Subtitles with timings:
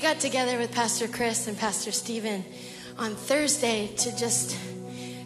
[0.00, 2.44] got together with Pastor Chris and Pastor Stephen
[2.98, 4.58] on Thursday to just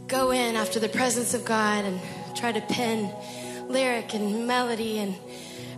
[0.09, 2.01] go in after the presence of God and
[2.37, 3.15] try to pen
[3.69, 4.99] lyric and melody.
[4.99, 5.15] And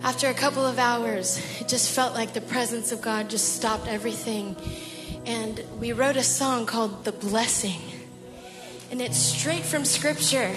[0.03, 3.87] after a couple of hours, it just felt like the presence of God just stopped
[3.87, 4.57] everything.
[5.25, 7.81] And we wrote a song called The Blessing.
[8.91, 10.57] And it's straight from Scripture.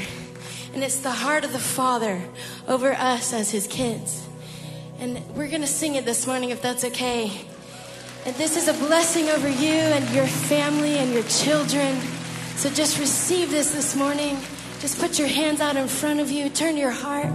[0.74, 2.22] And it's the heart of the Father
[2.68, 4.28] over us as His kids.
[4.98, 7.48] And we're going to sing it this morning if that's okay.
[8.26, 12.00] And this is a blessing over you and your family and your children.
[12.56, 14.38] So just receive this this morning.
[14.80, 16.50] Just put your hands out in front of you.
[16.50, 17.34] Turn your heart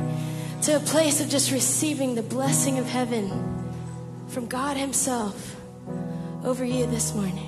[0.62, 3.28] to a place of just receiving the blessing of heaven
[4.28, 5.56] from God Himself
[6.42, 7.47] over you this morning.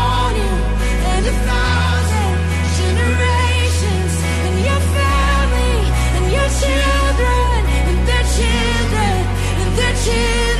[6.61, 9.21] children and their children
[9.61, 10.50] and their children.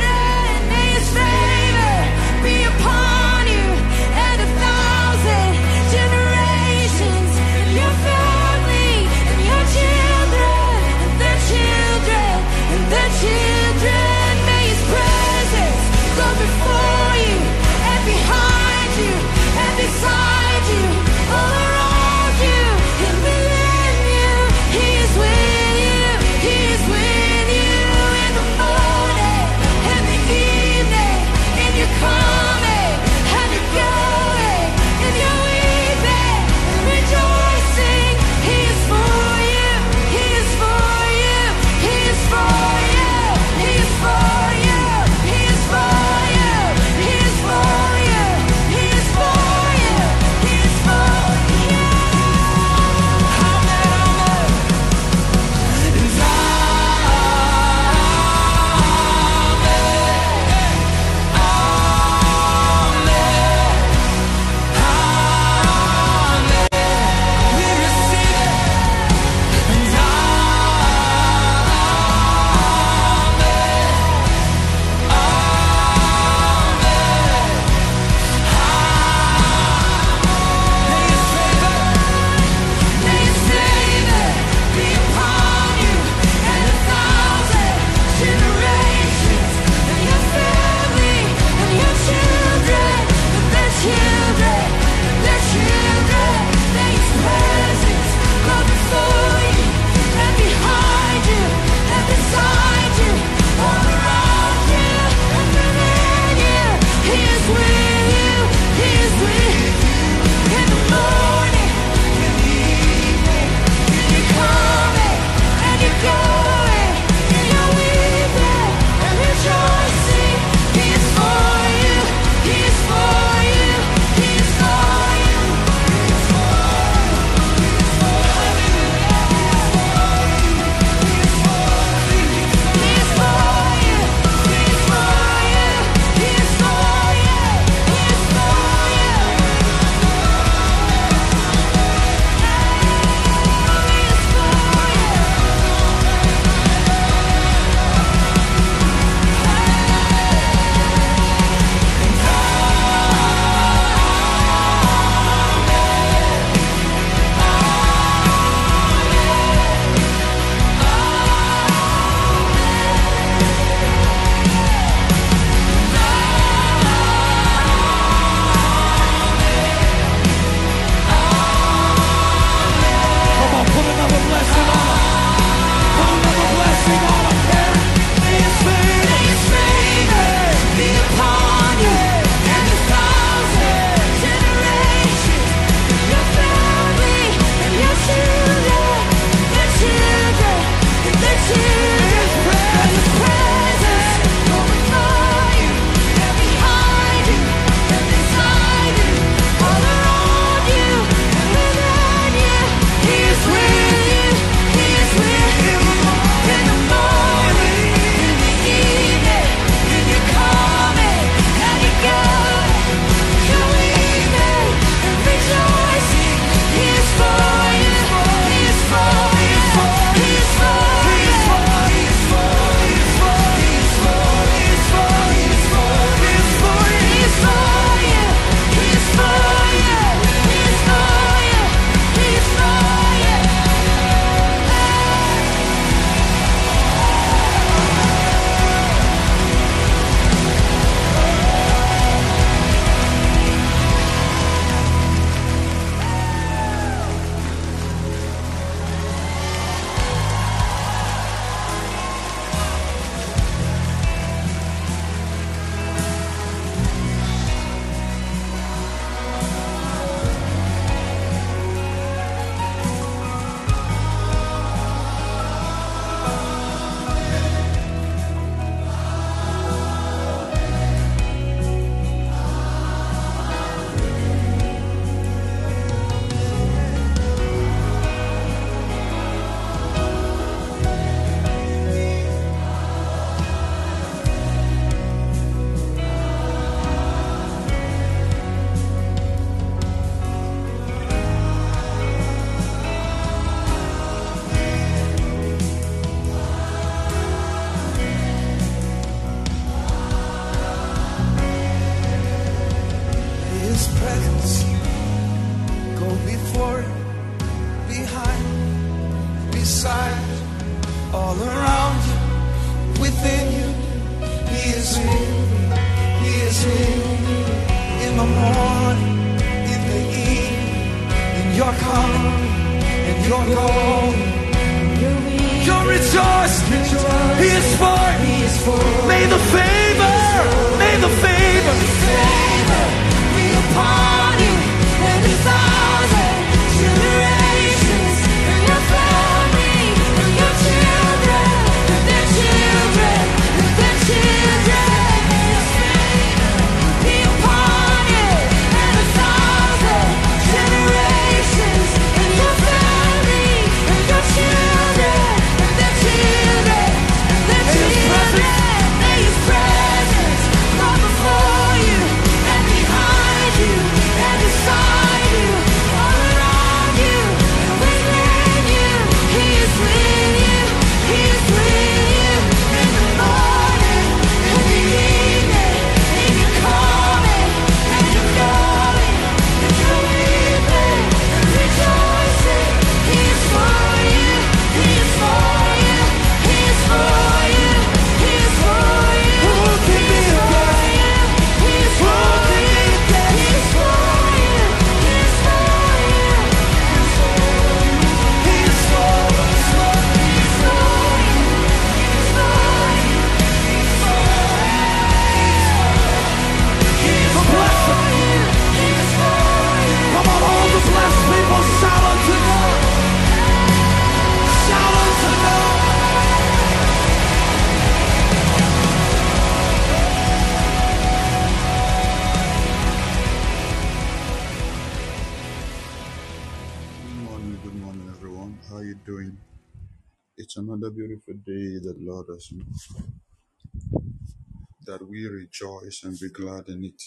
[436.12, 437.02] And be glad in it.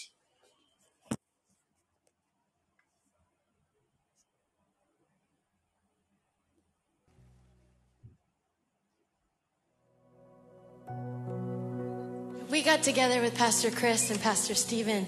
[12.50, 15.06] We got together with Pastor Chris and Pastor Stephen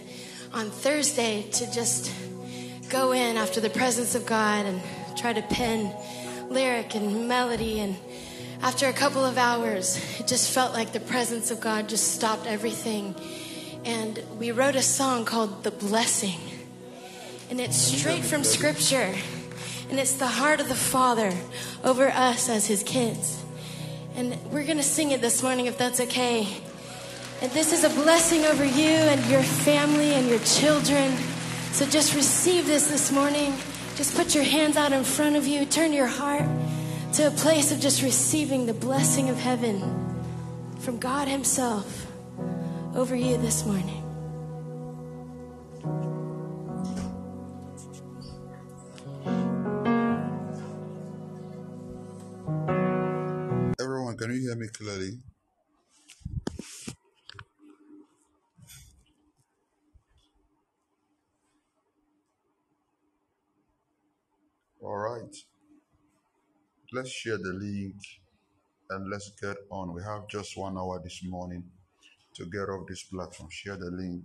[0.53, 2.13] on Thursday to just
[2.89, 4.81] go in after the presence of God and
[5.17, 5.93] try to pen
[6.49, 7.81] lyric and melody.
[7.81, 7.97] And
[8.63, 12.47] after a couple of hours, it just felt like the presence of God just stopped
[12.47, 13.15] everything.
[13.89, 16.39] And we wrote a song called The Blessing.
[17.49, 19.15] And it's straight from Scripture.
[19.89, 21.33] And it's the heart of the Father
[21.83, 23.43] over us as His kids.
[24.15, 26.47] And we're going to sing it this morning if that's okay.
[27.41, 31.17] And this is a blessing over you and your family and your children.
[31.73, 33.55] So just receive this this morning.
[33.97, 35.65] Just put your hands out in front of you.
[35.65, 36.47] Turn your heart
[37.15, 39.81] to a place of just receiving the blessing of heaven
[40.79, 42.08] from God Himself
[42.99, 44.03] over you this morning.
[53.81, 55.21] Everyone, can you hear me clearly?
[64.83, 65.37] All right.
[66.93, 67.95] Let's share the link
[68.91, 69.95] and let's get on.
[69.95, 71.63] We have just one hour this morning
[72.39, 73.51] to get off this platform.
[73.51, 74.23] Share the link,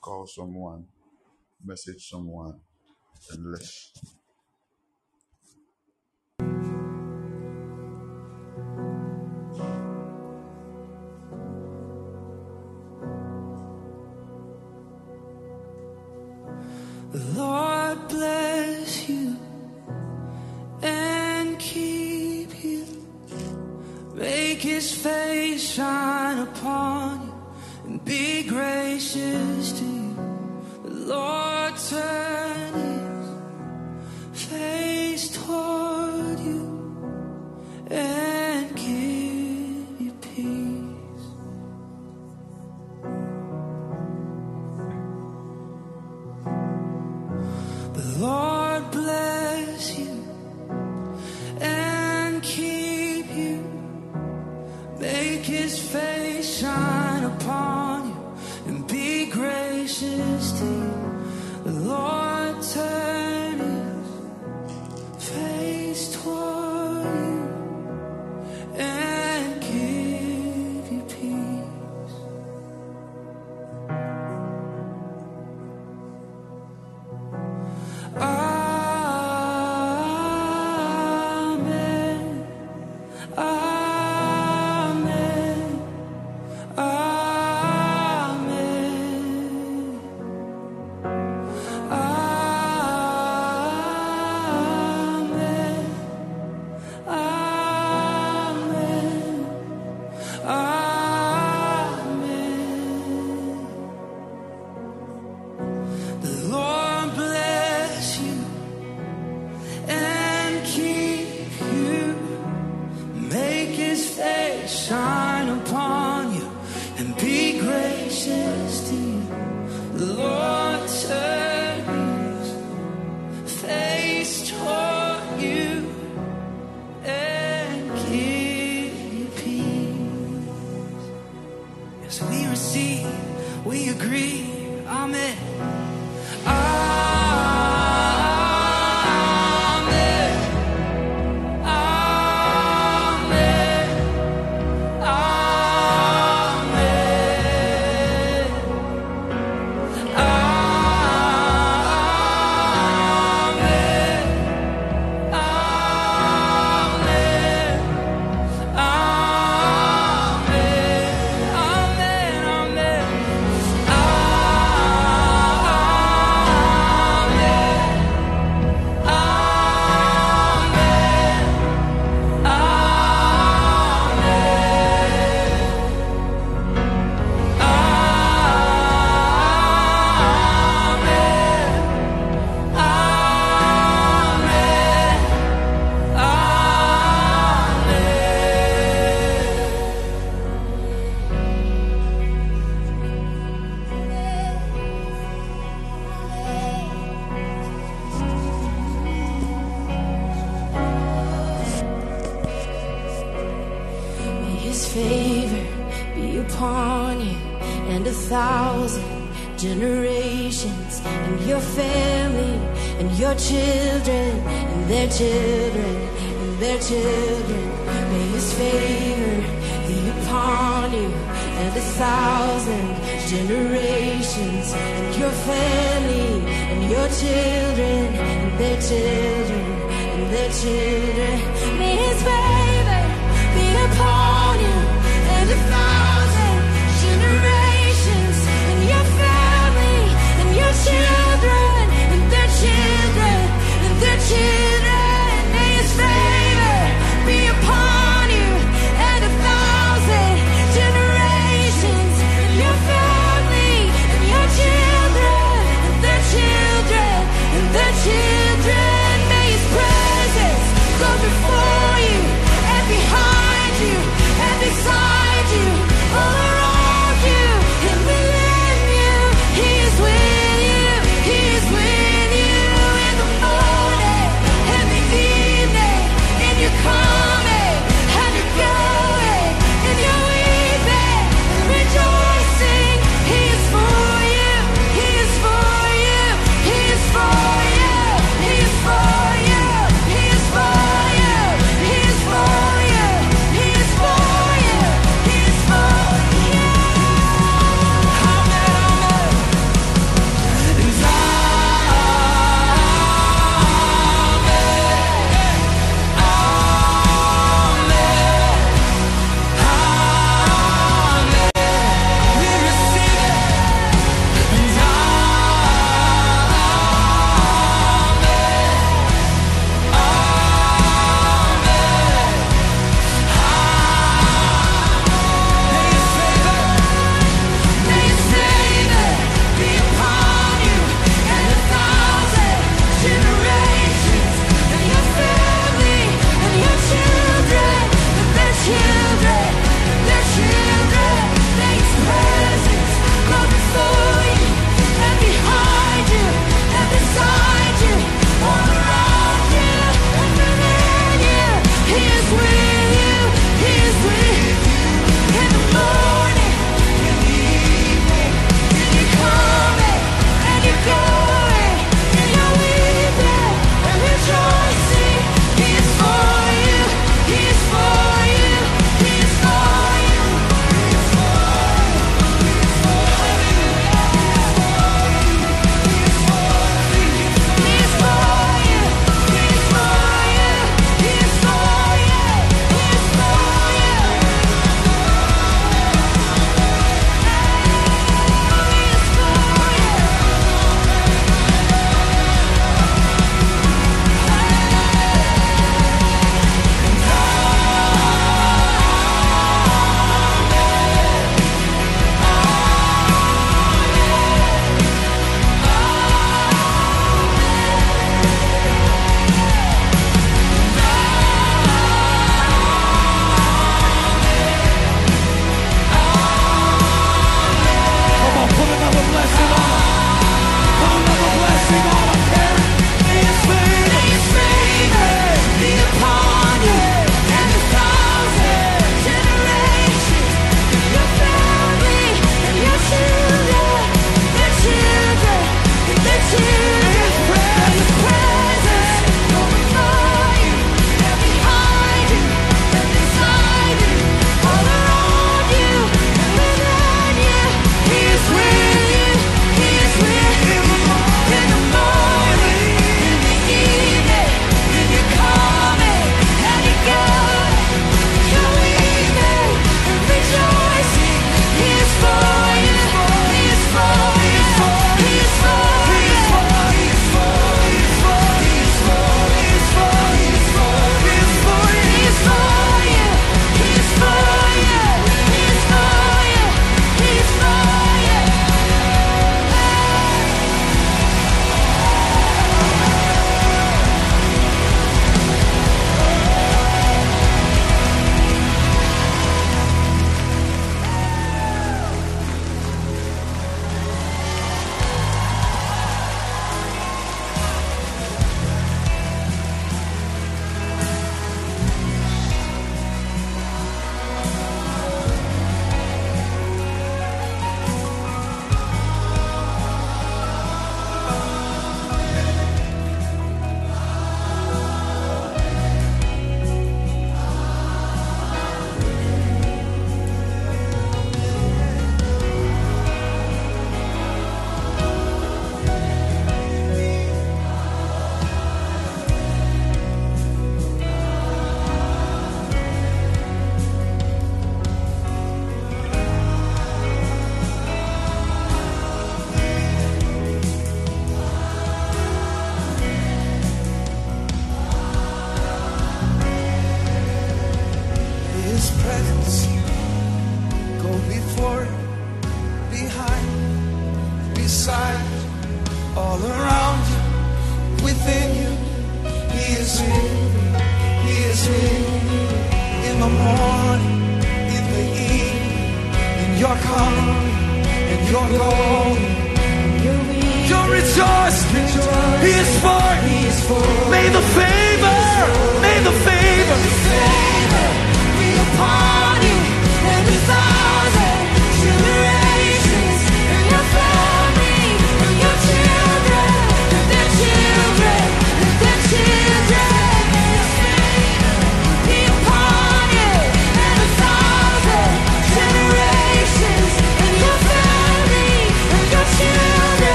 [0.00, 0.86] call someone,
[1.64, 2.58] message someone,
[3.30, 3.92] and let's.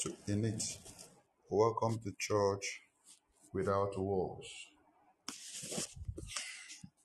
[0.00, 0.62] To in it.
[1.50, 2.80] Welcome to church
[3.52, 4.46] without walls.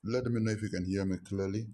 [0.03, 1.67] Let me know if you can hear me clearly.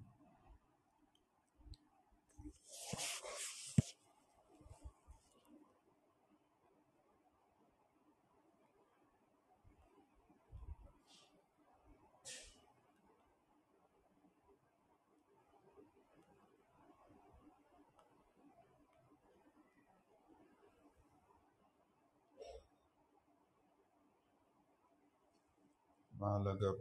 [26.22, 26.74] Malaga.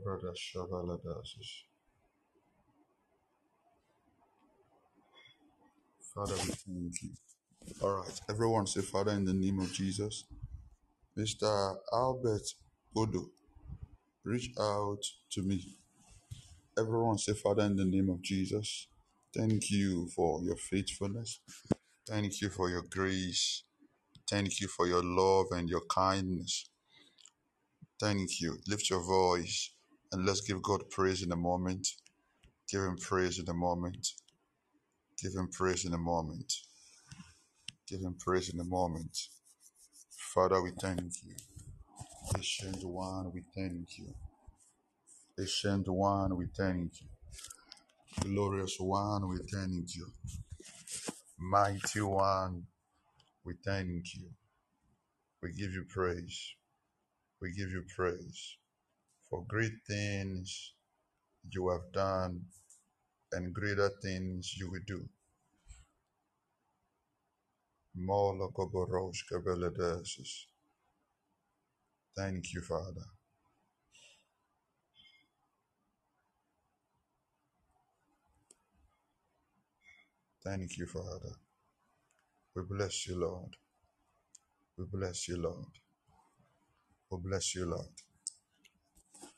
[6.15, 7.11] Father, we thank you.
[7.83, 8.21] All right.
[8.31, 10.25] Everyone say, Father, in the name of Jesus.
[11.19, 11.77] Mr.
[11.93, 12.55] Albert
[12.97, 13.27] Odo,
[14.25, 15.77] reach out to me.
[16.79, 18.89] Everyone say, Father, in the name of Jesus.
[19.37, 21.41] Thank you for your faithfulness.
[22.09, 23.65] Thank you for your grace.
[24.31, 26.70] Thank you for your love and your kindness.
[28.01, 28.57] Thank you.
[28.67, 29.73] Lift your voice
[30.11, 31.87] and let's give God praise in a moment.
[32.71, 34.09] Give him praise in a moment.
[35.23, 36.53] Give him praise in a moment.
[37.87, 39.19] Give him praise in a moment.
[40.35, 41.35] Father, we thank you.
[42.37, 44.15] Ancient one, we thank you.
[45.39, 47.09] Ancient one, we thank you.
[48.23, 50.07] Glorious one, we thank you.
[51.39, 52.65] Mighty one,
[53.45, 54.31] we thank you.
[55.43, 56.55] We give you praise.
[57.41, 58.57] We give you praise
[59.29, 60.75] for great things
[61.51, 62.43] you have done
[63.33, 65.09] and greater things you will do.
[72.17, 73.07] Thank you, Father.
[80.45, 81.35] Thank you, Father.
[82.55, 83.57] We bless you, Lord.
[84.79, 85.67] We bless you, Lord.
[87.11, 87.89] We bless you, Lord.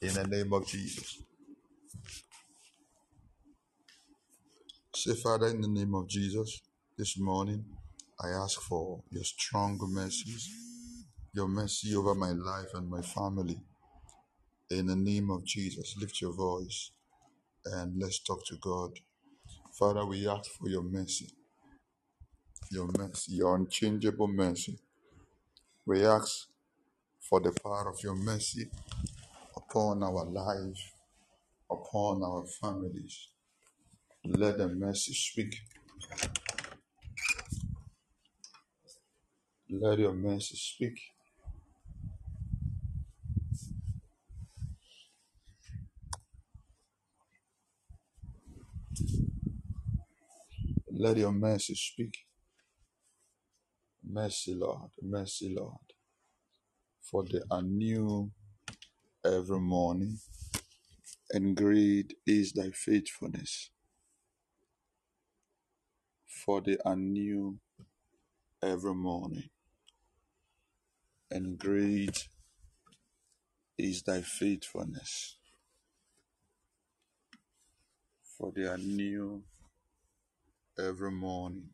[0.02, 1.22] In the name of Jesus.
[4.94, 6.60] Say, Father, in the name of Jesus,
[6.98, 7.64] this morning,
[8.20, 10.50] I ask for your strong mercies,
[11.32, 13.58] your mercy over my life and my family.
[14.70, 16.90] In the name of Jesus, lift your voice
[17.64, 18.92] and let's talk to God.
[19.78, 21.30] Father, we ask for your mercy,
[22.70, 24.78] your mercy, your unchangeable mercy.
[25.86, 26.48] We ask
[27.32, 28.68] for the power of your mercy
[29.56, 30.92] upon our lives,
[31.70, 33.28] upon our families.
[34.26, 35.56] Let the mercy speak.
[39.70, 41.00] Let your mercy speak.
[50.90, 52.14] Let your mercy speak.
[54.04, 54.90] Mercy, Lord.
[55.00, 55.91] Mercy, Lord.
[57.12, 58.32] For they are new
[59.22, 60.18] every morning,
[61.30, 63.70] and great is thy faithfulness.
[66.26, 67.58] For they are new
[68.62, 69.50] every morning,
[71.30, 72.28] and great
[73.76, 75.36] is thy faithfulness.
[78.38, 79.44] For they are new
[80.78, 81.70] every morning,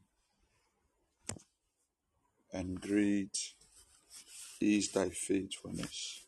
[2.53, 3.55] and great
[4.60, 6.24] is thy faithfulness.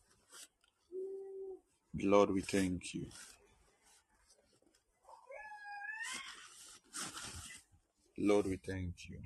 [2.03, 3.07] Lord, we thank you.
[8.19, 9.19] Lord, we thank you.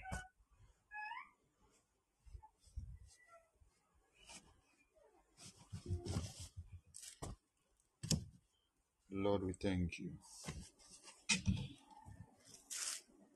[9.10, 10.10] Lord, we thank you.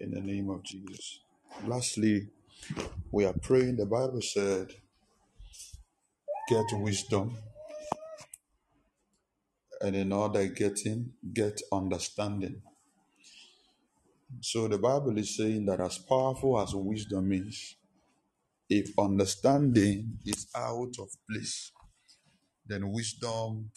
[0.00, 1.20] In the name of Jesus.
[1.66, 2.28] Lastly,
[3.10, 3.76] we are praying.
[3.76, 4.74] The Bible said,
[6.48, 7.36] get wisdom,
[9.80, 12.62] and in order getting, get understanding.
[14.40, 17.76] So the Bible is saying that as powerful as wisdom is,
[18.68, 21.72] if understanding is out of place,
[22.66, 23.70] then wisdom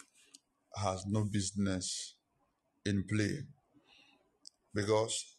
[0.76, 2.16] has no business
[2.86, 3.40] in play
[4.74, 5.38] because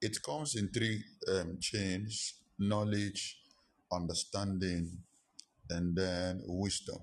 [0.00, 3.38] it comes in three um, chains knowledge,
[3.92, 4.98] understanding,
[5.70, 6.98] and then wisdom.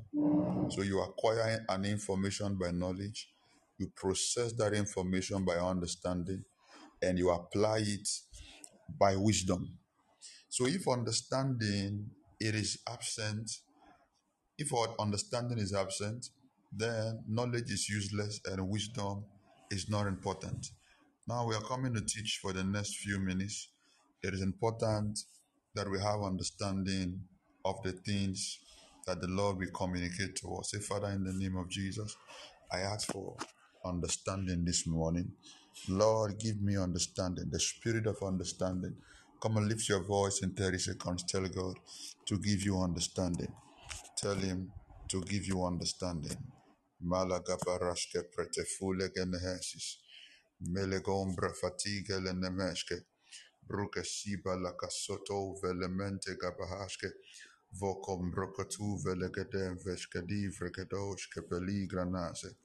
[0.70, 3.30] So you acquire an information by knowledge,
[3.78, 6.44] you process that information by understanding,
[7.02, 8.08] and you apply it
[9.00, 9.78] by wisdom.
[10.50, 13.50] So if understanding it is absent,
[14.58, 16.28] if our understanding is absent,
[16.72, 19.24] then knowledge is useless and wisdom
[19.72, 20.68] is not important.
[21.28, 23.70] Now we are coming to teach for the next few minutes.
[24.24, 25.20] It is important
[25.76, 27.22] that we have understanding
[27.68, 28.60] of the things
[29.06, 30.72] that the Lord will communicate to us.
[30.72, 32.16] Say, Father, in the name of Jesus,
[32.72, 33.36] I ask for
[33.86, 35.32] understanding this morning.
[35.90, 38.96] Lord, give me understanding, the spirit of understanding.
[39.42, 41.24] Come and lift your voice in 30 seconds.
[41.24, 41.76] Tell God
[42.26, 43.54] to give you understanding.
[44.18, 44.72] Tell Him
[45.10, 46.38] to give you understanding.
[49.16, 50.00] Genehesis.
[50.62, 52.20] Melegombra fatiga.
[53.68, 54.56] Bruke siba
[55.62, 57.12] velemente gabahashke.
[57.74, 62.56] Vokom brokatu velegedem veshkedi vregedoshke peligranase.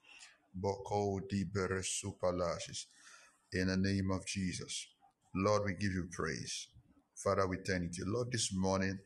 [0.55, 2.87] Boko di beresupalashis.
[3.53, 4.89] In the name of Jesus.
[5.35, 6.69] Lord, we give you praise.
[7.17, 8.05] Father, we thank you.
[8.07, 8.99] Lord, this morning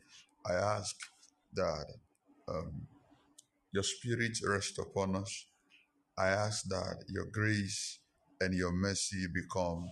[0.47, 0.97] I ask
[1.55, 1.87] that
[2.49, 2.89] um,
[3.73, 5.47] your spirit rest upon us.
[6.19, 8.01] I ask that your grace
[8.41, 9.89] and your mercy become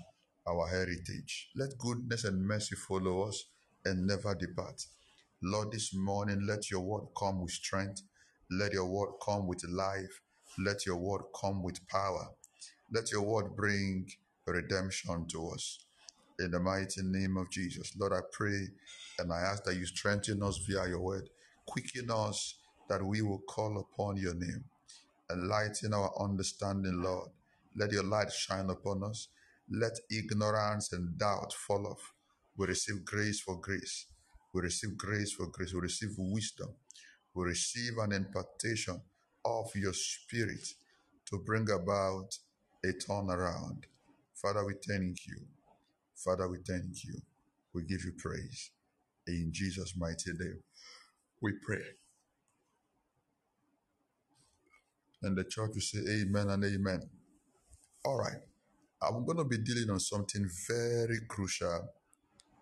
[0.48, 1.50] our heritage.
[1.56, 3.44] Let goodness and mercy follow us
[3.84, 4.82] and never depart.
[5.46, 8.00] Lord, this morning let your word come with strength.
[8.50, 10.22] Let your word come with life.
[10.59, 12.30] Let your word come with power.
[12.90, 14.09] Let your word bring
[14.46, 15.85] redemption to us.
[16.38, 17.92] In the mighty name of Jesus.
[18.00, 18.68] Lord, I pray
[19.18, 21.28] and I ask that you strengthen us via your word.
[21.66, 22.54] Quicken us
[22.88, 24.64] that we will call upon your name.
[25.30, 27.28] Enlighten our understanding, Lord.
[27.76, 29.28] Let your light shine upon us.
[29.70, 32.14] Let ignorance and doubt fall off.
[32.57, 34.07] We receive grace for grace.
[34.54, 35.74] We receive grace for grace.
[35.74, 36.70] We receive wisdom.
[37.34, 39.00] We receive an impartation
[39.44, 40.66] of your spirit
[41.30, 42.38] to bring about
[42.84, 43.82] a turnaround.
[44.34, 45.38] Father, we thank you.
[46.16, 47.16] Father, we thank you.
[47.74, 48.70] We give you praise.
[49.26, 50.60] In Jesus' mighty name,
[51.42, 51.82] we pray.
[55.22, 57.00] And the church will say amen and amen.
[58.04, 58.40] All right.
[59.02, 61.88] I'm going to be dealing on something very crucial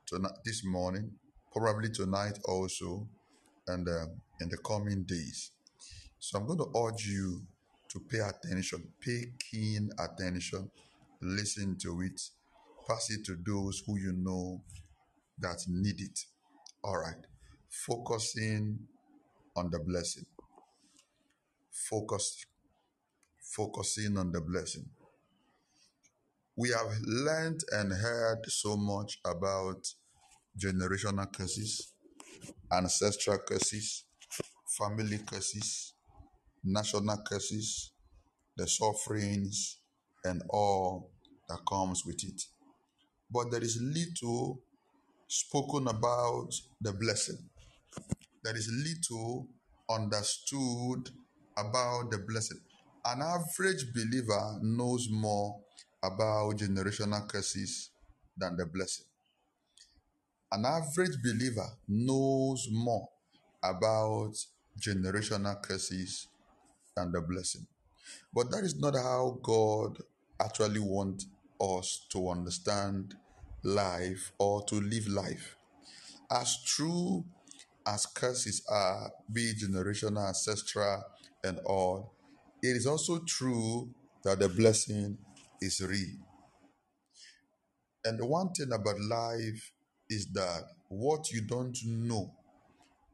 [0.06, 1.10] tonight, this morning,
[1.52, 3.06] probably tonight also,
[3.68, 5.50] and um, in the coming days.
[6.18, 7.42] So I'm going to urge you
[7.90, 10.70] to pay attention, pay keen attention,
[11.20, 12.20] listen to it,
[12.88, 14.62] pass it to those who you know
[15.38, 16.18] that need it.
[16.82, 17.26] All right.
[17.68, 18.78] Focusing
[19.56, 20.24] on the blessing.
[21.70, 22.44] Focus,
[23.40, 24.86] focusing on the blessing.
[26.56, 29.86] We have learned and heard so much about
[30.58, 31.92] generational curses,
[32.72, 34.04] ancestral curses,
[34.78, 35.94] family curses,
[36.64, 37.92] national curses,
[38.56, 39.78] the sufferings,
[40.24, 41.10] and all
[41.48, 42.42] that comes with it.
[43.30, 44.60] But there is little
[45.28, 46.48] spoken about
[46.80, 47.38] the blessing.
[48.44, 49.48] There is little
[49.90, 51.10] understood
[51.56, 52.58] about the blessing.
[53.04, 55.60] An average believer knows more
[56.02, 57.90] about generational curses
[58.36, 59.06] than the blessing.
[60.52, 63.08] An average believer knows more
[63.64, 64.34] about
[64.78, 66.28] generational curses
[66.94, 67.66] than the blessing.
[68.34, 69.96] But that is not how God
[70.38, 71.26] actually wants
[71.58, 73.14] us to understand
[73.62, 75.56] life or to live life.
[76.30, 77.24] As true
[77.86, 81.02] as curses are, be generational, ancestral,
[81.42, 82.12] and all,
[82.62, 83.88] it is also true
[84.22, 85.16] that the blessing
[85.62, 86.18] is real.
[88.04, 89.72] And the one thing about life
[90.12, 92.30] is that what you don't know,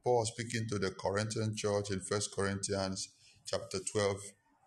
[0.03, 3.11] Paul speaking to the Corinthian church in First Corinthians
[3.47, 4.17] chapter 12,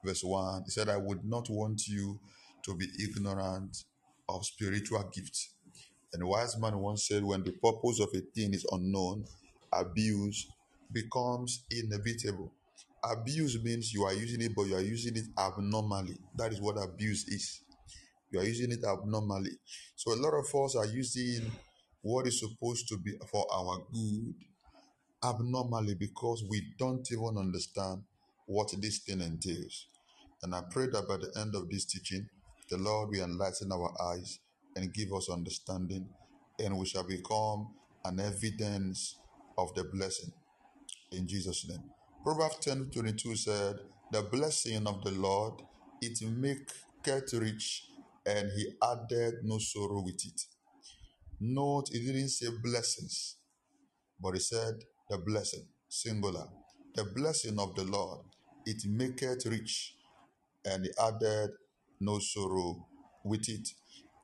[0.06, 2.20] verse 1, he said, I would not want you
[2.64, 3.84] to be ignorant
[4.30, 5.56] of spiritual gifts.
[6.14, 9.26] And wise man once said, when the purpose of a thing is unknown,
[9.74, 10.48] abuse
[10.92, 12.52] becomes inevitable.
[13.04, 16.18] Abuse means you are using it, but you are using it abnormally.
[16.36, 17.62] That is what abuse is.
[18.32, 19.52] You are using it abnormally.
[19.96, 21.52] So a lot of us are using
[22.02, 24.34] what is supposed to be for our good
[25.24, 28.02] abnormally because we don't even understand
[28.48, 29.88] what this thing entails.
[30.44, 32.28] And I pray that by the end of this teaching,
[32.70, 34.40] the Lord will enlighten our eyes
[34.76, 36.08] and give us understanding,
[36.60, 37.70] and we shall become
[38.06, 39.18] an evidence
[39.58, 40.32] of the blessing.
[41.12, 41.84] In Jesus' name.
[42.24, 43.76] Proverbs 10 22 said,
[44.12, 45.62] The blessing of the Lord,
[46.02, 47.88] it maketh rich,
[48.26, 50.42] and he added no sorrow with it.
[51.44, 53.38] Note, it didn't say blessings,
[54.22, 54.76] but it said
[55.10, 56.46] the blessing, singular.
[56.94, 58.20] The blessing of the Lord,
[58.68, 59.96] it maketh rich,
[60.64, 61.50] and he added
[62.00, 62.86] no sorrow
[63.26, 63.70] with it.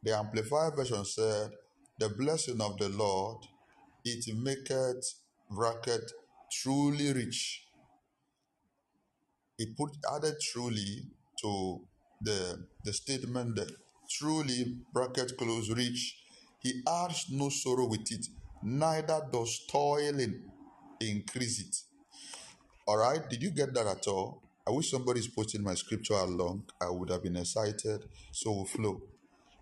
[0.03, 1.49] The Amplified Version said,
[1.99, 3.39] The blessing of the Lord,
[4.05, 5.15] it maketh
[5.49, 6.11] bracket
[6.51, 7.63] truly rich.
[9.57, 11.01] It put added truly
[11.41, 11.82] to
[12.22, 13.72] the, the statement that
[14.07, 16.15] truly bracket close rich.
[16.68, 18.28] He adds no sorrow with it,
[18.61, 20.51] neither does toiling
[20.99, 21.74] increase it.
[22.86, 24.43] All right, did you get that at all?
[24.68, 26.65] I wish somebody's posting my scripture along.
[26.82, 28.03] I would have been excited.
[28.34, 29.01] So flow.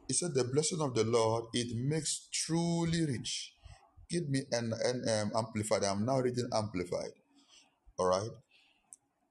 [0.08, 3.54] He said, The blessing of the Lord, it makes truly rich.
[4.10, 5.84] Give me an, an um, amplified.
[5.84, 7.14] I'm now reading amplified.
[8.00, 8.32] All right.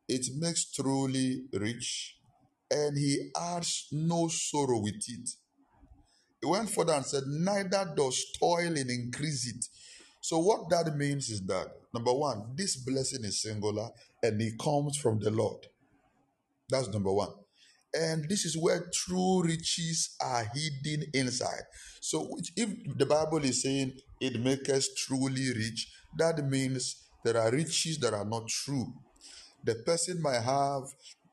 [0.08, 2.18] It makes truly rich,
[2.70, 5.30] and he adds no sorrow with it.
[6.44, 9.64] He went further and said, Neither does toiling increase it.
[10.20, 13.88] So, what that means is that number one, this blessing is singular
[14.22, 15.66] and it comes from the Lord.
[16.68, 17.30] That's number one.
[17.94, 21.62] And this is where true riches are hidden inside.
[22.02, 27.50] So, if the Bible is saying it makes us truly rich, that means there are
[27.50, 28.92] riches that are not true.
[29.64, 30.82] The person might have,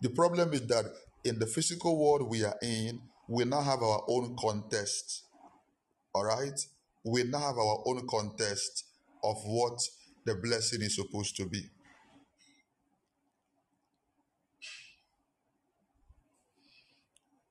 [0.02, 0.86] the problem is that
[1.26, 3.02] in the physical world we are in,
[3.32, 5.24] we now have our own contest.
[6.14, 6.60] All right?
[7.06, 8.84] We now have our own contest
[9.24, 9.80] of what
[10.26, 11.62] the blessing is supposed to be.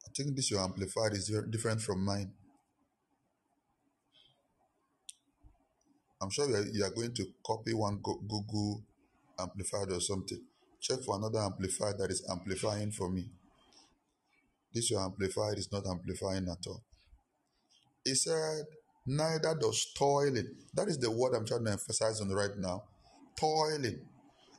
[0.06, 2.30] I think this your amplified is different from mine.
[6.20, 8.82] I'm sure you are, going to copy one Google
[9.38, 10.42] amplified or something.
[10.78, 13.30] Check for another amplified that is amplifying for me.
[14.72, 16.82] This your amplified is not amplifying at all.
[18.04, 18.64] He said,
[19.06, 20.48] neither does toiling.
[20.74, 22.84] That is the word I'm trying to emphasize on right now.
[23.38, 24.00] Toiling.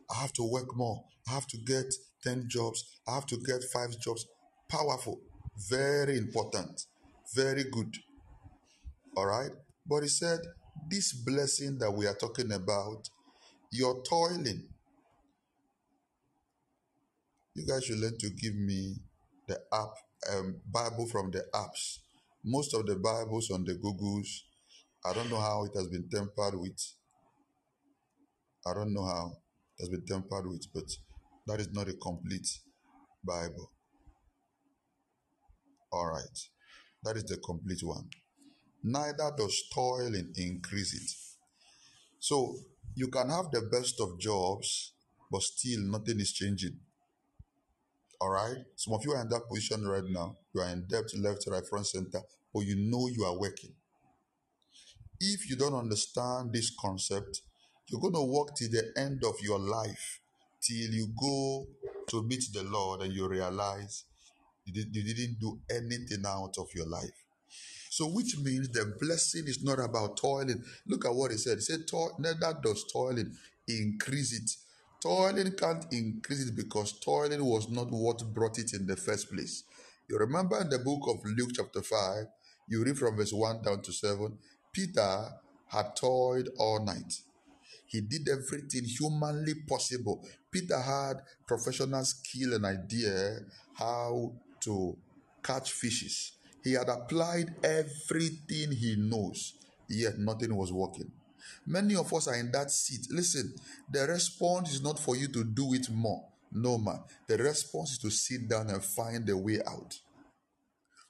[0.09, 1.03] I have to work more.
[1.27, 1.85] I have to get
[2.23, 2.83] 10 jobs.
[3.07, 4.25] I have to get five jobs.
[4.69, 5.21] Powerful.
[5.69, 6.81] Very important.
[7.35, 7.95] Very good.
[9.15, 9.51] All right.
[9.85, 10.39] But he said,
[10.89, 13.09] this blessing that we are talking about,
[13.71, 14.67] you're toiling.
[17.55, 18.95] You guys should learn to give me
[19.51, 19.93] the app,
[20.33, 21.99] um, Bible from the apps.
[22.43, 24.27] Most of the Bibles on the Googles,
[25.05, 26.79] I don't know how it has been tempered with.
[28.65, 29.33] I don't know how
[29.77, 30.85] it has been tempered with, but
[31.47, 32.47] that is not a complete
[33.23, 33.71] Bible.
[35.91, 36.37] All right.
[37.03, 38.07] That is the complete one.
[38.83, 41.11] Neither does toiling increase it.
[42.19, 42.55] So
[42.95, 44.93] you can have the best of jobs,
[45.29, 46.79] but still nothing is changing.
[48.21, 48.57] All right.
[48.75, 50.37] Some of you are in that position right now.
[50.53, 52.21] You are in debt, left, right, front, center,
[52.53, 53.71] but you know you are working.
[55.19, 57.41] If you don't understand this concept,
[57.87, 60.19] you're going to walk till the end of your life,
[60.61, 61.65] till you go
[62.09, 64.03] to meet the Lord and you realize
[64.65, 67.09] you, did, you didn't do anything out of your life.
[67.89, 70.63] So, which means the blessing is not about toiling.
[70.85, 71.57] Look at what he said.
[71.57, 71.81] He said,
[72.19, 73.35] Neither does toiling
[73.67, 74.51] increase it.
[75.01, 79.63] Toiling can't increase it because toiling was not what brought it in the first place.
[80.07, 82.27] You remember in the book of Luke, chapter 5,
[82.67, 84.37] You read from verse 1 down to 7.
[84.71, 85.29] Peter
[85.65, 87.19] had toiled all night.
[87.87, 90.23] He did everything humanly possible.
[90.51, 93.39] Peter had professional skill and idea
[93.73, 94.95] how to
[95.41, 96.33] catch fishes.
[96.63, 99.55] He had applied everything he knows,
[99.89, 101.11] yet nothing was working.
[101.65, 103.07] Many of us are in that seat.
[103.09, 103.53] Listen,
[103.89, 106.23] the response is not for you to do it more.
[106.51, 106.99] No, man.
[107.27, 109.97] The response is to sit down and find a way out.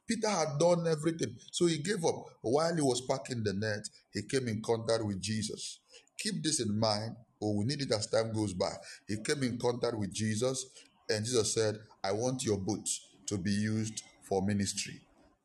[0.08, 2.26] Peter had done everything, so he gave up.
[2.42, 5.80] While he was packing the net, he came in contact with Jesus.
[6.18, 8.74] Keep this in mind, or we need it as time goes by.
[9.08, 10.66] He came in contact with Jesus,
[11.10, 12.88] and Jesus said, I want your boat
[13.28, 15.00] to be used for ministry.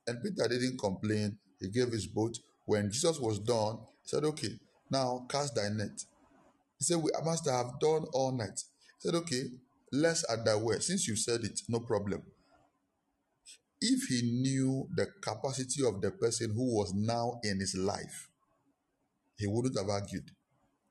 [0.07, 1.39] And Peter didn't complain.
[1.61, 2.39] He gave his boat.
[2.65, 4.59] When Jesus was done, he said, Okay,
[4.91, 6.05] now cast thy net.
[6.79, 8.61] He said, We must have done all night.
[9.01, 9.45] He said, Okay,
[9.93, 10.83] let's add thy word.
[10.83, 12.23] Since you said it, no problem.
[13.81, 18.29] If he knew the capacity of the person who was now in his life,
[19.39, 20.31] he wouldn't have argued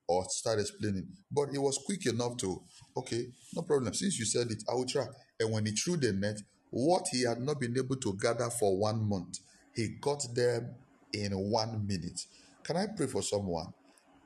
[0.07, 1.07] or start explaining.
[1.31, 2.61] But he was quick enough to,
[2.97, 3.93] okay, no problem.
[3.93, 5.05] Since you said it, I will try.
[5.39, 6.37] And when he threw the net,
[6.69, 9.39] what he had not been able to gather for one month,
[9.75, 10.75] he got them
[11.13, 12.21] in one minute.
[12.63, 13.73] Can I pray for someone?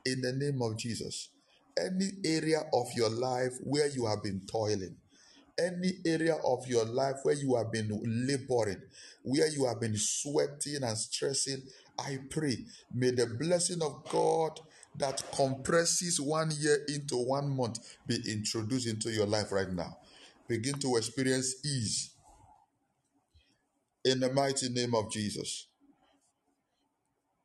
[0.06, 1.28] In the name of Jesus,
[1.78, 4.96] any area of your life where you have been toiling,
[5.58, 8.80] any area of your life where you have been laboring,
[9.22, 11.62] where you have been sweating and stressing,
[11.98, 12.56] I pray,
[12.94, 14.58] may the blessing of God
[14.96, 19.98] that compresses one year into one month be introduced into your life right now.
[20.48, 22.10] Begin to experience ease
[24.04, 25.66] in the mighty name of Jesus.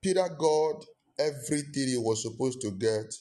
[0.02, 0.86] Peter got
[1.20, 3.14] everything he was supposed to get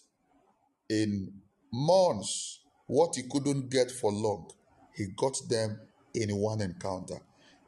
[0.89, 1.33] in
[1.73, 2.61] months.
[2.87, 4.51] What he couldn't get for long,
[4.95, 5.81] he got them
[6.15, 7.19] in one encounter.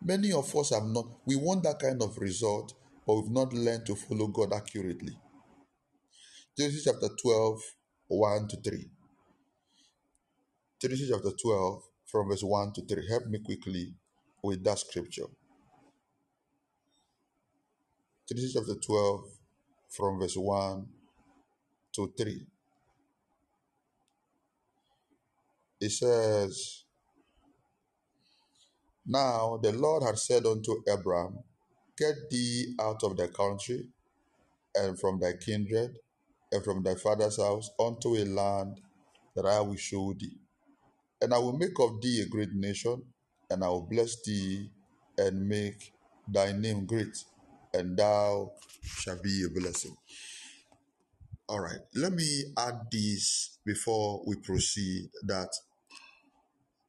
[0.02, 2.74] Many of us have not, we want that kind of result,
[3.06, 5.16] but we've not learned to follow God accurately.
[6.56, 7.60] Genesis chapter 12,
[8.08, 8.90] 1 to 3.
[10.80, 13.08] Genesis chapter 12, from verse 1 to 3.
[13.08, 13.94] Help me quickly
[14.42, 15.26] with that scripture.
[18.28, 19.24] Genesis chapter 12,
[19.96, 20.86] from verse 1
[21.94, 22.46] to 3.
[25.80, 26.84] It says,
[29.06, 31.38] Now the Lord had said unto Abram,
[31.96, 33.88] Get thee out of thy country
[34.74, 35.98] and from thy kindred
[36.52, 38.80] and from thy father's house unto a land
[39.34, 40.36] that I will show thee.
[41.20, 43.02] And I will make of thee a great nation,
[43.50, 44.70] and I will bless thee
[45.16, 45.92] and make
[46.28, 47.16] thy name great,
[47.74, 48.52] and thou
[48.82, 49.94] shall be a blessing.
[51.48, 55.48] All right, let me add this before we proceed that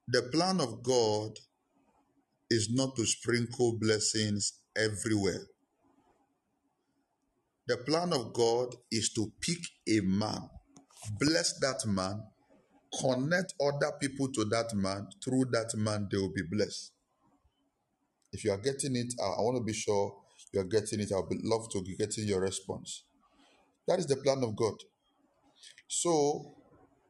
[0.07, 1.32] the plan of God
[2.49, 5.45] is not to sprinkle blessings everywhere.
[7.67, 9.59] The plan of God is to pick
[9.89, 10.49] a man,
[11.19, 12.23] bless that man,
[13.01, 15.07] connect other people to that man.
[15.23, 16.93] Through that man, they will be blessed.
[18.32, 20.15] If you are getting it, I, want to be sure
[20.53, 21.11] you are getting it.
[21.11, 23.03] I would love to be getting your response.
[23.87, 24.75] That is the plan of God.
[25.87, 26.55] So,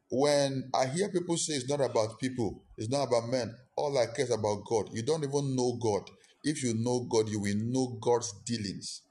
[0.10, 4.06] when I hear people say it's not about people, it's not about men, all I
[4.16, 4.90] care is about God.
[4.94, 6.10] You don't even know God.
[6.44, 9.02] If you know God, you will know God's dealings.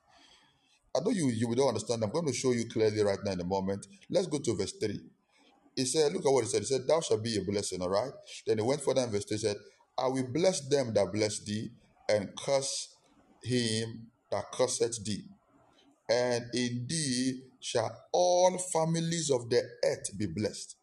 [0.96, 2.02] I know you you don't understand.
[2.02, 3.86] I'm going to show you clearly right now in a moment.
[4.08, 4.98] Let's go to verse 3.
[5.74, 6.60] He said, Look at what he said.
[6.60, 8.12] He said, Thou shalt be a blessing, all right?
[8.46, 9.56] Then he went further in verse 3 said,
[9.98, 11.70] I will bless them that bless thee,
[12.08, 12.94] and curse
[13.42, 15.24] him that curseth thee.
[16.08, 20.76] And in thee shall all families of the earth be blessed.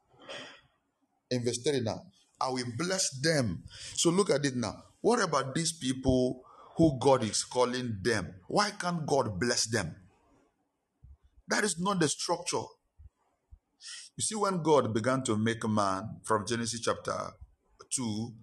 [1.32, 2.02] In verse 3 now,
[2.40, 3.64] I will bless them.
[3.96, 4.84] So look at it now.
[5.02, 6.44] What about these people
[6.76, 8.36] who God is calling them?
[8.48, 9.96] Why can't God bless them?
[11.48, 12.64] That is not the structure.
[14.16, 17.32] You see, when God began to make man from Genesis chapter
[17.96, 18.34] 2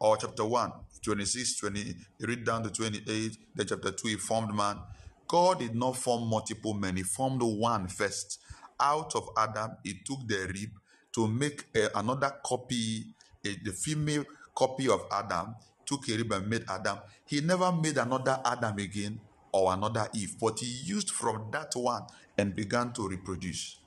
[0.00, 0.72] or chapter 1,
[1.02, 1.80] 26, 20,
[2.18, 4.78] you read down to 28, then chapter 2, he formed man.
[5.26, 8.40] God did not form multiple men, he formed one first.
[8.78, 10.70] Out of Adam, he took the rib
[11.12, 13.04] to make a, another copy,
[13.44, 14.24] a, the female
[14.54, 15.54] copy of Adam,
[15.86, 16.98] took a rib and made Adam.
[17.26, 19.20] He never made another Adam again
[19.52, 22.02] or another Eve, but he used from that one
[22.38, 23.78] and began to reproduce.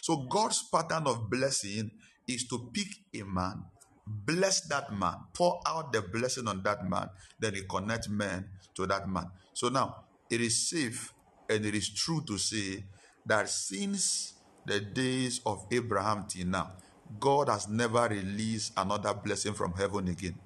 [0.00, 1.90] So God's pattern of blessing
[2.26, 3.64] is to pick a man,
[4.06, 7.08] bless that man, pour out the blessing on that man,
[7.40, 9.26] then he connect men to that man.
[9.54, 9.96] So now
[10.30, 11.12] it is safe
[11.48, 12.84] and it is true to say
[13.26, 14.34] that since
[14.66, 16.72] the days of Abraham till now,
[17.20, 20.38] God has never released another blessing from heaven again.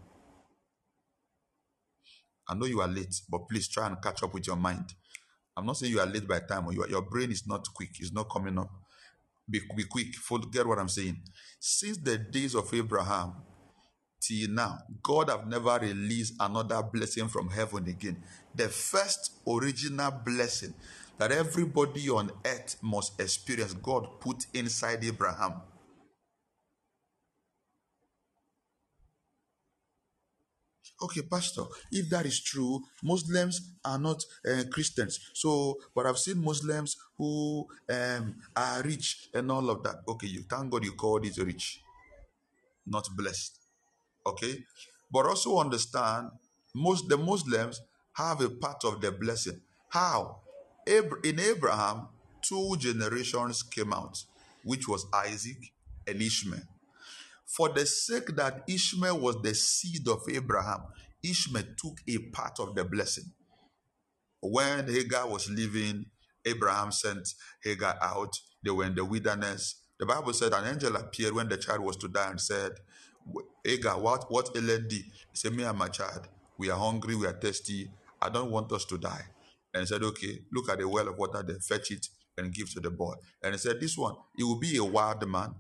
[2.49, 4.95] I know you are late, but please try and catch up with your mind.
[5.57, 7.67] I'm not saying you are late by time or you are- your brain is not
[7.75, 8.71] quick, it's not coming up.
[9.49, 11.23] Be, be quick, Follow- get what I'm saying.
[11.61, 13.35] Since the days of Abraham
[14.21, 18.23] till now, God have never released another blessing from heaven again.
[18.55, 20.75] The first original blessing
[21.19, 25.63] that everybody on earth must experience, God put inside Abraham.
[31.03, 35.21] Okay, Pastor, if that is true, Muslims are not uh, Christians.
[35.35, 39.97] So, but I've seen Muslims who um, are rich and all of that.
[40.09, 41.81] Okay, you thank God you called it rich,
[42.87, 43.59] not blessed.
[44.27, 44.65] Okay,
[45.13, 46.31] but also understand
[46.75, 47.81] most the Muslims
[48.15, 49.61] have a part of the blessing.
[49.91, 50.41] How?
[50.87, 52.09] In Abraham,
[52.41, 54.25] two generations came out,
[54.65, 55.73] which was Isaac
[56.07, 56.76] and Ishmael.
[57.47, 60.83] For the sake that Ishmael was the seed of Abraham,
[61.23, 63.33] Ishmael took a part of the blessing.
[64.41, 66.07] When Hagar was leaving,
[66.45, 67.29] Abraham sent
[67.63, 68.37] Hagar out.
[68.65, 69.83] They were in the wilderness.
[69.99, 72.73] The Bible said an angel appeared when the child was to die and said,
[73.65, 75.05] Hagar, what, what ailed thee?
[75.33, 76.29] He said, Me and my child,
[76.59, 77.91] we are hungry, we are thirsty.
[78.21, 79.25] I don't want us to die.
[79.73, 82.71] And he said, Okay, look at the well of water, then fetch it and give
[82.75, 83.15] to the boy.
[83.43, 85.55] And he said, This one, he will be a wild man.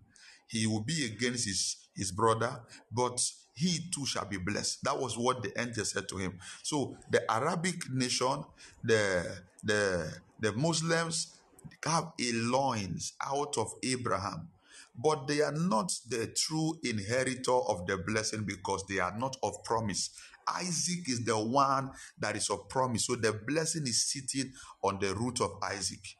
[0.48, 3.20] He will be against his, his brother, but
[3.54, 4.84] he too shall be blessed.
[4.84, 6.38] That was what the angel said to him.
[6.62, 8.44] So the Arabic nation,
[8.84, 11.38] the the the Muslims
[11.84, 14.48] have a loins out of Abraham,
[14.94, 19.64] but they are not the true inheritor of the blessing because they are not of
[19.64, 20.10] promise.
[20.48, 23.06] Isaac is the one that is of promise.
[23.06, 26.16] So the blessing is sitting on the root of Isaac.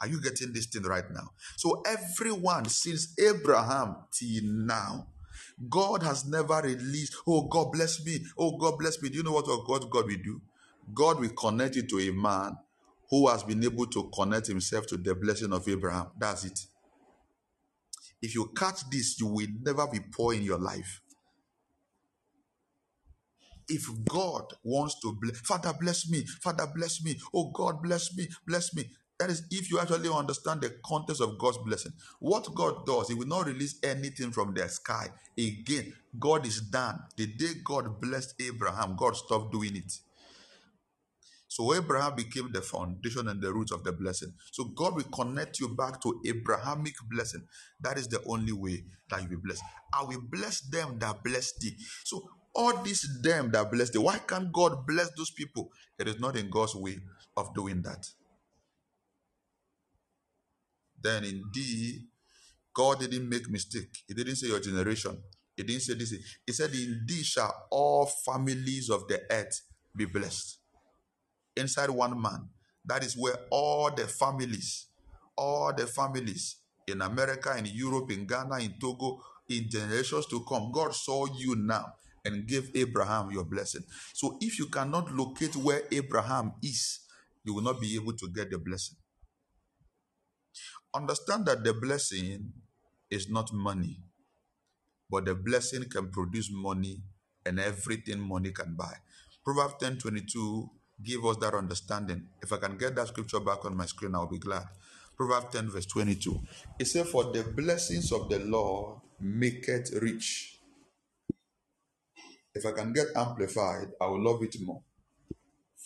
[0.00, 1.30] Are you getting this thing right now?
[1.56, 5.08] So everyone since Abraham till now,
[5.68, 9.10] God has never released, oh God bless me, oh God bless me.
[9.10, 10.40] Do you know what God, God will do?
[10.94, 12.56] God will connect you to a man
[13.10, 16.08] who has been able to connect himself to the blessing of Abraham.
[16.18, 16.60] That's it.
[18.22, 21.02] If you catch this, you will never be poor in your life.
[23.68, 28.28] If God wants to bless, Father bless me, Father bless me, oh God bless me,
[28.46, 28.84] bless me.
[29.20, 31.92] That is if you actually understand the context of God's blessing.
[32.20, 35.08] What God does, He will not release anything from the sky.
[35.38, 36.98] Again, God is done.
[37.18, 39.92] The day God blessed Abraham, God stopped doing it.
[41.48, 44.32] So Abraham became the foundation and the root of the blessing.
[44.52, 47.42] So God will connect you back to Abrahamic blessing.
[47.82, 49.62] That is the only way that you will be blessed.
[49.92, 51.76] I will bless them that bless thee.
[52.04, 55.72] So all these them that bless thee, why can't God bless those people?
[55.98, 57.00] It is not in God's way
[57.36, 58.08] of doing that.
[61.02, 62.02] Then indeed,
[62.74, 63.90] God didn't make mistake.
[64.06, 65.18] He didn't say your generation.
[65.56, 66.14] He didn't say this.
[66.46, 69.62] He said, Indeed shall all families of the earth
[69.96, 70.58] be blessed
[71.56, 72.48] inside one man.
[72.84, 74.86] That is where all the families,
[75.36, 80.70] all the families in America, in Europe, in Ghana, in Togo, in generations to come,
[80.72, 81.94] God saw you now
[82.24, 83.82] and gave Abraham your blessing.
[84.14, 87.00] So if you cannot locate where Abraham is,
[87.44, 88.96] you will not be able to get the blessing.
[90.94, 92.52] Understand that the blessing
[93.10, 93.98] is not money,
[95.10, 97.02] but the blessing can produce money
[97.46, 98.94] and everything money can buy.
[99.44, 100.70] Proverbs 10 22
[101.02, 102.26] give us that understanding.
[102.42, 104.64] If I can get that scripture back on my screen, I'll be glad.
[105.16, 106.40] Proverbs 10, verse 22.
[106.78, 110.58] It says, For the blessings of the Lord make it rich.
[112.54, 114.82] If I can get amplified, I will love it more.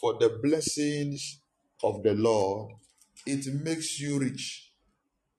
[0.01, 1.41] For the blessings
[1.83, 2.73] of the Lord,
[3.27, 4.64] it makes you rich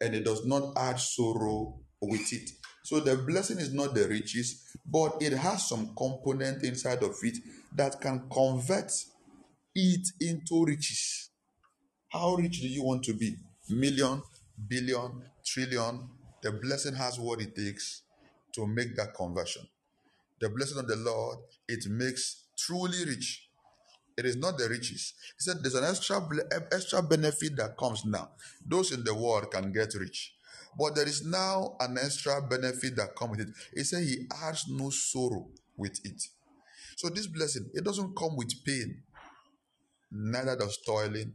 [0.01, 2.49] and it does not add sorrow with it.
[2.83, 7.37] So the blessing is not the riches, but it has some component inside of it
[7.75, 8.91] that can convert
[9.73, 11.31] it into riches.
[12.09, 13.35] How rich do you want to be?
[13.69, 14.21] Million,
[14.67, 16.07] billion, trillion.
[16.43, 18.03] The blessing has what it takes
[18.53, 19.63] to make that conversion.
[20.39, 23.44] The blessing of the Lord, it makes truly rich.
[24.17, 25.13] It is not the riches.
[25.37, 26.21] He said there's an extra
[26.71, 28.29] extra benefit that comes now.
[28.65, 30.33] Those in the world can get rich.
[30.77, 33.53] But there is now an extra benefit that comes with it.
[33.73, 35.47] He said he adds no sorrow
[35.77, 36.21] with it.
[36.97, 39.03] So this blessing, it doesn't come with pain,
[40.11, 41.33] neither does toiling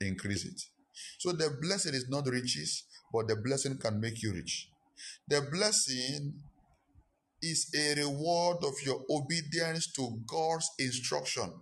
[0.00, 0.60] increase it.
[1.18, 4.68] So the blessing is not riches, but the blessing can make you rich.
[5.26, 6.34] The blessing
[7.42, 11.52] is a reward of your obedience to God's instruction.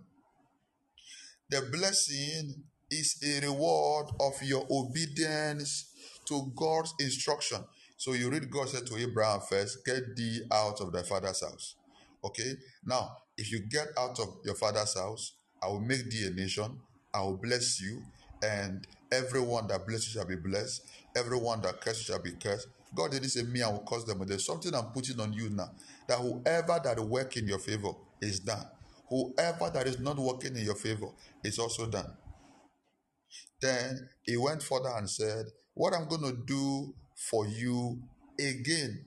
[1.49, 5.91] The blessing is a reward of your obedience
[6.25, 7.63] to God's instruction.
[7.97, 11.75] So you read God said to Abraham first, get thee out of thy father's house.
[12.23, 12.53] Okay?
[12.85, 16.79] Now, if you get out of your father's house, I will make thee a nation,
[17.13, 18.03] I will bless you,
[18.43, 20.83] and everyone that blesses you shall be blessed,
[21.15, 22.67] everyone that curses shall be cursed.
[22.93, 24.19] God didn't say, Me, I will curse them.
[24.19, 25.71] But there's something I'm putting on you now
[26.07, 27.91] that whoever that work in your favor
[28.21, 28.65] is done.
[29.09, 31.09] Whoever that is not working in your favor
[31.43, 32.11] is also done.
[33.61, 38.01] Then he went further and said, What I'm going to do for you
[38.39, 39.05] again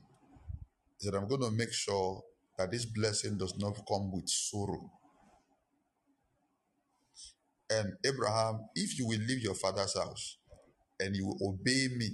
[0.99, 2.23] is that I'm going to make sure
[2.57, 4.91] that this blessing does not come with sorrow.
[7.69, 10.37] And Abraham, if you will leave your father's house
[10.99, 12.09] and you will obey me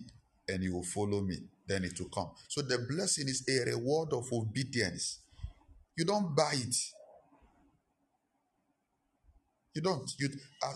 [0.48, 1.38] and you will follow me,
[1.68, 2.32] then it will come.
[2.48, 5.20] So the blessing is a reward of obedience.
[5.98, 6.76] You don't buy it.
[9.80, 10.12] You don't.
[10.20, 10.28] You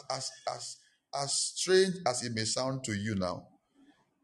[0.10, 0.78] as as
[1.14, 3.46] as strange as it may sound to you now,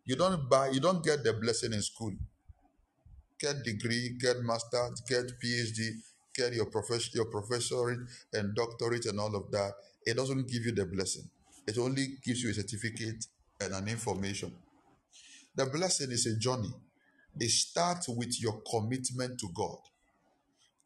[0.05, 0.69] you don't buy.
[0.69, 2.13] You don't get the blessing in school.
[3.41, 5.89] Get degree, get master, get PhD,
[6.34, 7.99] get your profession, your professorate
[8.32, 9.73] and doctorate and all of that.
[10.05, 11.30] It doesn't give you the blessing.
[11.67, 13.25] It only gives you a certificate
[13.59, 14.53] and an information.
[15.57, 16.71] The blessing is a journey.
[17.38, 19.80] It starts with your commitment to God.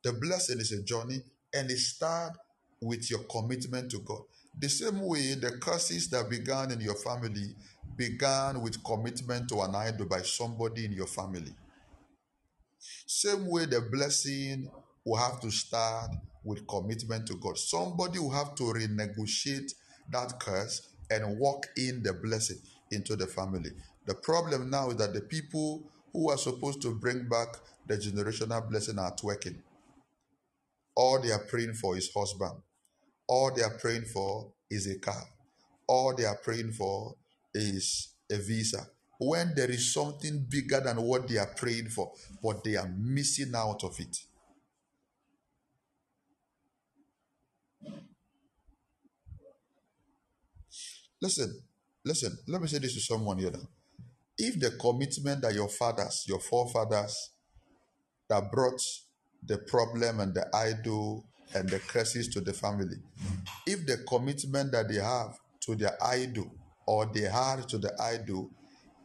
[0.03, 1.21] The blessing is a journey
[1.53, 2.39] and it starts
[2.85, 4.21] with your commitment to God.
[4.57, 7.55] The same way the curses that began in your family
[7.95, 11.53] began with commitment to an idol by somebody in your family.
[13.05, 14.69] Same way the blessing
[15.05, 16.11] will have to start
[16.43, 17.57] with commitment to God.
[17.57, 19.71] Somebody will have to renegotiate
[20.11, 22.57] that curse and walk in the blessing
[22.91, 23.71] into the family.
[24.05, 27.47] The problem now is that the people who are supposed to bring back
[27.87, 29.57] the generational blessing are twerking.
[30.95, 32.61] All they are praying for is husband.
[33.27, 35.23] All they are praying for is a car.
[35.87, 37.15] All they are praying for
[37.53, 38.87] is a visa.
[39.19, 42.11] When there is something bigger than what they are praying for,
[42.41, 44.17] but they are missing out of it.
[51.21, 51.61] Listen,
[52.03, 53.65] listen, let me say this to someone here now.
[54.37, 57.29] If the commitment that your fathers, your forefathers,
[58.27, 58.81] that brought
[59.45, 62.97] the problem and the idol and the curses to the family,
[63.67, 66.51] if the commitment that they have to their idol
[66.85, 68.49] or they had to the idol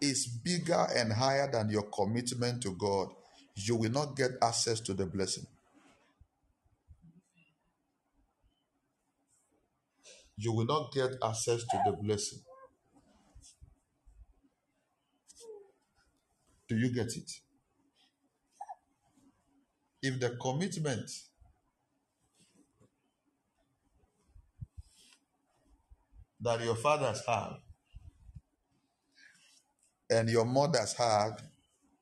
[0.00, 3.08] is bigger and higher than your commitment to God,
[3.54, 5.46] you will not get access to the blessing.
[10.36, 12.38] You will not get access to the blessing.
[16.68, 17.30] Do you get it?
[20.02, 21.10] If the commitment
[26.40, 27.56] that your fathers have
[30.10, 31.32] and your mothers had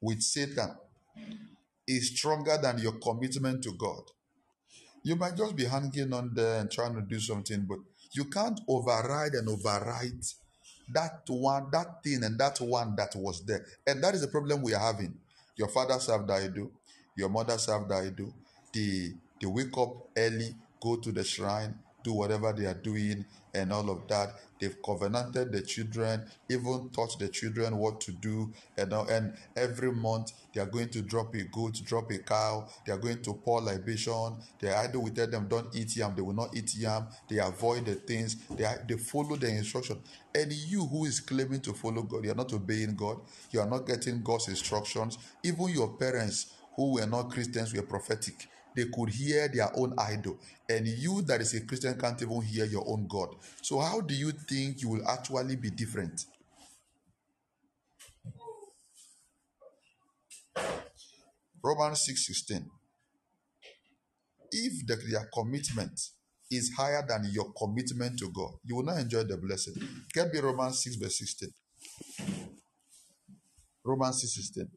[0.01, 0.76] with Satan
[1.89, 4.03] is stronger than your commitment to God.
[5.03, 7.78] You might just be hanging on there and trying to do something, but
[8.12, 10.34] you can't override and overwrite
[10.93, 13.64] that one, that thing, and that one that was there.
[13.87, 15.14] And that is the problem we are having.
[15.57, 16.70] Your father served do,
[17.16, 18.32] your mother served idol.
[18.72, 23.72] They they wake up early, go to the shrine, do whatever they are doing, and
[23.72, 24.28] all of that.
[24.61, 30.32] They've covenanted the children, even taught the children what to do, and, and every month
[30.54, 33.61] they are going to drop a goat, drop a cow, they are going to pour
[33.61, 34.36] libation.
[34.61, 37.86] They either will tell them, Don't eat yam, they will not eat yam, they avoid
[37.86, 39.98] the things, they, are, they follow the instruction.
[40.34, 43.18] And you who is claiming to follow God, you are not obeying God,
[43.50, 45.18] you are not getting God's instructions.
[45.42, 50.37] Even your parents who were not Christians were prophetic they could hear their own idol.
[50.68, 53.35] And you, that is a Christian, can't even hear your own God.
[53.62, 56.27] So, how do you think you will actually be different?
[61.62, 62.70] Romans 6 16.
[64.53, 65.99] If the, their commitment
[66.51, 69.74] is higher than your commitment to God, you will not enjoy the blessing.
[70.12, 71.49] Get me Romans 6 verse 16.
[73.85, 74.68] Romans 6 16.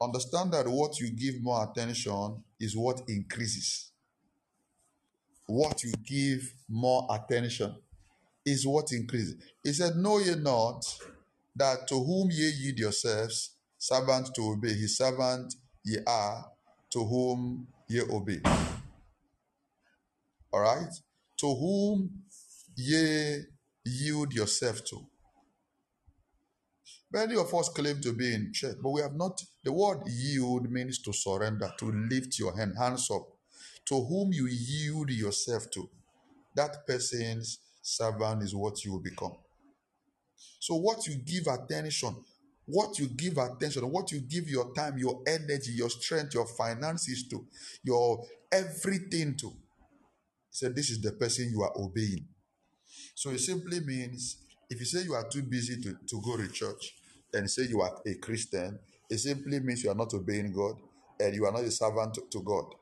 [0.00, 3.90] Understand that what you give more attention is what increases.
[5.46, 7.74] What you give more attention
[8.44, 9.36] is what increases.
[9.64, 10.84] He said, Know ye not
[11.56, 16.46] that to whom ye yield yourselves, servant to obey, his servant ye are,
[16.90, 18.40] to whom ye obey.
[20.52, 20.92] All right?
[21.38, 22.10] To whom
[22.76, 23.42] ye
[23.84, 25.06] yield yourself to.
[27.10, 29.42] Many of us claim to be in church, but we have not.
[29.64, 33.26] The word yield means to surrender, to lift your hand, hands up.
[33.86, 35.88] To whom you yield yourself to,
[36.54, 39.32] that person's servant is what you will become.
[40.60, 42.16] So, what you give attention
[42.68, 47.26] what you give attention, what you give your time, your energy, your strength, your finances
[47.28, 47.46] to,
[47.82, 49.50] your everything to.
[50.50, 52.26] Said, This is the person you are obeying.
[53.14, 54.36] So it simply means
[54.68, 56.94] if you say you are too busy to, to go to church
[57.34, 58.78] and say you are a Christian,
[59.10, 60.76] it simply means you are not obeying God
[61.20, 62.74] and you are not a servant to, God.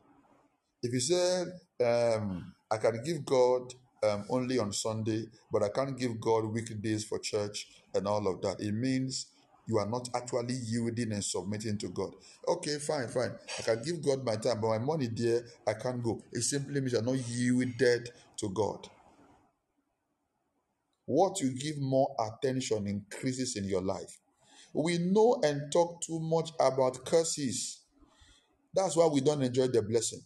[0.83, 1.45] If you say,
[1.85, 3.75] um, I can give God
[4.05, 8.41] um, only on Sunday, but I can't give God weekdays for church and all of
[8.43, 9.27] that, it means
[9.69, 12.13] you are not actually yielding and submitting to God.
[12.47, 13.33] Okay, fine, fine.
[13.59, 16.23] I can give God my time, but my money there, I can't go.
[16.33, 18.89] It simply means you're not yielded to God.
[21.07, 24.19] What you give more attention increases in your life.
[24.77, 27.81] We know and talk too much about curses.
[28.75, 30.21] That's why we don't enjoy the blessing.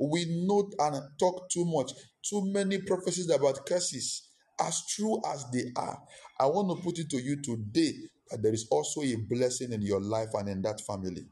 [0.00, 4.30] We know and talk too much, too many prophecies about curses.
[4.60, 6.02] As true as they are,
[6.40, 7.92] I want to put it to you today
[8.28, 11.26] that there is also a blessing in your life and in that family.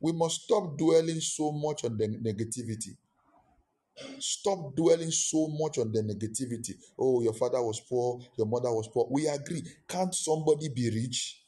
[0.00, 2.96] We must stop dwelling so much on the negativity.
[4.18, 6.74] Stop dwelling so much on the negativity.
[6.98, 9.06] Oh, your father was poor, your mother was poor.
[9.10, 9.62] We agree.
[9.88, 11.44] Can't somebody be rich?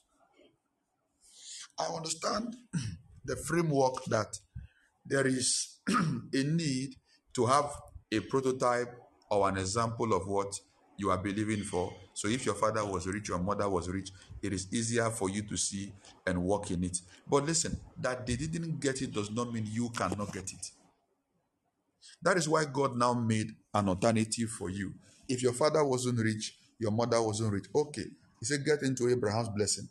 [1.78, 2.56] I understand
[3.24, 4.38] the framework that
[5.04, 6.94] there is a need
[7.34, 7.70] to have
[8.12, 8.94] a prototype
[9.30, 10.54] or an example of what
[10.98, 11.92] you are believing for.
[12.14, 14.10] So if your father was rich, your mother was rich,
[14.42, 15.92] it is easier for you to see
[16.26, 16.98] and walk in it.
[17.26, 20.70] But listen, that they didn't get it does not mean you cannot get it.
[22.22, 24.94] That is why God now made an alternative for you.
[25.28, 28.04] If your father wasn't rich, your mother wasn't rich, okay.
[28.40, 29.88] He said, get into Abraham's blessing.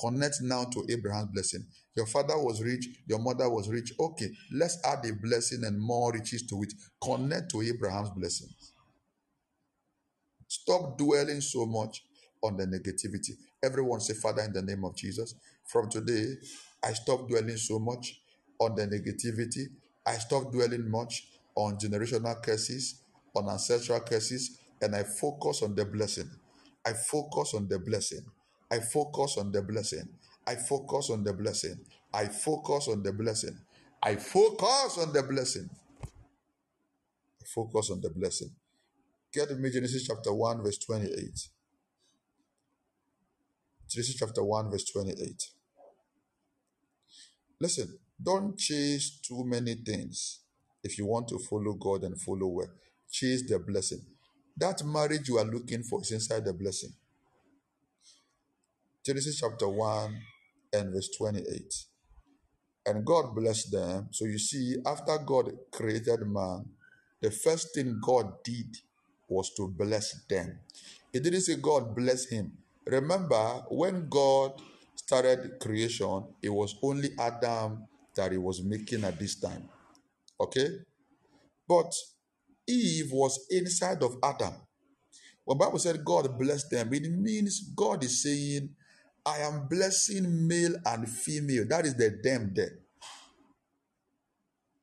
[0.00, 1.64] Connect now to Abraham's blessing.
[1.96, 3.92] Your father was rich, your mother was rich.
[4.00, 6.72] Okay, let's add a blessing and more riches to it.
[7.02, 8.72] Connect to Abraham's blessings.
[10.48, 12.02] Stop dwelling so much
[12.42, 13.36] on the negativity.
[13.62, 15.34] Everyone say, Father, in the name of Jesus,
[15.66, 16.34] from today,
[16.82, 18.20] I stop dwelling so much
[18.60, 19.66] on the negativity.
[20.06, 23.00] I stop dwelling much on generational curses,
[23.34, 26.30] on ancestral curses, and I focus on the blessing.
[26.84, 28.24] I focus on the blessing.
[28.70, 30.08] I focus on the blessing.
[30.46, 31.78] I focus on the blessing.
[32.12, 33.58] I focus on the blessing.
[34.02, 35.70] I focus on the blessing.
[37.40, 38.50] I focus on the blessing.
[39.32, 41.48] Get me Genesis chapter 1, verse 28.
[43.88, 45.50] Genesis chapter 1, verse 28.
[47.60, 50.40] Listen, don't chase too many things
[50.82, 52.70] if you want to follow God and follow well.
[53.10, 54.00] Chase the blessing.
[54.56, 56.92] That marriage you are looking for is inside the blessing.
[59.04, 60.16] Genesis chapter 1
[60.72, 61.74] and verse 28.
[62.86, 64.08] And God blessed them.
[64.10, 66.66] So you see, after God created man,
[67.20, 68.76] the first thing God did
[69.28, 70.58] was to bless them.
[71.12, 72.52] He didn't say God bless him.
[72.86, 74.52] Remember, when God
[74.96, 79.68] started creation, it was only Adam that he was making at this time.
[80.40, 80.68] Okay?
[81.68, 81.92] But
[82.66, 84.54] Eve was inside of Adam.
[85.44, 88.70] When Bible said God blessed them, it means God is saying,
[89.26, 91.66] I am blessing male and female.
[91.68, 92.78] That is the them there.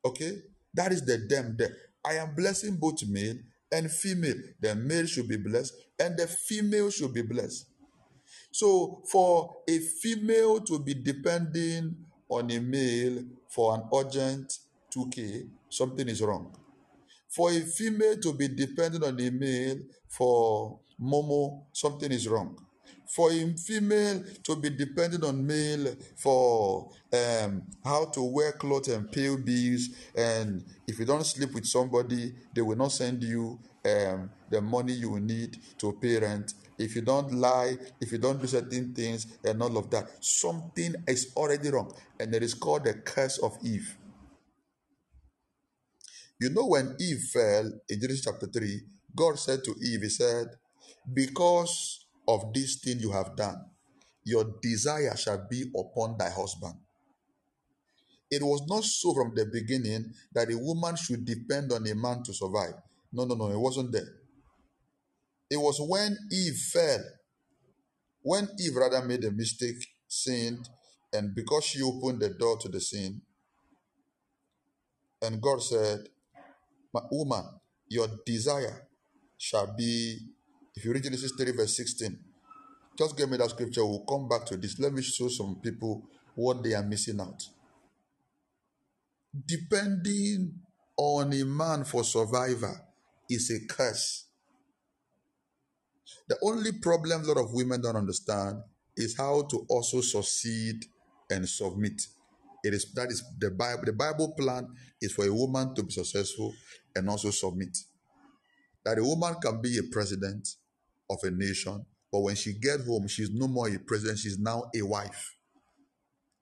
[0.04, 0.42] Okay?
[0.74, 1.76] That is the them there.
[2.04, 3.36] I am blessing both male
[3.70, 4.36] and female.
[4.60, 7.66] The male should be blessed and the female should be blessed.
[8.50, 11.96] So, for a female to be depending
[12.38, 14.58] on a male for an urgent
[14.94, 16.54] 2K, something is wrong.
[17.28, 19.78] For a female to be dependent on a male
[20.08, 22.56] for Momo, something is wrong
[23.12, 29.12] for a female to be dependent on male for um, how to wear clothes and
[29.12, 34.30] pay bills, and if you don't sleep with somebody, they will not send you um,
[34.48, 36.54] the money you need to pay rent.
[36.78, 40.94] If you don't lie, if you don't do certain things, and all of that, something
[41.08, 43.96] is already wrong, and it is called the curse of Eve.
[46.40, 48.82] You know, when Eve fell in Genesis chapter 3,
[49.16, 50.48] God said to Eve, He said,
[51.12, 53.56] Because of this thing you have done,
[54.24, 56.74] your desire shall be upon thy husband.
[58.30, 62.22] It was not so from the beginning that a woman should depend on a man
[62.24, 62.74] to survive.
[63.12, 64.08] No, no, no, it wasn't there.
[65.52, 67.04] It was when Eve fell,
[68.22, 70.66] when Eve rather made a mistake, sinned,
[71.12, 73.20] and because she opened the door to the sin,
[75.20, 76.08] and God said,
[76.94, 77.44] My woman,
[77.86, 78.88] your desire
[79.36, 80.20] shall be
[80.74, 82.18] if you read Genesis 3, verse 16,
[82.98, 83.84] just give me that scripture.
[83.84, 84.78] We'll come back to this.
[84.78, 86.02] Let me show some people
[86.34, 87.42] what they are missing out.
[89.46, 90.60] Depending
[90.96, 92.80] on a man for survivor
[93.28, 94.28] is a curse.
[96.32, 98.62] The only problem a lot of women don't understand
[98.96, 100.82] is how to also succeed
[101.28, 102.06] and submit.
[102.64, 103.82] It is that is the Bible.
[103.84, 104.66] The Bible plan
[104.98, 106.54] is for a woman to be successful
[106.96, 107.76] and also submit.
[108.82, 110.48] That a woman can be a president
[111.10, 114.18] of a nation, but when she get home, she's no more a president.
[114.18, 115.36] She's now a wife.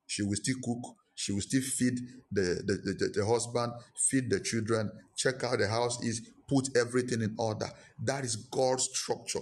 [0.06, 0.94] She will still cook.
[1.16, 1.98] She will still feed
[2.30, 7.22] the, the, the, the husband, feed the children, check how the house is, put everything
[7.22, 7.68] in order.
[8.04, 9.40] That is God's structure.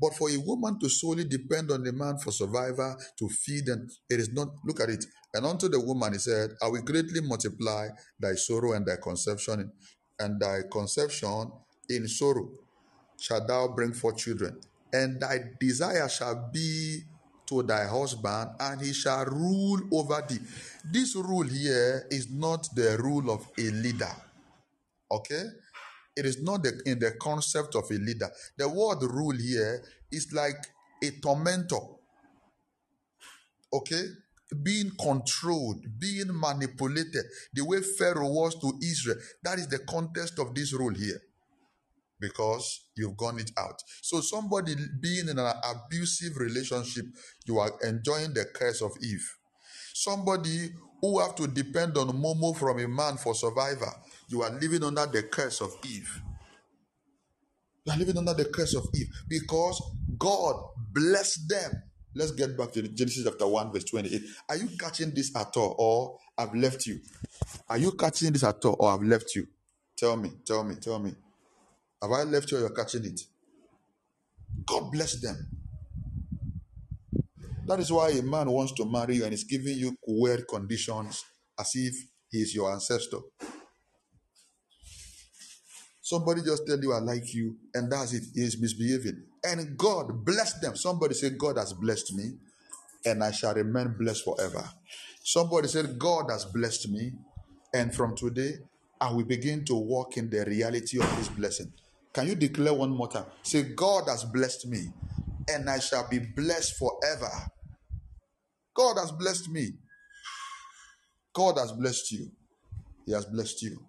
[0.00, 3.90] But for a woman to solely depend on the man for survival, to feed, and
[4.10, 5.04] it is not, look at it.
[5.34, 9.72] And unto the woman, he said, I will greatly multiply thy sorrow and thy conception,
[10.18, 11.52] and thy conception
[11.88, 12.50] in sorrow
[13.18, 14.60] shall thou bring forth children,
[14.92, 17.02] and thy desire shall be
[17.46, 20.40] to thy husband, and he shall rule over thee.
[20.90, 24.14] This rule here is not the rule of a leader.
[25.10, 25.44] Okay?
[26.16, 28.30] It is not the, in the concept of a leader.
[28.56, 30.56] The word rule here is like
[31.02, 31.80] a tormentor.
[33.72, 34.04] Okay?
[34.62, 39.18] Being controlled, being manipulated, the way Pharaoh was to Israel.
[39.42, 41.20] That is the context of this rule here.
[42.18, 43.82] Because you've gone it out.
[44.00, 47.04] So, somebody being in an abusive relationship,
[47.44, 49.36] you are enjoying the curse of Eve.
[49.92, 50.70] Somebody
[51.02, 53.92] who have to depend on Momo from a man for survival,
[54.28, 56.22] you are living under the curse of Eve.
[57.84, 59.80] You are living under the curse of Eve because
[60.18, 60.56] God
[60.92, 61.82] blessed them.
[62.14, 64.22] Let's get back to Genesis chapter 1, verse 28.
[64.48, 67.00] Are you catching this at all, or I've left you?
[67.68, 69.46] Are you catching this at all, or I've left you?
[69.96, 71.12] Tell me, tell me, tell me.
[72.02, 73.20] Have I left you or you're catching it?
[74.64, 75.48] God bless them.
[77.66, 81.24] That is why a man wants to marry you and is giving you weird conditions
[81.58, 81.94] as if
[82.30, 83.18] he is your ancestor.
[86.06, 88.22] Somebody just tell you I like you, and that's it.
[88.32, 89.24] He is misbehaving.
[89.42, 90.76] And God bless them.
[90.76, 92.34] Somebody said, God has blessed me,
[93.04, 94.62] and I shall remain blessed forever.
[95.24, 97.10] Somebody said, God has blessed me,
[97.74, 98.52] and from today
[99.00, 101.72] I will begin to walk in the reality of this blessing.
[102.12, 103.26] Can you declare one more time?
[103.42, 104.86] Say, God has blessed me,
[105.48, 107.32] and I shall be blessed forever.
[108.76, 109.70] God has blessed me.
[111.32, 112.30] God has blessed you.
[113.06, 113.80] He has blessed you.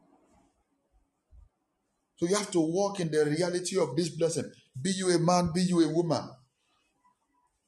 [2.17, 4.51] So you have to walk in the reality of this blessing.
[4.79, 6.29] Be you a man, be you a woman.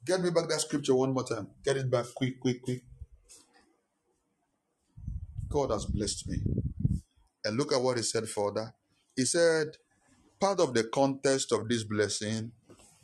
[0.05, 1.47] Get me back that scripture one more time.
[1.63, 2.83] Get it back quick, quick, quick.
[5.49, 6.37] God has blessed me.
[7.45, 8.73] And look at what he said further.
[9.15, 9.77] He said,
[10.39, 12.51] part of the context of this blessing,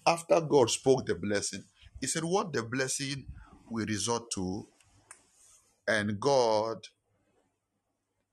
[0.08, 1.64] after God spoke the blessing,
[2.00, 3.26] he said, What the blessing
[3.70, 4.68] will resort to,
[5.88, 6.78] and God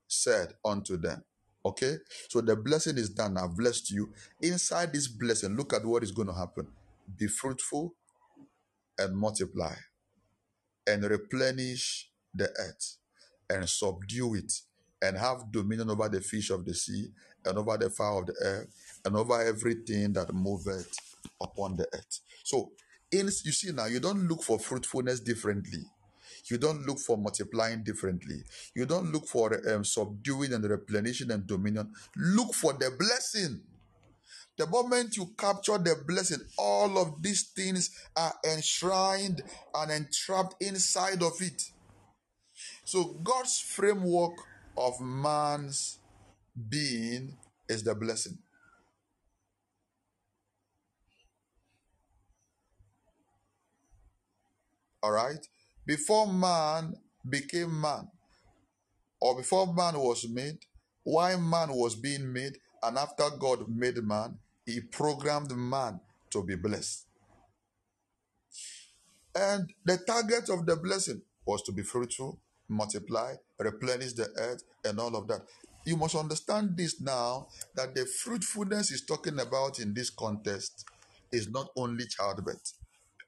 [0.07, 1.25] said unto them.
[1.65, 1.97] Okay?
[2.29, 3.37] So the blessing is done.
[3.37, 4.11] I've blessed you.
[4.41, 6.67] Inside this blessing, look at what is going to happen.
[7.17, 7.95] Be fruitful
[8.99, 9.75] and multiply
[10.87, 12.97] and replenish the earth
[13.49, 14.53] and subdue it
[15.01, 17.09] and have dominion over the fish of the sea
[17.45, 18.69] and over the fowl of the air
[19.05, 20.97] and over everything that moveth
[21.41, 22.21] upon the earth.
[22.45, 22.73] So,
[23.11, 25.83] in, you see now, you don't look for fruitfulness differently.
[26.51, 28.43] You don't look for multiplying differently.
[28.75, 31.93] You don't look for um, subduing and replenishing and dominion.
[32.17, 33.61] Look for the blessing.
[34.59, 39.43] The moment you capture the blessing, all of these things are enshrined
[39.75, 41.71] and entrapped inside of it.
[42.85, 44.35] So, God's framework
[44.77, 45.99] of man's
[46.69, 47.39] being
[47.69, 48.39] is the blessing.
[55.03, 55.49] All right?
[55.85, 56.95] Before man
[57.29, 58.09] became man,
[59.21, 60.59] or before man was made,
[61.03, 66.55] while man was being made, and after God made man, he programmed man to be
[66.55, 67.07] blessed.
[69.35, 75.01] And the target of the blessing was to be fruitful, multiply, replenish the earth, and
[75.01, 75.41] all of that.
[75.85, 80.85] You must understand this now that the fruitfulness is talking about in this context
[81.33, 82.75] is not only childbirth.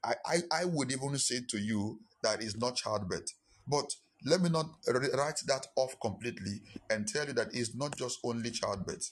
[0.03, 3.31] I, I, I would even say to you that is not childbirth.
[3.67, 3.85] But
[4.25, 8.51] let me not write that off completely and tell you that it's not just only
[8.51, 9.11] childbirth.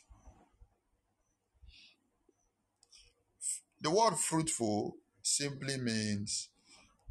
[3.82, 6.50] The word fruitful simply means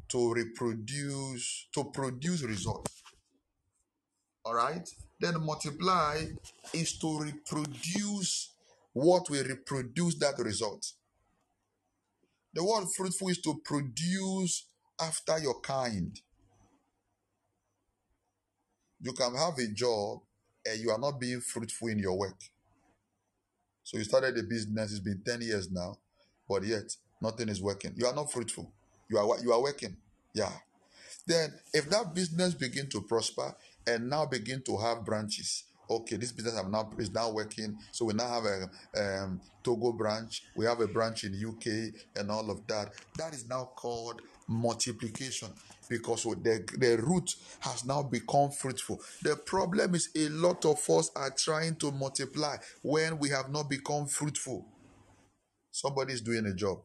[0.09, 3.01] to reproduce, to produce results.
[4.43, 4.87] All right?
[5.19, 6.25] Then multiply
[6.73, 8.49] is to reproduce
[8.91, 10.85] what will reproduce that result.
[12.53, 14.65] The word fruitful is to produce
[14.99, 16.19] after your kind.
[19.01, 20.19] You can have a job
[20.65, 22.39] and you are not being fruitful in your work.
[23.83, 25.97] So you started a business, it's been 10 years now,
[26.47, 27.93] but yet nothing is working.
[27.95, 28.71] You are not fruitful.
[29.09, 29.97] You are you are working.
[30.33, 30.51] Yeah.
[31.27, 36.31] Then if that business begin to prosper and now begin to have branches, okay, this
[36.31, 37.77] business have now is now working.
[37.91, 40.43] So we now have a um, Togo branch.
[40.55, 42.91] We have a branch in UK and all of that.
[43.17, 45.49] That is now called multiplication
[45.89, 49.01] because the, the root has now become fruitful.
[49.21, 53.69] The problem is a lot of us are trying to multiply when we have not
[53.69, 54.65] become fruitful.
[55.71, 56.79] Somebody is doing a job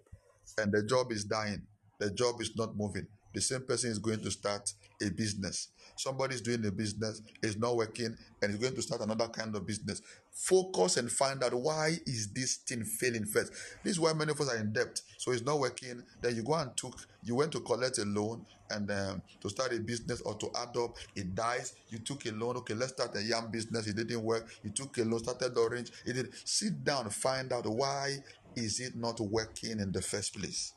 [0.56, 1.62] and the job is dying,
[2.00, 3.06] the job is not moving.
[3.34, 5.68] The same person is going to start a business.
[5.96, 9.54] Somebody is doing a business, is not working, and is going to start another kind
[9.56, 10.00] of business.
[10.32, 13.52] Focus and find out why is this thing failing first.
[13.82, 15.00] This is why many of us are in debt.
[15.16, 16.04] So it's not working.
[16.20, 19.72] Then you go and took, you went to collect a loan and um, to start
[19.72, 21.74] a business or to adopt, it dies.
[21.88, 22.56] You took a loan.
[22.58, 23.86] Okay, let's start a yam business.
[23.88, 24.48] It didn't work.
[24.62, 25.90] You took a loan, started orange.
[26.06, 26.28] It did.
[26.44, 28.18] Sit down, find out why
[28.56, 30.72] is it not working in the first place.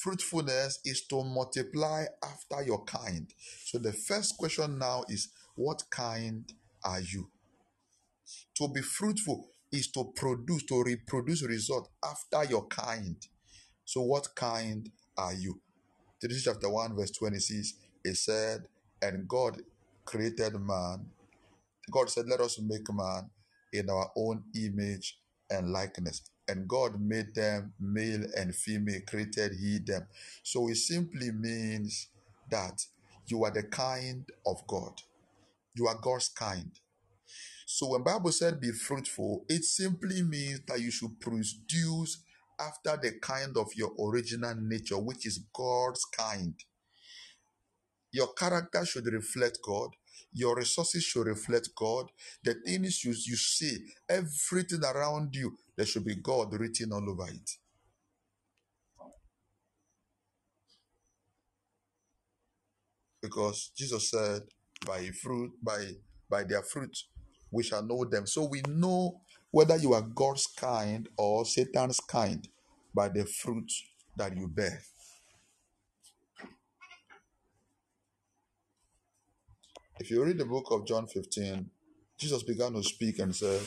[0.00, 3.30] Fruitfulness is to multiply after your kind.
[3.64, 6.50] So the first question now is what kind
[6.82, 7.28] are you?
[8.56, 13.16] To be fruitful is to produce, to reproduce result after your kind.
[13.84, 15.60] So what kind are you?
[16.22, 17.74] Genesis chapter 1, verse 26,
[18.04, 18.60] it said,
[19.02, 19.60] And God
[20.06, 21.10] created man.
[21.90, 23.28] God said, Let us make man
[23.72, 25.18] in our own image
[25.50, 30.06] and likeness and God made them male and female, created He them.
[30.42, 32.08] So it simply means
[32.50, 32.84] that
[33.26, 35.00] you are the kind of God.
[35.74, 36.72] You are God's kind.
[37.66, 42.24] So when Bible said be fruitful, it simply means that you should produce
[42.58, 46.54] after the kind of your original nature, which is God's kind.
[48.12, 49.90] Your character should reflect God.
[50.32, 52.06] Your resources should reflect God.
[52.44, 53.78] The things you, you see,
[54.08, 57.50] everything around you, there should be God written all over it.
[63.22, 64.42] Because Jesus said,
[64.86, 65.92] by fruit, by
[66.30, 66.96] by their fruit,
[67.50, 68.26] we shall know them.
[68.26, 69.20] So we know
[69.50, 72.48] whether you are God's kind or Satan's kind
[72.94, 73.70] by the fruit
[74.16, 74.82] that you bear.
[80.00, 81.68] If you read the book of John 15,
[82.16, 83.60] Jesus began to speak and said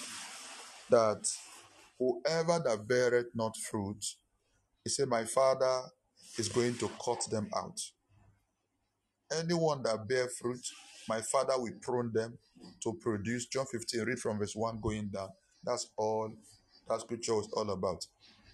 [0.90, 1.32] that
[2.00, 4.04] whoever that beareth not fruit,
[4.84, 5.82] he said, My Father
[6.40, 7.80] is going to cut them out.
[9.38, 10.68] Anyone that bear fruit,
[11.08, 12.36] my Father will prune them
[12.82, 13.46] to produce.
[13.46, 15.30] John 15, read from verse 1 going down.
[15.64, 16.34] That's all
[16.90, 18.08] that scripture was all about.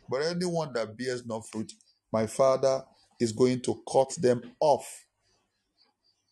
[0.09, 1.71] But anyone that bears no fruit,
[2.11, 2.83] my Father
[3.21, 5.05] is going to cut them off.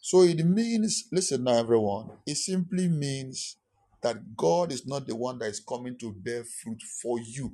[0.08, 3.58] So it means, listen now, everyone, it simply means
[4.01, 7.51] that God is not the one that is coming to bear fruit for you.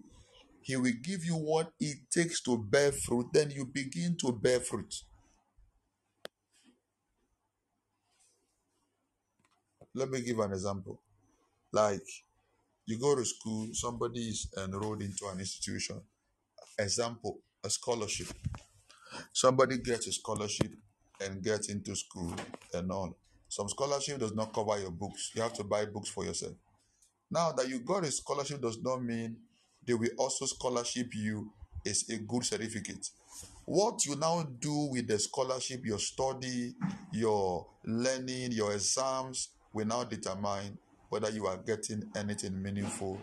[0.62, 4.60] He will give you what it takes to bear fruit, then you begin to bear
[4.60, 4.94] fruit.
[9.96, 11.02] Let me give an example.
[11.72, 12.06] Like
[12.86, 16.00] you go to school, somebody is enrolled into an institution.
[16.78, 18.28] Example, a scholarship.
[19.32, 20.72] Somebody gets a scholarship
[21.26, 22.34] and get into school
[22.74, 23.16] and all.
[23.50, 25.32] Some scholarship does not cover your books.
[25.36, 26.54] You have to buy books for yourself.
[27.30, 29.38] Now that you got a scholarship does not mean
[29.86, 31.52] they will also scholarship you
[31.86, 33.10] is a good certificate.
[33.66, 36.76] What you now do with the scholarship, your study,
[37.12, 40.78] your learning, your exams will now determine
[41.10, 43.20] whether you are getting anything meaningful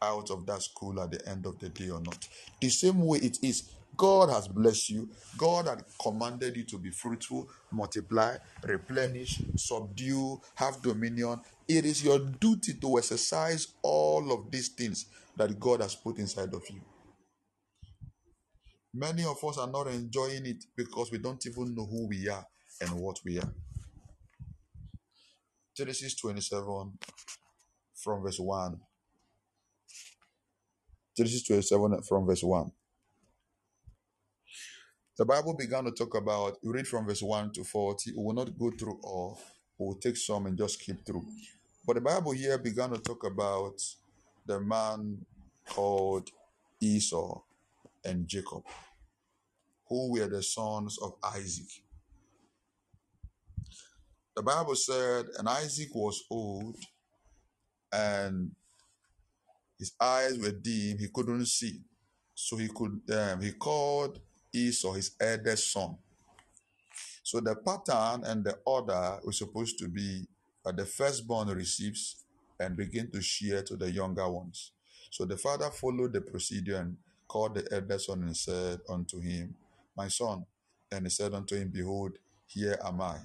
[0.00, 2.28] out of that school at the end of the day or not.
[2.60, 5.10] The same way it is God has blessed you.
[5.38, 11.40] God had commanded you to be fruitful, multiply, replenish, subdue, have dominion.
[11.68, 16.54] It is your duty to exercise all of these things that God has put inside
[16.54, 16.80] of you.
[18.94, 22.46] Many of us are not enjoying it because we don't even know who we are
[22.80, 23.52] and what we are.
[25.76, 26.92] Genesis 27
[27.96, 28.80] from verse 1.
[31.16, 32.72] Genesis 27 from verse 1.
[35.22, 38.10] The Bible began to talk about, you read from verse 1 to 40.
[38.10, 39.38] We will not go through all,
[39.78, 41.24] we will take some and just skip through.
[41.86, 43.80] But the Bible here began to talk about
[44.44, 45.24] the man
[45.68, 46.28] called
[46.80, 47.40] Esau
[48.04, 48.64] and Jacob,
[49.88, 51.70] who were the sons of Isaac.
[54.34, 56.74] The Bible said, and Isaac was old
[57.92, 58.50] and
[59.78, 61.80] his eyes were dim, he couldn't see.
[62.34, 64.18] So he could um, he called
[64.52, 65.96] Esau his eldest son.
[67.22, 70.26] So the pattern and the order was supposed to be
[70.64, 72.24] that the firstborn receives
[72.58, 74.72] and begin to share to the younger ones.
[75.10, 76.96] So the father followed the procedure and
[77.28, 79.54] called the eldest son and said unto him,
[79.96, 80.44] My son.
[80.90, 82.12] And he said unto him, Behold,
[82.46, 83.18] here am I.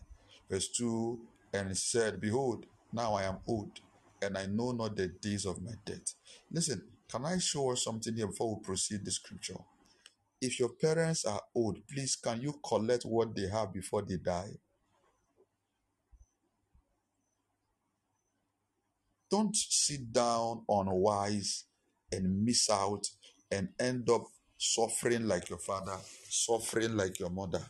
[0.50, 1.20] Verse 2
[1.54, 3.80] And he said, Behold, now I am old,
[4.22, 6.14] and I know not the days of my death.
[6.52, 9.58] Listen, can I show us something here before we proceed the scripture?
[10.40, 14.52] If your parents are old, please can you collect what they have before they die?
[19.30, 21.66] Don't sit down unwise
[22.12, 23.08] and miss out
[23.52, 24.24] and end up
[24.58, 25.98] suffering like your father,
[26.30, 27.62] suffering like your mother.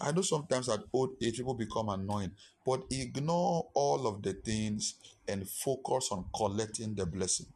[0.00, 2.32] I know sometimes at old age people become annoying,
[2.64, 4.94] but ignore all of the things
[5.26, 7.46] and focus on collecting the blessing.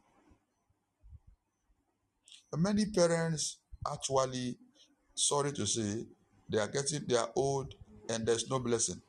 [2.55, 3.57] Many parents
[3.91, 4.57] actually,
[5.15, 6.05] sorry to say,
[6.49, 7.73] they are getting they are old
[8.09, 9.01] and there's no blessing.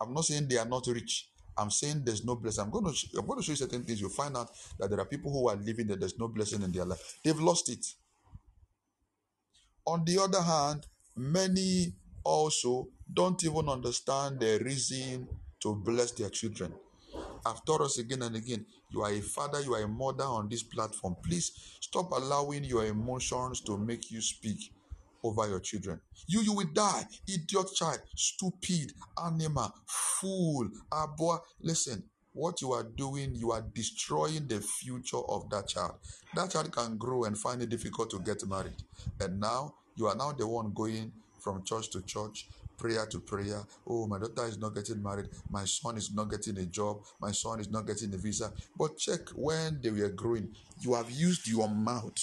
[0.00, 1.28] I'm not saying they are not rich.
[1.56, 2.64] I'm saying there's no blessing.
[2.64, 4.00] I'm going to I'm going to show you certain things.
[4.00, 6.72] You'll find out that there are people who are living that there's no blessing in
[6.72, 7.18] their life.
[7.24, 7.86] They've lost it.
[9.86, 10.86] On the other hand,
[11.16, 11.92] many
[12.24, 15.28] also don't even understand the reason
[15.60, 16.72] to bless their children.
[17.44, 18.66] I've taught us again and again.
[18.90, 21.16] You are a father, you are a mother on this platform.
[21.22, 24.72] Please stop allowing your emotions to make you speak
[25.24, 26.00] over your children.
[26.26, 27.04] You, you will die.
[27.26, 28.92] Idiot child, stupid,
[29.24, 30.68] animal, fool,
[31.16, 31.36] boy.
[31.60, 32.02] Listen,
[32.32, 35.94] what you are doing, you are destroying the future of that child.
[36.34, 38.82] That child can grow and find it difficult to get married.
[39.20, 43.62] And now you are now the one going from church to church, prayer to prayer.
[43.86, 45.28] Oh, my daughter is not getting married.
[45.50, 47.02] My son is not getting a job.
[47.20, 48.52] My son is not getting a visa.
[48.76, 52.18] But check when they were growing, you have used your mouth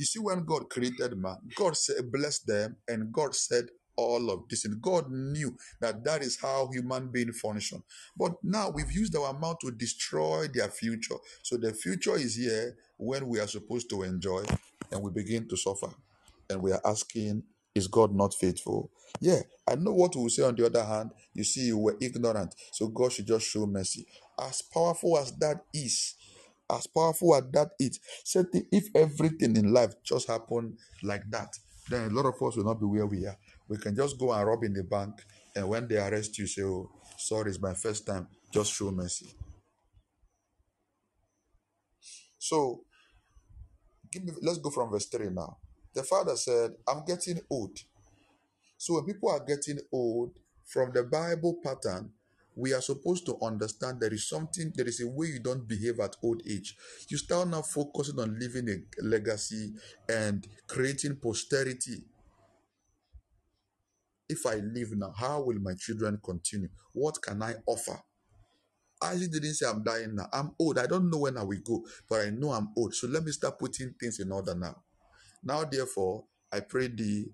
[0.00, 3.66] you see, when God created man, God said, blessed them, and God said
[3.96, 4.64] all of this.
[4.64, 7.82] And God knew that that is how human being function.
[8.16, 11.16] But now we've used our mouth to destroy their future.
[11.42, 14.44] So the future is here when we are supposed to enjoy,
[14.90, 15.90] and we begin to suffer.
[16.48, 17.42] And we are asking,
[17.74, 18.90] is God not faithful?
[19.20, 21.10] Yeah, I know what we will say on the other hand.
[21.34, 24.06] You see, you were ignorant, so God should just show mercy.
[24.38, 26.14] As powerful as that is,
[26.70, 31.54] as powerful as that is, certain if everything in life just happened like that,
[31.88, 33.36] then a lot of us will not be where we are.
[33.68, 35.14] We can just go and rob in the bank,
[35.54, 39.32] and when they arrest you, say, "Oh, sorry, it's my first time." Just show mercy.
[42.38, 42.84] So,
[44.12, 44.32] give me.
[44.42, 45.58] Let's go from verse three now.
[45.94, 47.78] The father said, "I'm getting old."
[48.78, 50.32] So when people are getting old,
[50.70, 52.12] from the Bible pattern,
[52.54, 55.98] we are supposed to understand there is something, there is a way you don't behave
[55.98, 56.76] at old age.
[57.08, 59.72] You start now focusing on leaving a legacy
[60.08, 62.04] and creating posterity.
[64.28, 66.68] If I live now, how will my children continue?
[66.92, 68.00] What can I offer?
[69.02, 70.28] Isaac didn't say I'm dying now.
[70.32, 70.78] I'm old.
[70.78, 72.94] I don't know when I will go, but I know I'm old.
[72.94, 74.76] So let me start putting things in order now.
[75.42, 77.30] Now, therefore, I pray thee.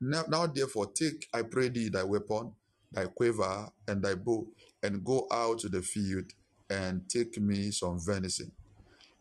[0.00, 2.52] Now, now, therefore, take, I pray thee, thy weapon,
[2.92, 4.46] thy quiver, and thy bow,
[4.82, 6.26] and go out to the field
[6.68, 8.50] and take me some venison,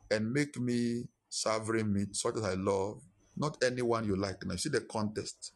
[0.09, 3.01] and make me savory meat, such as I love,
[3.37, 4.45] not anyone you like.
[4.45, 5.53] Now, see the contest.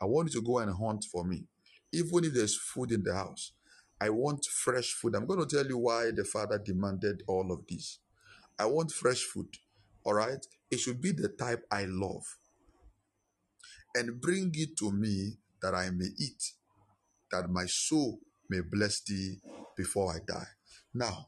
[0.00, 1.44] I want you to go and hunt for me.
[1.92, 3.52] Even if there's food in the house,
[4.00, 5.14] I want fresh food.
[5.14, 7.98] I'm going to tell you why the father demanded all of this.
[8.58, 9.48] I want fresh food.
[10.06, 10.46] All right?
[10.70, 12.24] It should be the type I love.
[13.96, 16.52] And bring it to me that I may eat,
[17.32, 19.40] that my soul may bless thee
[19.76, 20.46] before I die.
[20.94, 21.26] Now,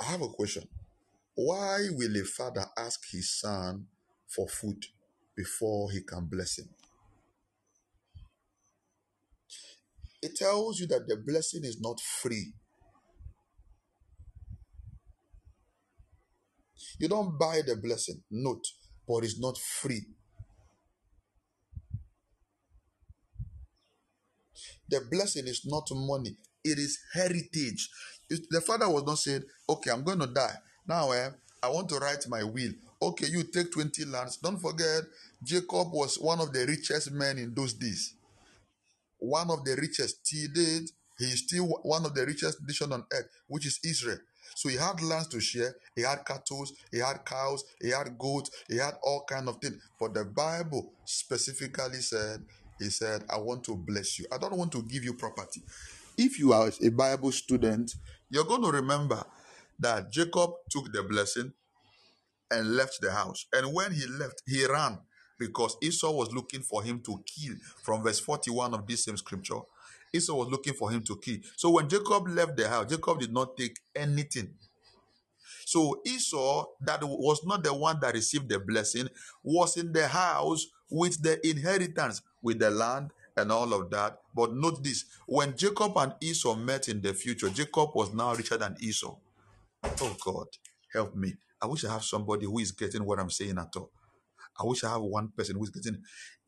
[0.00, 0.66] I have a question.
[1.34, 3.86] Why will a father ask his son
[4.26, 4.86] for food
[5.36, 6.68] before he can bless him?
[10.22, 12.54] It tells you that the blessing is not free.
[16.98, 18.66] You don't buy the blessing, note,
[19.06, 20.04] but it's not free.
[24.88, 27.90] The blessing is not money, it is heritage.
[28.30, 30.56] It- the father was not saying, Okay, I'm going to die.
[30.86, 31.30] Now eh,
[31.62, 32.72] I want to write my will.
[33.00, 34.38] Okay, you take 20 lands.
[34.38, 35.04] Don't forget,
[35.42, 38.14] Jacob was one of the richest men in those days.
[39.18, 40.20] One of the richest.
[40.28, 44.18] He date, he is still one of the richest nation on earth, which is Israel.
[44.54, 48.50] So he had lands to share, he had cattle, he had cows, he had goats,
[48.68, 49.76] he had all kind of things.
[50.00, 52.44] But the Bible specifically said,
[52.78, 54.26] he said, I want to bless you.
[54.32, 55.62] I don't want to give you property.
[56.16, 57.94] If you are a Bible student,
[58.30, 59.22] you're going to remember
[59.78, 61.52] that Jacob took the blessing
[62.50, 63.46] and left the house.
[63.52, 64.98] And when he left, he ran
[65.38, 69.60] because Esau was looking for him to kill from verse 41 of this same scripture.
[70.12, 71.38] Esau was looking for him to kill.
[71.56, 74.54] So when Jacob left the house, Jacob did not take anything.
[75.66, 79.08] So Esau, that was not the one that received the blessing,
[79.42, 84.18] was in the house with the inheritance, with the land and all of that.
[84.34, 88.56] But note this when Jacob and Esau met in the future, Jacob was now richer
[88.56, 89.16] than Esau.
[89.84, 90.46] Oh God,
[90.92, 91.34] help me.
[91.60, 93.90] I wish I have somebody who is getting what I'm saying at all.
[94.60, 96.02] I wish I have one person who is getting.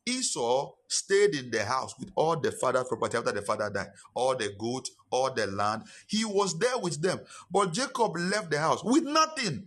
[0.06, 4.36] Esau stayed in the house with all the father's property after the father died, all
[4.36, 5.82] the goat, all the land.
[6.06, 7.20] He was there with them.
[7.50, 9.66] But Jacob left the house with nothing.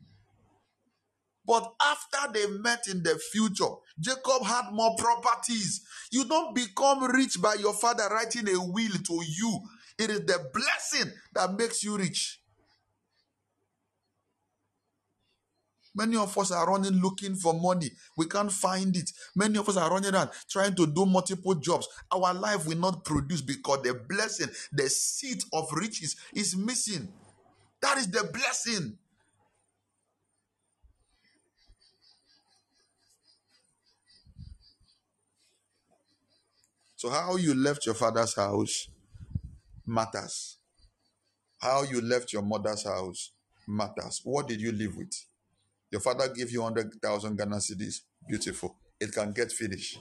[1.46, 3.66] But after they met in the future,
[4.00, 5.82] Jacob had more properties.
[6.12, 9.60] You don't become rich by your father writing a will to you.
[10.00, 12.40] It is the blessing that makes you rich.
[15.96, 17.92] Many of us are running looking for money.
[18.18, 19.12] We can't find it.
[19.36, 21.88] Many of us are running around trying to do multiple jobs.
[22.12, 27.14] Our life will not produce because the blessing, the seed of riches is missing.
[27.82, 28.98] That is the blessing.
[36.96, 38.88] So, how you left your father's house
[39.86, 40.58] matters.
[41.60, 43.32] How you left your mother's house
[43.68, 44.22] matters.
[44.24, 45.14] What did you live with?
[45.94, 48.00] Your father gave you 100,000 Ghana cedis.
[48.28, 48.76] Beautiful.
[49.00, 50.00] It can get finished.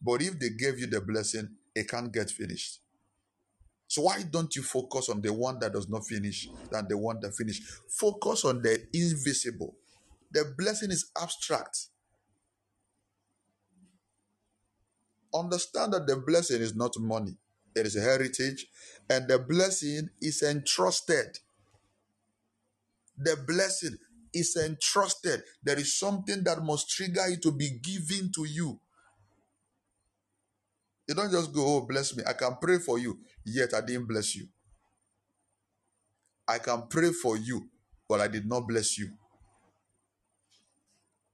[0.00, 2.78] But if they gave you the blessing, it can't get finished.
[3.88, 7.18] So why don't you focus on the one that does not finish than the one
[7.22, 7.60] that finish?
[7.88, 9.74] Focus on the invisible.
[10.30, 11.76] The blessing is abstract.
[15.34, 17.36] Understand that the blessing is not money.
[17.74, 18.68] It is a heritage
[19.10, 21.40] and the blessing is entrusted.
[23.18, 23.96] The blessing
[24.36, 25.42] is entrusted.
[25.62, 28.78] There is something that must trigger it to be given to you.
[31.08, 32.24] You don't just go, oh, bless me.
[32.26, 34.48] I can pray for you, yet I didn't bless you.
[36.48, 37.68] I can pray for you,
[38.08, 39.10] but I did not bless you.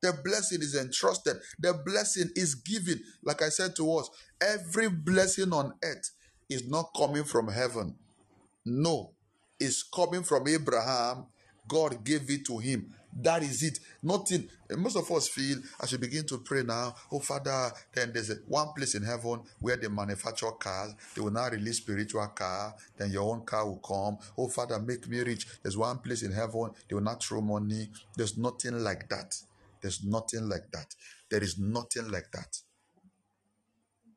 [0.02, 1.36] The blessing is entrusted.
[1.58, 3.00] The blessing is given.
[3.24, 4.10] Like I said to us,
[4.40, 6.10] every blessing on earth
[6.50, 7.94] is not coming from heaven.
[8.66, 9.12] No,
[9.60, 11.26] it's coming from Abraham
[11.72, 12.92] God gave it to him.
[13.18, 13.78] That is it.
[14.02, 14.46] Nothing.
[14.76, 18.74] Most of us feel as we begin to pray now, oh Father, then there's one
[18.76, 20.94] place in heaven where they manufacture cars.
[21.14, 22.74] They will now release spiritual car.
[22.98, 24.18] Then your own car will come.
[24.36, 25.46] Oh Father, make me rich.
[25.62, 26.72] There's one place in heaven.
[26.88, 27.88] They will not throw money.
[28.18, 29.34] There's nothing like that.
[29.80, 30.94] There's nothing like that.
[31.30, 32.58] There is nothing like that.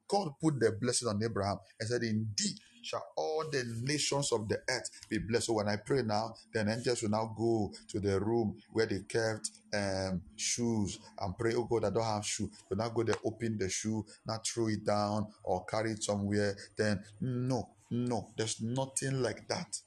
[0.09, 4.59] God put the blessing on Abraham and said, Indeed, shall all the nations of the
[4.69, 5.47] earth be blessed.
[5.47, 8.99] So when I pray now, then angels will now go to the room where they
[8.99, 12.49] kept um, shoes and pray, Oh God, I don't have shoe.
[12.69, 16.55] But now go there, open the shoe, not throw it down or carry it somewhere.
[16.77, 19.79] Then no, no, there's nothing like that.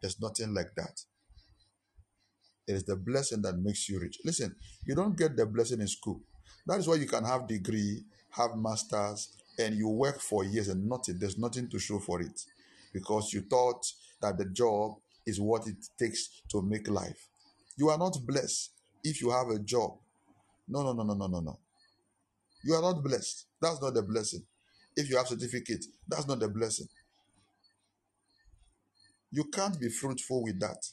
[0.00, 1.00] There's nothing like that.
[2.66, 4.18] It is the blessing that makes you rich.
[4.24, 4.54] Listen,
[4.84, 6.20] you don't get the blessing in school.
[6.66, 10.88] That is why you can have degree, have masters, and you work for years and
[10.88, 12.40] nothing, there's nothing to show for it
[12.92, 13.84] because you thought
[14.20, 14.96] that the job
[15.26, 17.28] is what it takes to make life.
[17.76, 18.70] You are not blessed
[19.04, 19.92] if you have a job.
[20.68, 21.58] No, no, no, no, no, no, no.
[22.64, 23.46] You are not blessed.
[23.60, 24.42] That's not the blessing.
[24.96, 26.86] If you have certificate, that's not the blessing.
[29.30, 30.86] You can't be fruitful with that.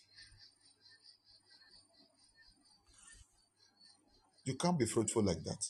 [4.46, 5.64] You can't be fruitful like that.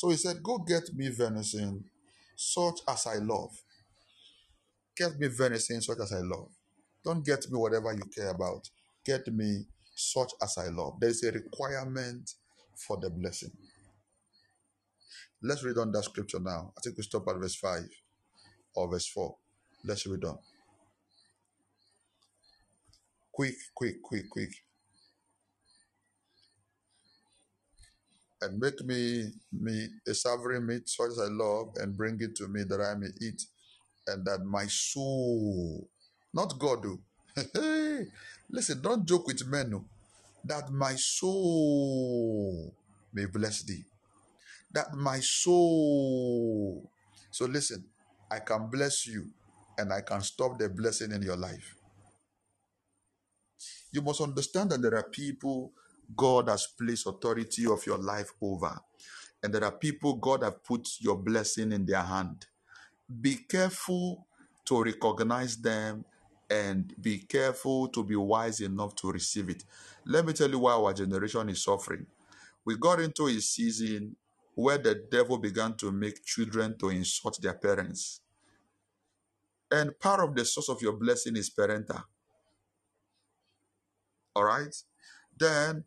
[0.00, 1.84] So he said, Go get me venison,
[2.34, 3.54] such as I love.
[4.96, 6.48] Get me venison, such as I love.
[7.04, 8.70] Don't get me whatever you care about.
[9.04, 10.94] Get me such as I love.
[11.00, 12.32] There is a requirement
[12.78, 13.50] for the blessing.
[15.42, 16.72] Let's read on that scripture now.
[16.78, 17.82] I think we stop at verse 5
[18.76, 19.36] or verse 4.
[19.84, 20.38] Let's read on.
[23.34, 24.50] Quick, quick, quick, quick.
[28.42, 32.48] And make me me a savory meat such as I love, and bring it to
[32.48, 33.42] me that I may eat,
[34.06, 35.88] and that my soul,
[36.34, 37.00] not God, do.
[37.56, 38.00] Oh.
[38.50, 39.84] Listen, don't joke with men, no.
[40.44, 42.74] That my soul
[43.12, 43.84] may bless thee.
[44.72, 46.90] That my soul.
[47.30, 47.84] So listen,
[48.30, 49.26] I can bless you,
[49.78, 51.76] and I can stop the blessing in your life.
[53.92, 55.72] You must understand that there are people
[56.16, 58.78] God has placed authority of your life over.
[59.42, 62.46] And there are people God have put your blessing in their hand.
[63.20, 64.26] Be careful
[64.66, 66.04] to recognize them
[66.48, 69.64] and be careful to be wise enough to receive it.
[70.04, 72.06] Let me tell you why our generation is suffering.
[72.64, 74.16] We got into a season
[74.54, 78.20] where the devil began to make children to insult their parents.
[79.70, 82.04] And part of the source of your blessing is parental.
[84.34, 84.74] All right?
[85.38, 85.84] Then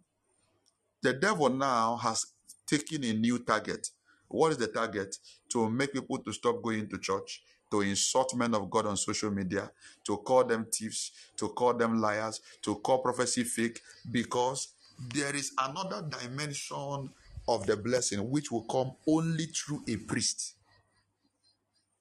[1.03, 2.25] the devil now has
[2.65, 3.89] taken a new target.
[4.30, 5.17] What is the target?
[5.49, 9.30] To make people to stop going to church, to insult men of God on social
[9.30, 9.69] media,
[10.05, 13.81] to call them thieves, to call them liars, to call prophecy fake,
[14.11, 14.69] because
[15.13, 17.09] there is another dimension
[17.47, 20.55] of the blessing which will come only through a priest.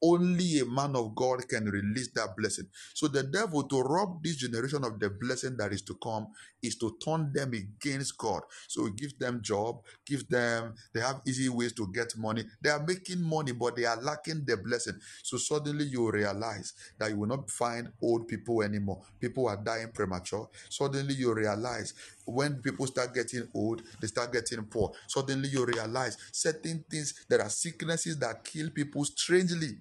[0.05, 2.67] Only a man of God can release that blessing.
[2.93, 6.27] So the devil to rob this generation of the blessing that is to come
[6.63, 8.43] is to turn them against God.
[8.69, 12.45] So give them job, give them they have easy ways to get money.
[12.61, 14.99] They are making money, but they are lacking the blessing.
[15.23, 19.03] So suddenly you realize that you will not find old people anymore.
[19.21, 20.49] People are dying premature.
[20.69, 24.93] Suddenly you realize when people start getting old, they start getting poor.
[25.07, 29.79] Suddenly you realize certain things, there are sicknesses that kill people strangely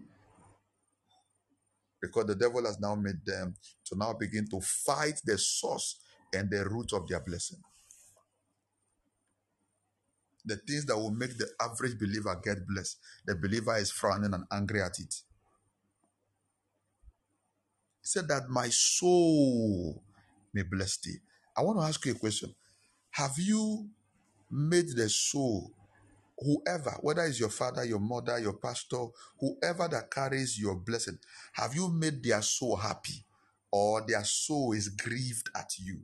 [2.02, 3.56] because the devil has now made them
[3.86, 5.99] to now begin to fight the source
[6.34, 7.60] and the root of their blessing.
[10.45, 14.45] The things that will make the average believer get blessed, the believer is frowning and
[14.52, 15.14] angry at it.
[18.02, 20.02] He said that my soul
[20.53, 21.18] may bless thee.
[21.56, 22.56] I want to ask you a question.
[23.11, 23.90] Have you
[24.49, 25.72] made the soul
[26.41, 29.05] whoever, whether it's your father, your mother, your pastor,
[29.39, 31.18] whoever that carries your blessing,
[31.53, 33.26] have you made their soul happy
[33.72, 36.01] or their soul is grieved at you?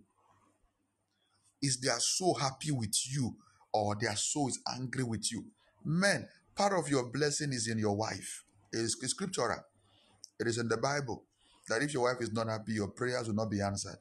[1.61, 3.35] Is their soul happy with you
[3.73, 5.45] or their soul is angry with you?
[5.83, 8.43] Men, part of your blessing is in your wife.
[8.71, 9.63] It is scriptural.
[10.39, 11.23] It is in the Bible
[11.67, 13.97] that if your wife is not happy, your prayers will not be answered.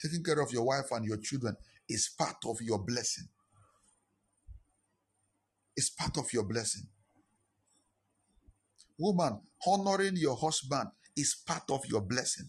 [0.00, 1.56] Taking care of your wife and your children
[1.88, 3.28] is part of your blessing
[5.76, 6.86] is part of your blessing.
[8.98, 12.46] Woman, honoring your husband is part of your blessing.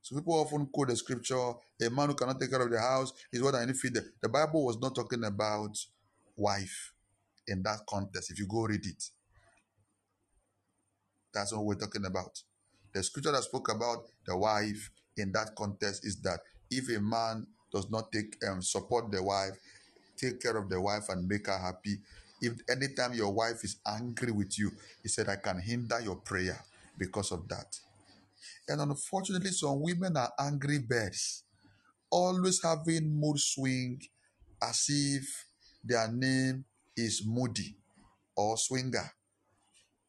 [0.00, 3.12] So people often quote the scripture, a man who cannot take care of the house
[3.32, 3.96] is what I need feed.
[4.20, 5.76] The Bible was not talking about
[6.36, 6.92] wife
[7.46, 8.30] in that context.
[8.30, 9.04] If you go read it,
[11.32, 12.42] that's what we're talking about.
[12.92, 16.40] The scripture that spoke about the wife in that context is that
[16.70, 19.52] if a man does not take um, support the wife,
[20.20, 21.98] take care of the wife and make her happy.
[22.42, 24.70] If anytime your wife is angry with you,
[25.02, 26.62] he said, I can hinder your prayer
[26.98, 27.78] because of that.
[28.68, 31.44] And unfortunately, some women are angry birds,
[32.10, 34.00] always having mood swing
[34.62, 35.46] as if
[35.82, 36.64] their name
[36.96, 37.76] is Moody
[38.36, 39.10] or Swinger.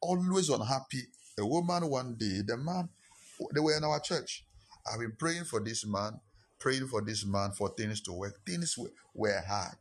[0.01, 1.03] Always unhappy.
[1.39, 2.89] A woman one day, the man,
[3.53, 4.45] they were in our church.
[4.91, 6.19] I've been praying for this man,
[6.59, 8.39] praying for this man for things to work.
[8.45, 8.77] Things
[9.13, 9.77] were hard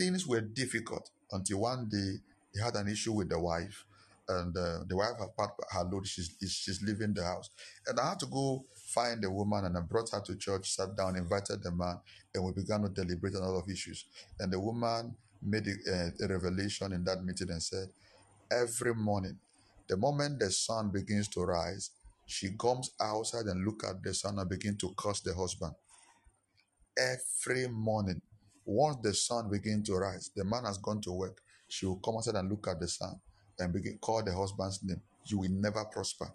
[0.00, 2.12] things were difficult until one day
[2.54, 3.84] he had an issue with the wife,
[4.28, 6.06] and uh, the wife had packed her load.
[6.06, 7.50] She's she's leaving the house,
[7.86, 8.64] and I had to go
[8.94, 12.00] find the woman, and I brought her to church, sat down, invited the man,
[12.34, 14.06] and we began to deliberate on a lot of issues.
[14.38, 17.88] And the woman made a, a revelation in that meeting and said,
[18.50, 19.38] every morning,
[19.88, 21.90] the moment the sun begins to rise,
[22.26, 25.72] she comes outside and look at the sun and begin to curse the husband.
[26.98, 28.20] Every morning,
[28.64, 31.40] once the sun begins to rise, the man has gone to work.
[31.68, 33.20] She will come outside and look at the sun
[33.58, 35.00] and begin call the husband's name.
[35.26, 36.32] You will never prosper.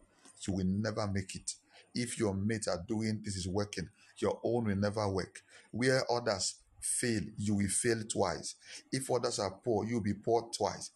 [0.47, 1.53] You will never make it.
[1.93, 5.41] If your mates are doing this is working, your own will never work.
[5.71, 8.55] Where others fail, you will fail twice.
[8.91, 10.91] If others are poor, you'll be poor twice.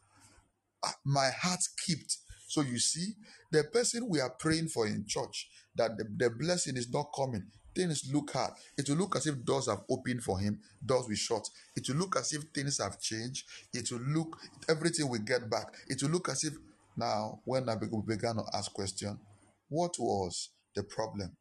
[0.84, 2.18] Ah, my heart kept.
[2.48, 3.14] So you see,
[3.52, 7.48] the person we are praying for in church, that the, the blessing is not coming
[7.80, 8.52] things look hard.
[8.78, 11.48] It will look as if doors have opened for him, doors will shut.
[11.76, 13.46] It will look as if things have changed.
[13.74, 14.38] It will look,
[14.68, 15.74] everything will get back.
[15.88, 16.54] It will look as if
[16.98, 19.18] now, when I began to ask question,
[19.70, 21.32] what was the problem?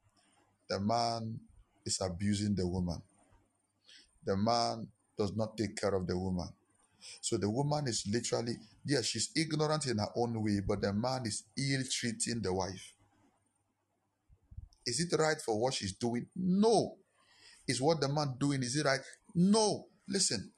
[0.69, 1.41] The man
[1.85, 3.03] is abusing the woman.
[4.25, 4.87] The man
[5.19, 6.49] does not take care of the woman.
[7.21, 8.55] So the woman is literally,
[8.85, 12.95] yes, she's ignorant in her own way, but the man is ill treating the wife.
[14.89, 16.27] Is it right for what she's doing?
[16.35, 16.97] No.
[17.69, 19.01] Is what the man doing, is it right?
[19.35, 19.85] No.
[20.09, 20.51] Listen,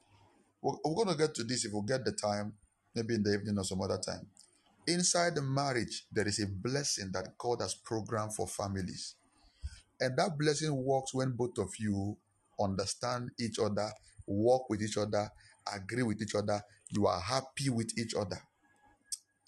[0.61, 2.53] we're, we're going to get to this if we get the time,
[2.95, 4.27] maybe in the evening or some other time.
[4.87, 9.15] Inside the marriage, there is a blessing that God has programmed for families.
[9.99, 12.17] And that blessing works when both of you
[12.59, 13.91] understand each other,
[14.25, 15.29] work with each other,
[15.75, 18.41] agree with each other, you are happy with each other.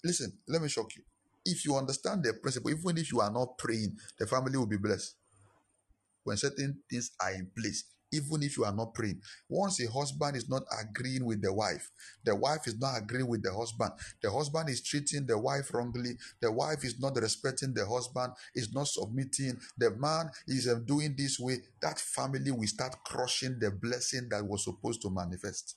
[0.04, 1.02] Listen, let me shock you
[1.44, 4.76] if you understand the principle, even if you are not praying, the family will be
[4.76, 5.16] blessed.
[6.24, 7.84] When certain things are in place,
[8.14, 9.20] even if you are not praying.
[9.48, 11.90] Once a husband is not agreeing with the wife,
[12.24, 13.90] the wife is not agreeing with the husband,
[14.22, 18.72] the husband is treating the wife wrongly, the wife is not respecting the husband, is
[18.72, 23.70] not submitting, the man is um, doing this way, that family will start crushing the
[23.70, 25.76] blessing that was supposed to manifest.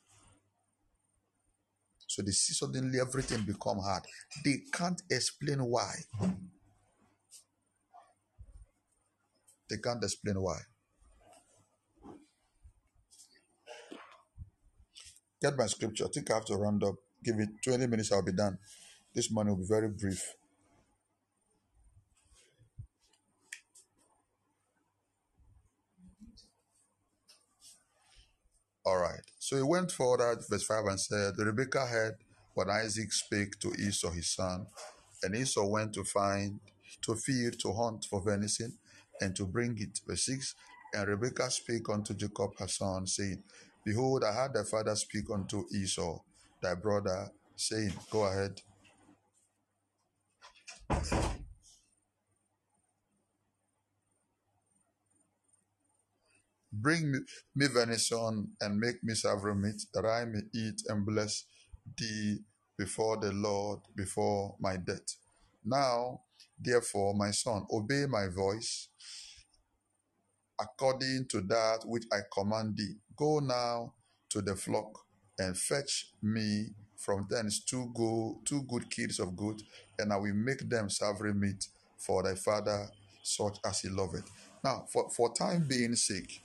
[2.07, 4.03] So they see suddenly everything become hard.
[4.43, 5.93] They can't explain why.
[9.69, 10.59] They can't explain why.
[15.41, 16.05] Get my scripture.
[16.05, 16.95] I think I have to round up.
[17.23, 18.57] Give it 20 minutes, I'll be done.
[19.13, 20.33] This morning will be very brief.
[28.85, 29.21] All right.
[29.47, 32.15] So he went forward, verse 5, and said, Rebekah heard
[32.53, 34.67] what Isaac spake to Esau his son,
[35.23, 36.59] and Esau went to find,
[37.03, 38.73] to feed, to hunt for venison,
[39.21, 40.01] and to bring it.
[40.05, 40.53] Verse 6,
[40.95, 43.41] and Rebekah spake unto Jacob her son, saying,
[43.85, 46.19] Behold, I heard thy father speak unto Esau,
[46.61, 48.61] thy brother, saying, Go ahead.
[56.81, 57.19] Bring me,
[57.55, 61.45] me venison and make me savory meat, that I may eat and bless
[61.97, 62.37] thee
[62.77, 65.15] before the Lord, before my death.
[65.65, 66.21] Now,
[66.59, 68.89] therefore, my son, obey my voice
[70.59, 72.95] according to that which I command thee.
[73.15, 73.93] Go now
[74.29, 74.99] to the flock
[75.39, 76.67] and fetch me
[76.97, 79.61] from thence two go two good kids of good,
[79.99, 81.67] and I will make them savory meat
[81.97, 82.87] for thy father,
[83.23, 84.29] such as he loveth.
[84.63, 86.41] Now, for, for time being sake,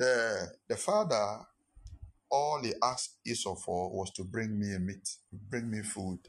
[0.00, 1.40] the the father
[2.30, 5.16] all he asked Esau for was to bring me a meat,
[5.50, 6.20] bring me food,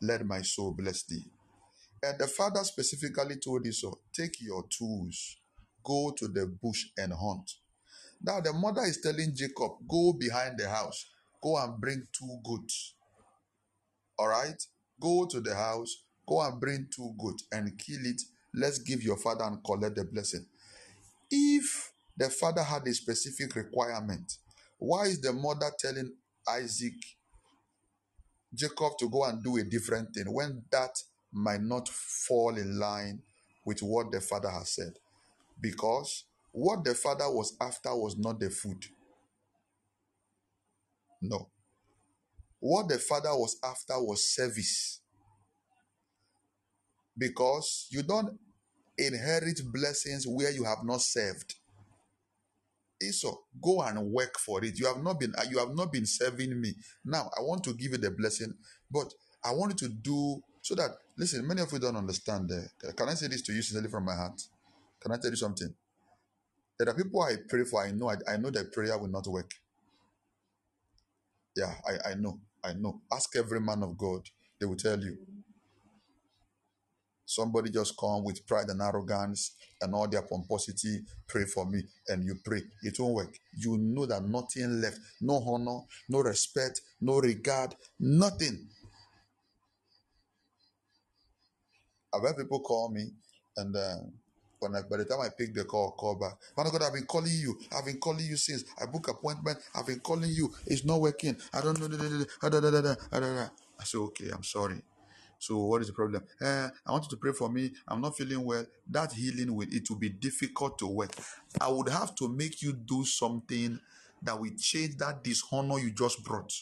[0.00, 1.24] let my soul bless thee.
[2.02, 5.36] And the father specifically told Esau, Take your tools,
[5.84, 7.48] go to the bush and hunt.
[8.20, 11.06] Now the mother is telling Jacob, Go behind the house,
[11.40, 12.94] go and bring two goats.
[14.18, 14.60] All right?
[15.00, 18.20] Go to the house, go and bring two goats and kill it.
[18.52, 20.46] Let's give your father and collect the blessing.
[21.30, 24.32] If the father had a specific requirement,
[24.78, 26.12] why is the mother telling
[26.48, 26.94] Isaac,
[28.54, 30.90] Jacob to go and do a different thing when that
[31.32, 33.22] might not fall in line
[33.64, 34.92] with what the father has said?
[35.60, 38.84] Because what the father was after was not the food.
[41.22, 41.48] No.
[42.60, 45.00] What the father was after was service.
[47.16, 48.38] Because you don't
[48.98, 51.54] inherit blessings where you have not served.
[53.02, 54.78] Esau, go and work for it.
[54.78, 56.74] You have not been you have not been serving me.
[57.04, 58.54] Now I want to give you the blessing,
[58.90, 59.12] but
[59.44, 61.46] I want you to do so that listen.
[61.46, 62.50] Many of you don't understand.
[62.52, 64.40] Uh, can I say this to you sincerely from my heart?
[65.00, 65.74] Can I tell you something?
[66.78, 67.84] There are people I pray for.
[67.84, 68.10] I know.
[68.10, 69.52] I, I know that prayer will not work.
[71.56, 72.40] Yeah, I, I know.
[72.64, 73.02] I know.
[73.12, 74.28] Ask every man of God.
[74.60, 75.18] They will tell you.
[77.24, 82.24] Somebody just come with pride and arrogance and all their pomposity, pray for me, and
[82.24, 82.62] you pray.
[82.82, 83.34] It won't work.
[83.56, 88.68] You know that nothing left, no honor, no respect, no regard, nothing.
[92.14, 93.10] I've had people call me,
[93.56, 93.96] and uh,
[94.58, 96.34] when I, by the time I pick the call, call back.
[96.56, 97.58] Man of God, I've been calling you.
[97.76, 99.58] I've been calling you since I book appointment.
[99.74, 100.52] I've been calling you.
[100.66, 101.36] It's not working.
[101.52, 103.48] I don't know.
[103.80, 104.82] I say, okay, I'm sorry.
[105.42, 106.22] So what is the problem?
[106.40, 107.72] Uh, I want you to pray for me.
[107.88, 108.64] I'm not feeling well.
[108.88, 111.10] That healing will it will be difficult to work.
[111.60, 113.80] I would have to make you do something
[114.22, 116.52] that will change that dishonor you just brought.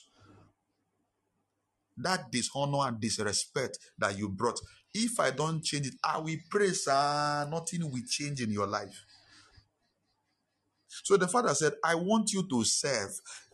[1.98, 4.58] That dishonor and disrespect that you brought.
[4.94, 7.46] If I don't change it, I will pray, sir.
[7.50, 9.04] Nothing will change in your life.
[10.88, 13.10] So the father said, I want you to serve.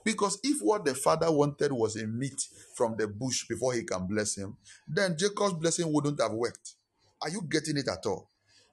[0.06, 2.40] Because if what the father wanted was a meat
[2.76, 4.56] from the bush before he can bless him,
[4.86, 6.74] then Jacob's blessing wouldn't have worked.
[7.20, 8.30] Are you getting it at all?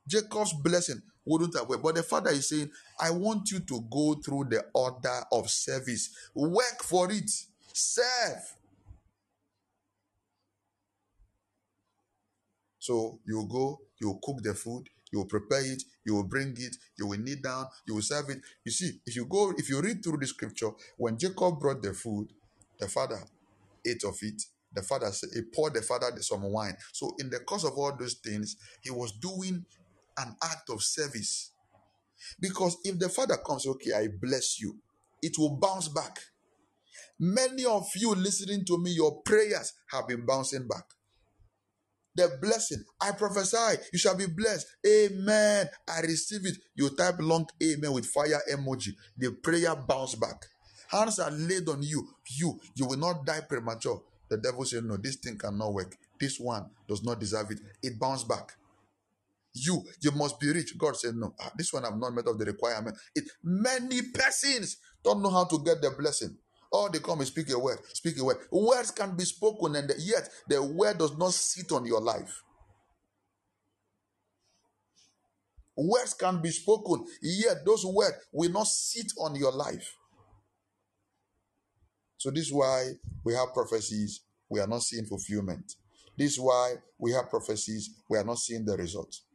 [0.07, 1.81] Jacob's blessing wouldn't have worked.
[1.81, 2.69] But the father is saying,
[2.99, 6.15] I want you to go through the order of service.
[6.35, 7.31] Work for it.
[7.73, 8.55] Serve.
[12.77, 17.07] So you go, you cook the food, you prepare it, you will bring it, you
[17.07, 18.39] will kneel down, you will serve it.
[18.65, 21.93] You see, if you go, if you read through the scripture, when Jacob brought the
[21.93, 22.27] food,
[22.79, 23.19] the father
[23.85, 24.41] ate of it.
[24.73, 26.75] The father said, he poured the father some wine.
[26.91, 29.65] So, in the course of all those things, he was doing
[30.17, 31.51] an act of service.
[32.39, 34.77] Because if the father comes, okay, I bless you,
[35.21, 36.17] it will bounce back.
[37.19, 40.85] Many of you listening to me, your prayers have been bouncing back.
[42.15, 42.83] The blessing.
[43.01, 44.67] I prophesy, you shall be blessed.
[44.85, 45.67] Amen.
[45.87, 46.57] I receive it.
[46.75, 48.91] You type long amen with fire emoji.
[49.17, 50.45] The prayer bounce back.
[50.89, 52.07] Hands are laid on you.
[52.37, 54.01] You, you will not die premature.
[54.29, 55.95] The devil said, No, this thing cannot work.
[56.19, 57.59] This one does not deserve it.
[57.81, 58.53] It bounce back.
[59.55, 60.77] You, you must be rich.
[60.77, 62.97] God said, No, ah, this one I've not met of the requirement.
[63.15, 66.37] It many persons don't know how to get the blessing.
[66.73, 68.37] All they come is speak a word, speak a word.
[68.51, 72.41] Words can be spoken, and yet the word does not sit on your life.
[75.77, 79.95] Words can be spoken, yet those words will not sit on your life.
[82.17, 82.89] So this is why
[83.23, 85.75] we have prophecies, we are not seeing fulfillment.
[86.17, 89.25] This is why we have prophecies, we are not seeing the results.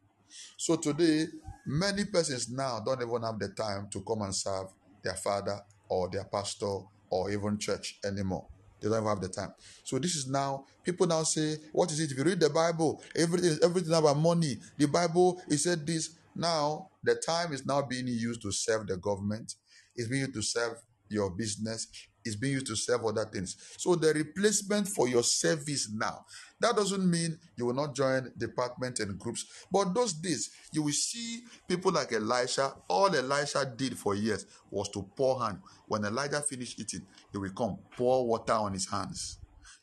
[0.57, 1.25] So today,
[1.65, 4.67] many persons now don't even have the time to come and serve
[5.03, 6.79] their father or their pastor
[7.09, 8.45] or even church anymore.
[8.81, 9.53] They don't have the time.
[9.83, 12.11] So this is now people now say, what is it?
[12.11, 14.57] If you read the Bible, everything everything about money.
[14.77, 16.11] The Bible it said this.
[16.35, 19.55] Now the time is now being used to serve the government.
[19.95, 20.77] It's being used to serve
[21.09, 21.87] your business
[22.29, 23.57] is being used to serve other things.
[23.77, 26.25] So the replacement for your service now.
[26.61, 29.45] That doesn't mean you will not join department and groups.
[29.71, 32.73] But those days, you will see people like Elisha.
[32.87, 35.59] All Elisha did for years was to pour hand.
[35.87, 39.39] When Elijah finished eating, he will come, pour water on his hands.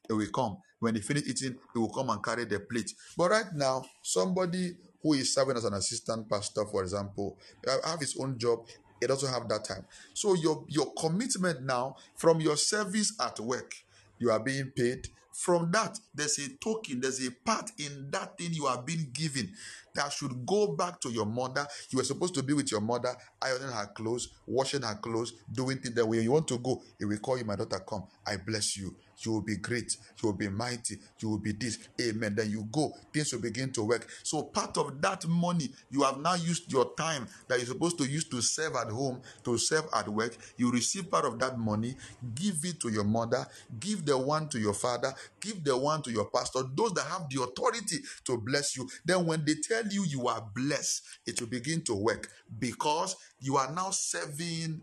[0.07, 0.59] He will come.
[0.79, 2.93] When he finished eating, he will come and carry the plate.
[3.17, 7.39] But right now, somebody who is serving as an assistant pastor, for example,
[7.85, 8.67] have his own job,
[9.01, 9.85] it doesn't have that time.
[10.15, 13.75] So your your commitment now from your service at work,
[14.19, 15.09] you are being paid.
[15.33, 19.53] From that, there's a token, there's a part in that thing you are being given
[19.95, 21.67] that should go back to your mother.
[21.91, 25.77] You were supposed to be with your mother, ironing her clothes, washing her clothes, doing
[25.77, 26.83] things that way you want to go.
[26.99, 28.05] He will call you, my daughter, come.
[28.27, 28.97] I bless you.
[29.19, 29.97] You will be great.
[30.23, 30.99] You will be mighty.
[31.21, 31.79] You will be this.
[32.01, 32.35] Amen.
[32.35, 32.93] Then you go.
[33.13, 34.09] Things will begin to work.
[34.23, 38.05] So part of that money, you have now used your time that you're supposed to
[38.05, 40.37] use to serve at home, to serve at work.
[40.57, 41.97] You receive part of that money,
[42.35, 43.47] give it to your mother,
[43.81, 47.29] give the one to your father, give the one to your pastor, those that have
[47.31, 48.89] the authority to bless you.
[49.05, 52.29] Then when they tell you you are blessed, it will begin to work
[52.59, 54.81] because you are now serving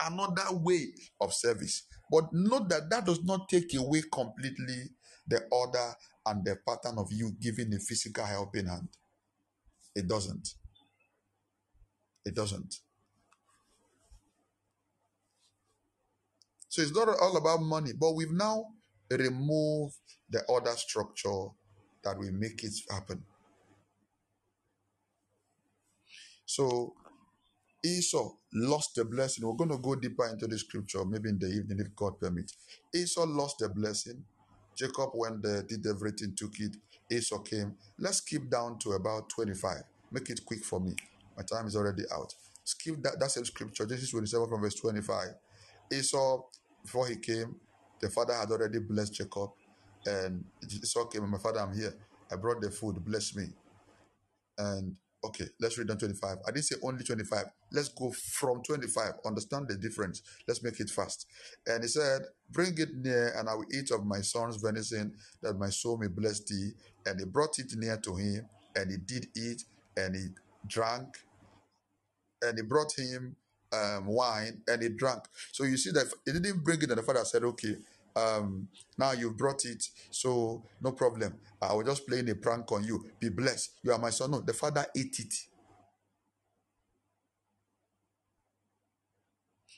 [0.00, 0.88] another way
[1.20, 1.82] of service.
[2.12, 4.90] But note that that does not take away completely
[5.26, 5.94] the order
[6.26, 8.90] and the pattern of you giving a physical helping hand.
[9.96, 10.46] It doesn't.
[12.26, 12.74] It doesn't.
[16.68, 18.66] So it's not all about money, but we've now
[19.10, 19.96] removed
[20.28, 21.46] the order structure
[22.04, 23.22] that will make it happen.
[26.44, 26.94] So
[27.82, 29.46] Esau lost the blessing.
[29.46, 32.56] We're going to go deeper into the scripture, maybe in the evening if God permits.
[32.94, 34.24] Esau lost the blessing.
[34.76, 36.76] Jacob went there, did everything, took it.
[37.10, 37.74] Esau came.
[37.98, 39.82] Let's skip down to about 25.
[40.12, 40.94] Make it quick for me.
[41.36, 42.34] My time is already out.
[42.64, 45.28] Skip that, that same scripture, Genesis 27 from verse 25.
[45.92, 46.42] Esau,
[46.82, 47.56] before he came,
[48.00, 49.50] the father had already blessed Jacob.
[50.06, 51.94] And Esau came, my father, I'm here.
[52.32, 53.46] I brought the food, bless me.
[54.58, 56.38] And Okay, let's read on 25.
[56.46, 57.44] I didn't say only 25.
[57.72, 59.12] Let's go from 25.
[59.24, 60.22] Understand the difference.
[60.48, 61.26] Let's make it fast.
[61.66, 65.54] And he said, Bring it near, and I will eat of my son's venison, that
[65.58, 66.72] my soul may bless thee.
[67.06, 69.64] And he brought it near to him, and he did eat,
[69.96, 70.26] and he
[70.66, 71.18] drank,
[72.42, 73.36] and he brought him
[73.72, 75.22] um, wine, and he drank.
[75.52, 77.76] So you see that he didn't bring it, and the father said, Okay,
[78.16, 78.68] um,
[78.98, 81.34] now you've brought it, so no problem.
[81.60, 83.04] I was just playing a prank on you.
[83.20, 83.72] Be blessed.
[83.82, 84.30] You are my son.
[84.30, 85.34] No, the father ate it.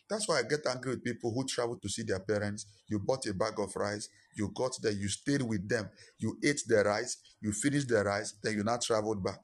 [0.08, 2.66] That's why I get angry with people who travel to see their parents.
[2.88, 5.88] You bought a bag of rice, you got there, you stayed with them,
[6.18, 9.40] you ate the rice, you finished the rice, then you now traveled back.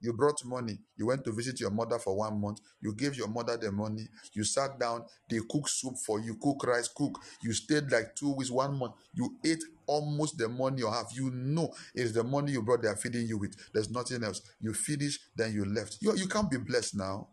[0.00, 0.78] You brought money.
[0.96, 2.60] You went to visit your mother for one month.
[2.80, 4.08] You gave your mother the money.
[4.32, 5.04] You sat down.
[5.28, 7.18] They cook soup for you, cook rice, cook.
[7.42, 8.94] You stayed like two weeks, one month.
[9.14, 11.06] You ate almost the money you have.
[11.12, 12.82] You know it's the money you brought.
[12.82, 13.54] They are feeding you with.
[13.74, 14.40] There's nothing else.
[14.60, 15.98] You finish, then you left.
[16.00, 17.28] You, you can't be blessed now.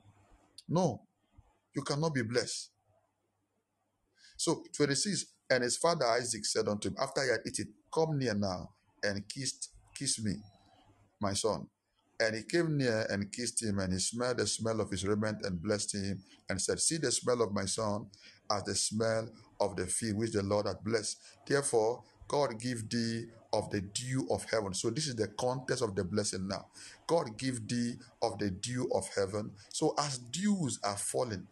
[0.68, 1.02] No,
[1.76, 2.72] you cannot be blessed.
[4.38, 8.34] So 26, and his father Isaac said unto him, after he had eaten, Come near
[8.36, 8.72] now
[9.04, 10.36] and kissed, kiss me,
[11.22, 11.68] my son.
[12.20, 15.46] And he came near and kissed him, and he smelled the smell of his raiment
[15.46, 18.08] and blessed him, and said, See the smell of my son
[18.52, 19.30] as the smell
[19.60, 21.18] of the field which the Lord hath blessed.
[21.46, 24.74] Therefore, God give thee of the dew of heaven.
[24.74, 26.68] So this is the context of the blessing now.
[27.06, 29.52] God give thee of the dew of heaven.
[29.70, 31.48] So as dews are falling,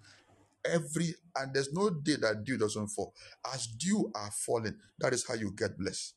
[0.65, 3.13] every and there's no day that dew doesn't fall.
[3.53, 6.15] As dew are falling, that is how you get blessed.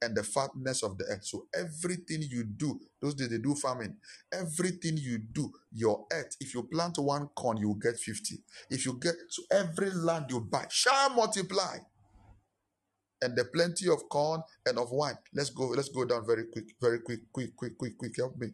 [0.00, 1.24] And the fatness of the earth.
[1.24, 3.96] So everything you do, those days they do farming,
[4.32, 8.36] everything you do, your earth, if you plant one corn, you will get 50.
[8.70, 11.78] If you get, so every land you buy shall multiply.
[13.20, 15.18] And the plenty of corn and of wine.
[15.34, 18.16] Let's go, let's go down very quick, very quick, quick, quick, quick, quick.
[18.16, 18.48] Help me.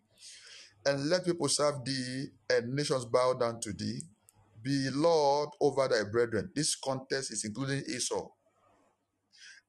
[0.86, 4.00] And let people serve thee, and nations bow down to thee.
[4.62, 6.50] Be Lord over thy brethren.
[6.54, 8.28] This contest is including Esau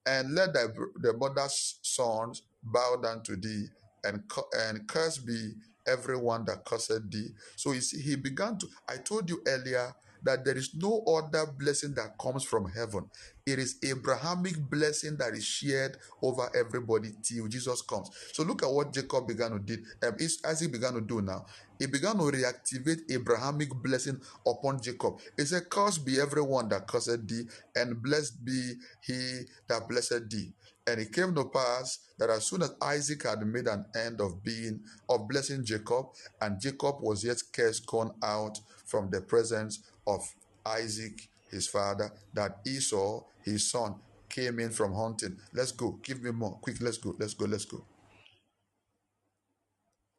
[0.05, 0.65] and let thy
[1.01, 3.65] the mother's sons bow down to thee,
[4.03, 4.23] and
[4.57, 5.53] and curse be
[5.87, 7.29] everyone that cursed thee.
[7.55, 8.67] So he, began to.
[8.89, 9.93] I told you earlier
[10.25, 13.09] that there is no other blessing that comes from heaven.
[13.45, 18.09] It is Abrahamic blessing that is shared over everybody till Jesus comes.
[18.33, 19.77] So look at what Jacob began to do.
[20.03, 20.15] Um,
[20.45, 21.45] Isaac began to do now.
[21.79, 25.19] He began to reactivate Abrahamic blessing upon Jacob.
[25.37, 30.53] He said, "Curse be everyone that cursed thee, and blessed be he that blessed thee.
[30.87, 34.43] And it came to pass that as soon as Isaac had made an end of
[34.43, 36.07] being of blessing Jacob,
[36.41, 40.21] and Jacob was yet scarce gone out from the presence of
[40.65, 43.95] Isaac, his father, that Esau, his son,
[44.29, 45.37] came in from hunting.
[45.53, 45.99] Let's go.
[46.03, 46.57] Give me more.
[46.61, 47.15] Quick, let's go.
[47.17, 47.45] Let's go.
[47.45, 47.83] Let's go.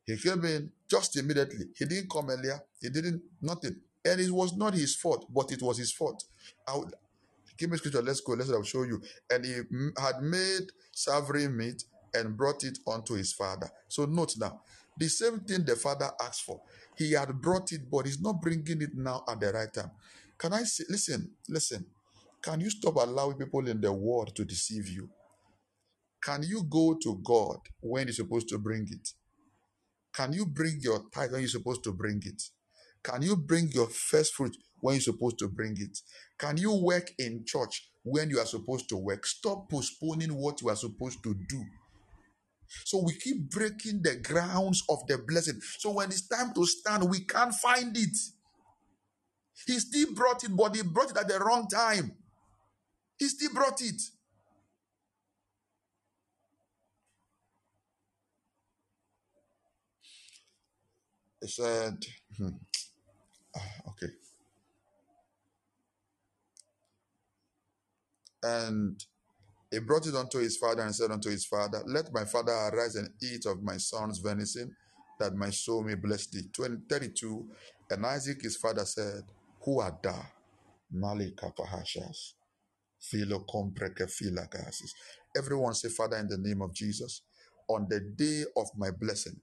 [0.05, 1.66] He came in just immediately.
[1.76, 2.60] He didn't come earlier.
[2.80, 3.76] He didn't, nothing.
[4.05, 6.24] And it was not his fault, but it was his fault.
[6.66, 6.80] I
[7.59, 8.03] give me scripture.
[8.03, 8.33] Let's go.
[8.33, 9.01] Let's I'll show you.
[9.31, 9.55] And he
[9.99, 11.85] had made savory meat
[12.15, 13.69] and brought it unto his father.
[13.89, 14.61] So note now,
[14.99, 16.61] the same thing the father asked for.
[16.97, 19.91] He had brought it, but he's not bringing it now at the right time.
[20.39, 21.85] Can I say, listen, listen,
[22.43, 25.11] can you stop allowing people in the world to deceive you?
[26.23, 29.12] Can you go to God when you're supposed to bring it?
[30.12, 32.43] Can you bring your tithe when you're supposed to bring it?
[33.03, 35.98] Can you bring your first fruit when you're supposed to bring it?
[36.39, 39.27] Can you work in church when you are supposed to work?
[39.27, 41.65] Stop postponing what you are supposed to do
[42.85, 45.61] so we keep breaking the grounds of the blessing.
[45.78, 48.16] So when it's time to stand, we can't find it.
[49.66, 52.12] He still brought it, but he brought it at the wrong time.
[53.19, 54.01] He still brought it.
[61.40, 62.05] He said,
[62.36, 62.48] hmm.
[63.57, 64.12] ah, okay.
[68.43, 69.03] And
[69.71, 72.97] he brought it unto his father and said unto his father, Let my father arise
[72.97, 74.75] and eat of my son's venison,
[75.21, 76.49] that my soul may bless thee.
[76.55, 77.49] 32.
[77.91, 79.23] And Isaac his father said,
[79.65, 80.23] Who art thou?
[80.91, 82.35] Malika Pahashas.
[83.01, 84.91] Philo filagasis.
[85.37, 87.23] Everyone say, Father, in the name of Jesus,
[87.69, 89.37] on the day of my blessing,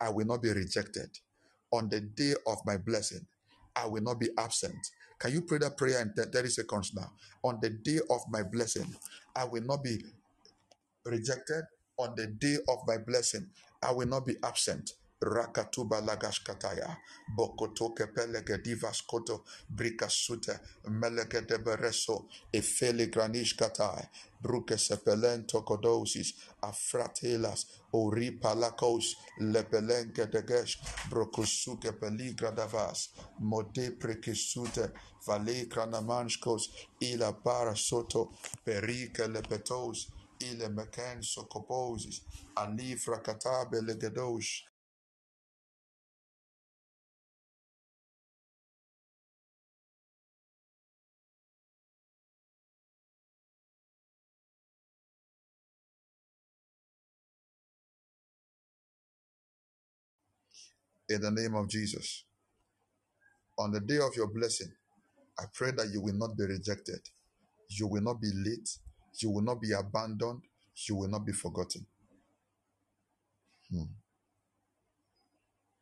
[0.00, 1.10] I will not be rejected.
[1.72, 3.26] On the day of my blessing,
[3.76, 4.76] I will not be absent.
[5.22, 7.12] Can you pray that prayer in 30 seconds now?
[7.44, 8.92] On the day of my blessing,
[9.36, 10.04] I will not be
[11.04, 11.62] rejected.
[11.96, 13.46] On the day of my blessing,
[13.80, 14.94] I will not be absent.
[15.22, 16.96] rakatuba lagashkataya.
[17.36, 19.44] Bokotoke pelegedivas koto.
[19.68, 24.08] Brikasute melegedebereso efele granishkatai
[24.42, 26.34] brukesepelento kodosis.
[26.62, 27.66] Afratelas.
[27.92, 30.78] Oripalakos lepelenke degesh.
[31.10, 33.08] Brokosuke peligradavas
[33.38, 34.90] mode prekisute
[35.26, 36.70] valekranamanskos
[37.00, 38.30] ila parasoto
[38.64, 40.10] perike lepetos.
[40.40, 42.22] Ile meken sokoposes
[42.56, 44.71] alifrakatabe legedosh.
[61.12, 62.24] In the name of Jesus.
[63.58, 64.72] On the day of your blessing,
[65.38, 67.00] I pray that you will not be rejected.
[67.68, 68.68] You will not be late.
[69.20, 70.42] You will not be abandoned.
[70.88, 71.86] You will not be forgotten.
[73.70, 73.82] Hmm.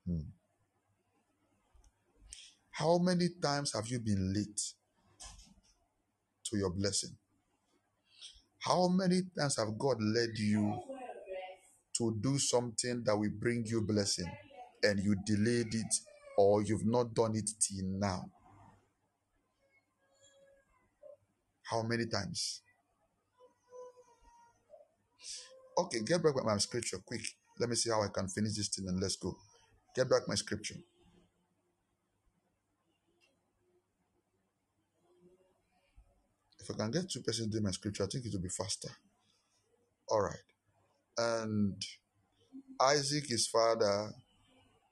[0.07, 0.21] Hmm.
[2.71, 4.61] How many times have you been late
[6.47, 7.17] to your blessing?
[8.61, 10.81] How many times have God led you
[11.97, 14.31] to do something that will bring you blessing?
[14.83, 15.95] And you delayed it
[16.37, 18.31] or you've not done it till now?
[21.65, 22.63] How many times?
[25.79, 27.23] Okay, get back with my scripture quick.
[27.59, 29.37] Let me see how I can finish this thing and let's go.
[29.95, 30.77] Get back my scripture.
[36.59, 38.91] If I can get two persons doing my scripture, I think it will be faster.
[40.09, 40.43] All right.
[41.19, 41.83] And
[42.81, 44.13] Isaac, his father,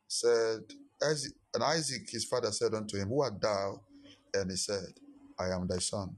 [0.09, 0.61] said,
[1.01, 3.83] and Isaac his father said unto him, Who art thou?
[4.35, 4.89] And he said,
[5.39, 6.17] I am thy son,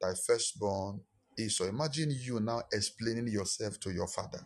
[0.00, 1.00] thy firstborn
[1.38, 1.64] Esau.
[1.64, 4.40] Imagine you now explaining yourself to your father.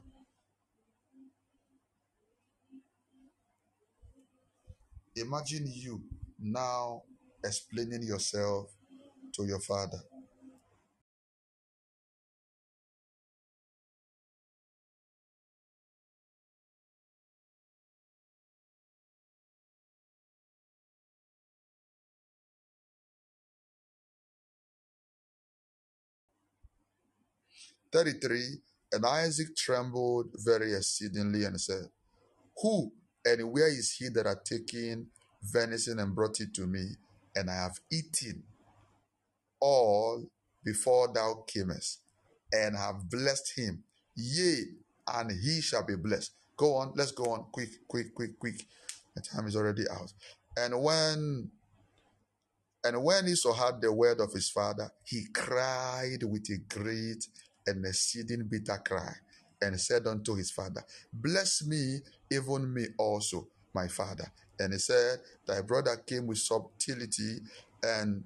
[5.16, 6.02] Imagine you
[6.38, 7.02] now
[7.44, 8.70] explaining yourself
[9.34, 9.98] to your father.
[27.92, 28.60] Thirty-three.
[28.92, 31.84] And Isaac trembled very exceedingly and said,
[32.60, 32.92] Who
[33.24, 35.06] and where is he that hath taken
[35.42, 36.96] venison and brought it to me?
[37.36, 38.42] And I have eaten
[39.60, 40.24] all
[40.64, 41.98] before thou camest,
[42.52, 43.84] and have blessed him.
[44.16, 44.64] Yea,
[45.14, 46.32] and he shall be blessed.
[46.56, 47.46] Go on, let's go on.
[47.52, 48.66] Quick, quick, quick, quick.
[49.14, 50.12] The time is already out.
[50.56, 51.50] And when
[52.82, 57.26] and when Esau heard the word of his father, he cried with a great
[57.70, 59.12] and exceeding bitter cry,
[59.62, 60.82] and said unto his father,
[61.12, 61.98] Bless me,
[62.30, 64.30] even me also, my father.
[64.58, 67.38] And he said, Thy brother came with subtlety
[67.82, 68.24] and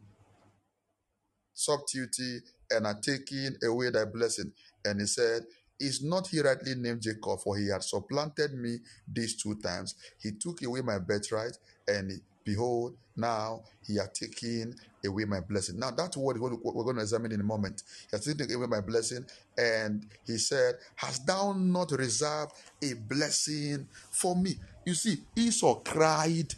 [1.54, 2.40] subtlety
[2.70, 4.52] and are taking away thy blessing.
[4.84, 5.42] And he said,
[5.78, 7.40] Is not he rightly named Jacob?
[7.40, 9.94] For he had supplanted me these two times.
[10.20, 11.56] He took away my birthright,
[11.86, 15.78] and behold, now he had taken away my blessing.
[15.78, 17.82] Now, that's what we're going to examine in a moment.
[18.10, 19.24] He has taken away my blessing,
[19.56, 22.52] and he said, Hast thou not reserved
[22.82, 24.56] a blessing for me?
[24.84, 26.54] You see, Esau cried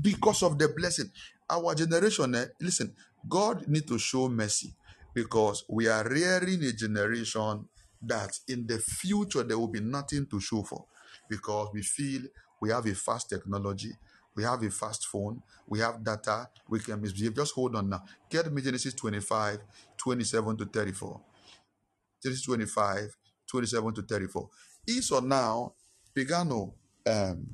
[0.00, 1.10] because of the blessing.
[1.48, 2.94] Our generation, eh, listen,
[3.28, 4.72] God need to show mercy
[5.14, 7.66] because we are rearing a generation
[8.02, 10.84] that in the future there will be nothing to show for
[11.28, 12.22] because we feel
[12.60, 13.92] we have a fast technology,
[14.36, 17.34] we have a fast phone, we have data, we can misbehave.
[17.34, 18.04] Just hold on now.
[18.28, 19.58] Get me Genesis 25,
[19.96, 21.20] 27 to 34.
[22.22, 24.48] Genesis 25, 27 to 34.
[24.88, 25.72] Esau now
[26.14, 26.72] began to
[27.06, 27.50] um,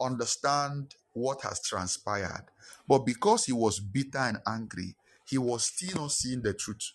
[0.00, 2.44] understand what has transpired.
[2.86, 4.96] But because he was bitter and angry,
[5.26, 6.92] he was still not seeing the truth.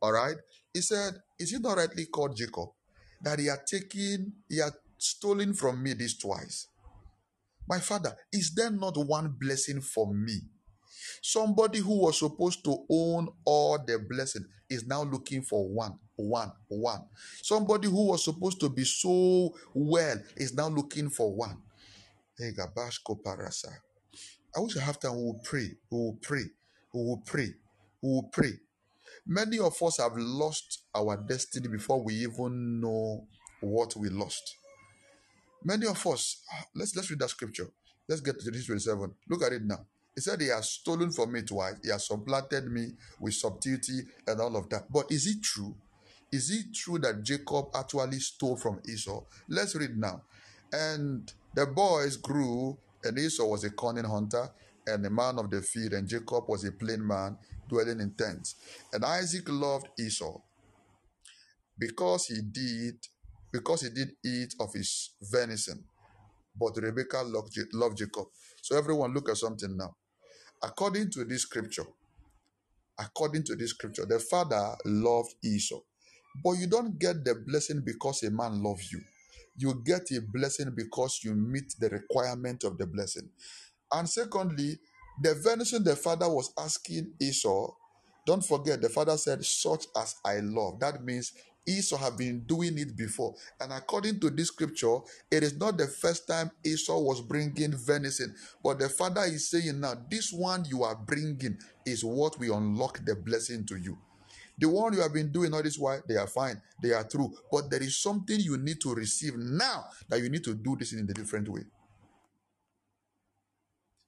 [0.00, 0.36] All right?
[0.72, 2.68] He said, Is it not rightly called Jacob
[3.22, 6.68] that he had taken, he had stolen from me this twice?
[7.70, 10.40] My father, is there not one blessing for me?
[11.22, 16.50] Somebody who was supposed to own all the blessing is now looking for one, one,
[16.66, 17.02] one.
[17.40, 21.62] Somebody who was supposed to be so well is now looking for one.
[22.40, 22.50] I
[24.56, 25.14] wish I have time.
[25.14, 25.70] We will pray.
[25.92, 26.44] We will pray.
[26.92, 27.54] We will pray.
[28.02, 28.52] We will pray.
[29.24, 33.28] Many of us have lost our destiny before we even know
[33.60, 34.56] what we lost.
[35.64, 37.68] Many of us, ah, let's let's read that scripture.
[38.08, 39.14] Let's get to Genesis 27.
[39.28, 39.86] Look at it now.
[40.14, 41.76] He said he has stolen from me twice.
[41.82, 44.90] He has supplanted me with subtlety and all of that.
[44.90, 45.74] But is it true?
[46.32, 49.22] Is it true that Jacob actually stole from Esau?
[49.48, 50.22] Let's read now.
[50.72, 54.48] And the boys grew, and Esau was a cunning hunter
[54.86, 57.36] and a man of the field, and Jacob was a plain man
[57.68, 58.56] dwelling in tents.
[58.92, 60.40] And Isaac loved Esau
[61.78, 62.96] because he did
[63.52, 65.84] because he did eat of his venison.
[66.58, 68.26] But Rebekah loved, loved Jacob.
[68.62, 69.96] So everyone look at something now.
[70.62, 71.86] According to this scripture,
[72.98, 75.80] according to this scripture, the father loved Esau.
[76.44, 79.00] But you don't get the blessing because a man loves you.
[79.56, 83.28] You get a blessing because you meet the requirement of the blessing.
[83.92, 84.78] And secondly,
[85.22, 87.72] the venison the father was asking Esau,
[88.26, 90.78] don't forget, the father said, such as I love.
[90.80, 91.32] That means
[91.66, 93.34] Esau have been doing it before.
[93.60, 94.98] And according to this scripture,
[95.30, 98.34] it is not the first time Esau was bringing venison.
[98.62, 103.04] But the father is saying now, this one you are bringing is what will unlock
[103.04, 103.98] the blessing to you.
[104.58, 107.32] The one you have been doing all this while, they are fine, they are true.
[107.50, 110.92] But there is something you need to receive now that you need to do this
[110.92, 111.62] in a different way.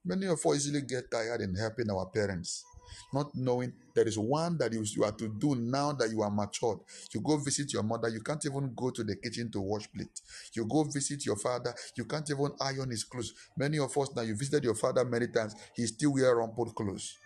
[0.05, 2.65] Many of us easily get tired in helping our parents,
[3.13, 6.31] not knowing there is one that you, you are to do now that you are
[6.31, 6.79] matured.
[7.13, 10.21] You go visit your mother, you can't even go to the kitchen to wash plate.
[10.55, 13.35] You go visit your father, you can't even iron his clothes.
[13.57, 17.17] Many of us now, you visited your father many times, he still wear rumpled clothes.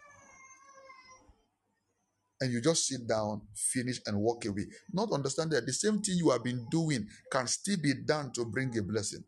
[2.41, 4.67] And you just sit down, finish, and walk away.
[4.93, 8.45] Not understand that the same thing you have been doing can still be done to
[8.45, 9.25] bring a blessing.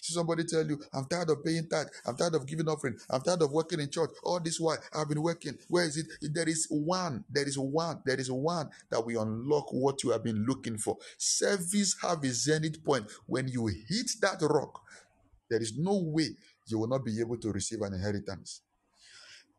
[0.00, 1.86] See somebody tell you, I'm tired of paying tithe.
[2.06, 2.96] I'm tired of giving offering.
[3.10, 4.10] I'm tired of working in church.
[4.22, 5.58] All this while I've been working.
[5.68, 6.06] Where is it?
[6.20, 7.24] There is one.
[7.30, 8.02] There is one.
[8.04, 10.96] There is one that will unlock what you have been looking for.
[11.18, 13.06] Service have a zenith point.
[13.26, 14.80] When you hit that rock,
[15.50, 16.30] there is no way
[16.66, 18.62] you will not be able to receive an inheritance.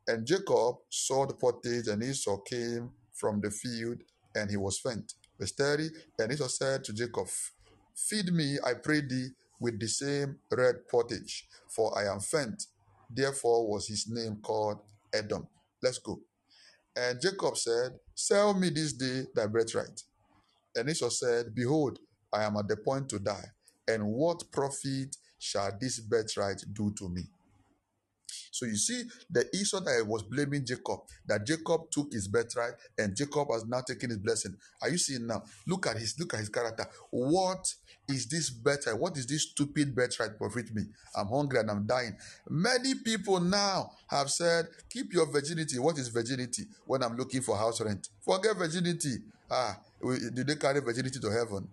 [0.07, 3.99] And Jacob saw the pottage, and Esau came from the field
[4.35, 5.13] and he was faint.
[5.39, 5.89] Verse 30,
[6.19, 7.27] and Esau said to Jacob,
[7.95, 9.29] Feed me, I pray thee,
[9.59, 12.65] with the same red pottage, for I am faint.
[13.09, 14.79] Therefore was his name called
[15.13, 15.47] Edom.
[15.81, 16.19] Let's go.
[16.95, 20.03] And Jacob said, Sell me this day thy birthright.
[20.75, 21.99] And Esau said, Behold,
[22.31, 23.45] I am at the point to die,
[23.87, 27.23] and what profit shall this birthright do to me?
[28.51, 33.15] So you see, the Esau that was blaming Jacob, that Jacob took his birthright and
[33.15, 34.55] Jacob has now taken his blessing.
[34.81, 35.43] Are you seeing now?
[35.67, 36.85] Look at his look at his character.
[37.09, 37.73] What
[38.07, 38.99] is this birthright?
[38.99, 40.83] What is this stupid birthright profit me?
[41.15, 42.15] I'm hungry and I'm dying.
[42.49, 45.79] Many people now have said, keep your virginity.
[45.79, 46.63] What is virginity?
[46.85, 48.09] When I'm looking for house rent.
[48.21, 49.15] Forget virginity.
[49.49, 51.67] Ah, did they carry virginity to heaven?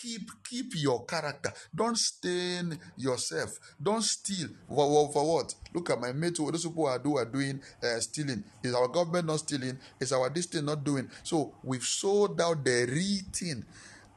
[0.00, 1.52] Keep keep your character.
[1.74, 3.58] Don't stain yourself.
[3.82, 4.48] Don't steal.
[4.68, 5.54] For, for, for what?
[5.74, 8.44] Look at my mate those people are, do, are doing uh, stealing.
[8.62, 9.78] Is our government not stealing?
[10.00, 11.10] Is our district not doing?
[11.22, 13.18] So we've sold out the real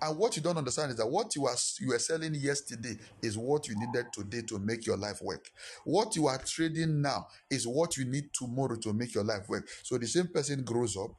[0.02, 3.38] and what you don't understand is that what you are you were selling yesterday is
[3.38, 5.52] what you needed today to make your life work.
[5.84, 9.68] What you are trading now is what you need tomorrow to make your life work.
[9.84, 11.12] So the same person grows up,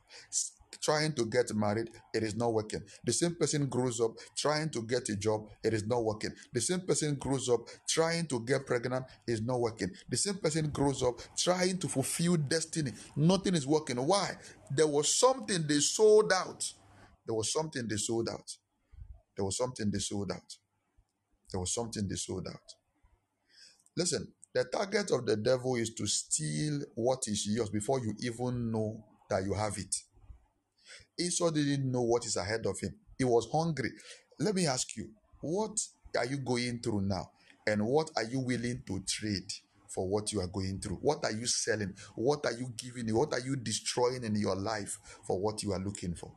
[0.82, 2.82] trying to get married, it is not working.
[3.04, 6.32] The same person grows up trying to get a job, it is not working.
[6.52, 9.90] The same person grows up trying to get pregnant, is not working.
[10.08, 13.96] The same person grows up trying to fulfill destiny, nothing is working.
[13.96, 14.36] Why?
[14.70, 16.72] There was something they sold out.
[17.24, 18.56] There was something they sold out.
[19.36, 20.56] There was something they sold out.
[21.50, 22.74] There was something they sold out.
[23.96, 28.70] Listen, the target of the devil is to steal what is yours before you even
[28.70, 29.94] know that you have it.
[31.18, 32.94] Esau didn't know what is ahead of him.
[33.18, 33.90] He was hungry.
[34.38, 35.10] Let me ask you,
[35.40, 35.78] what
[36.18, 37.30] are you going through now?
[37.66, 39.50] And what are you willing to trade
[39.88, 40.96] for what you are going through?
[40.96, 41.94] What are you selling?
[42.16, 43.14] What are you giving?
[43.14, 46.32] What are you destroying in your life for what you are looking for?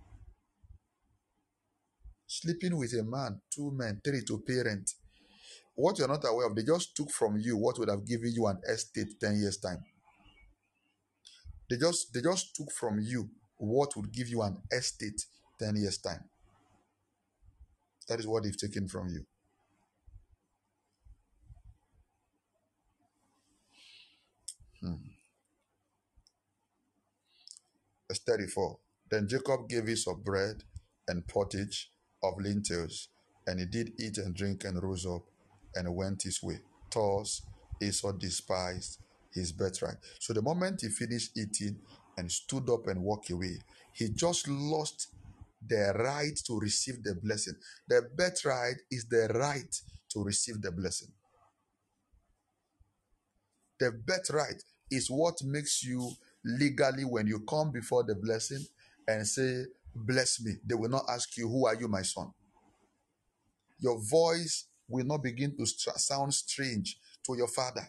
[2.27, 4.91] Sleeping with a man, two men, three to parent.
[5.75, 8.47] What you're not aware of, they just took from you what would have given you
[8.47, 9.83] an estate 10 years' time.
[11.69, 15.25] They just they just took from you what would give you an estate
[15.59, 16.23] 10 years' time.
[18.07, 19.25] That is what they've taken from you.
[24.81, 24.95] Hmm.
[28.07, 28.77] Verse 34.
[29.09, 30.63] Then Jacob gave his of bread
[31.07, 31.91] and pottage
[32.23, 33.09] of lentils,
[33.47, 35.23] and he did eat and drink and rose up
[35.75, 36.59] and went his way.
[36.93, 37.41] Thus
[37.81, 38.99] Esau despised
[39.33, 39.97] his birthright.
[40.19, 41.77] So the moment he finished eating
[42.17, 43.57] and stood up and walked away.
[43.93, 45.07] He just lost
[45.65, 47.55] the right to receive the blessing.
[47.87, 51.09] The birthright is the right to receive the blessing.
[53.79, 56.11] The birthright is what makes you
[56.43, 58.65] legally when you come before the blessing
[59.07, 59.65] and say,
[59.97, 60.55] Bless me.
[60.65, 62.31] They will not ask you, Who are you, my son?
[63.79, 67.87] Your voice will not begin to sound strange to your father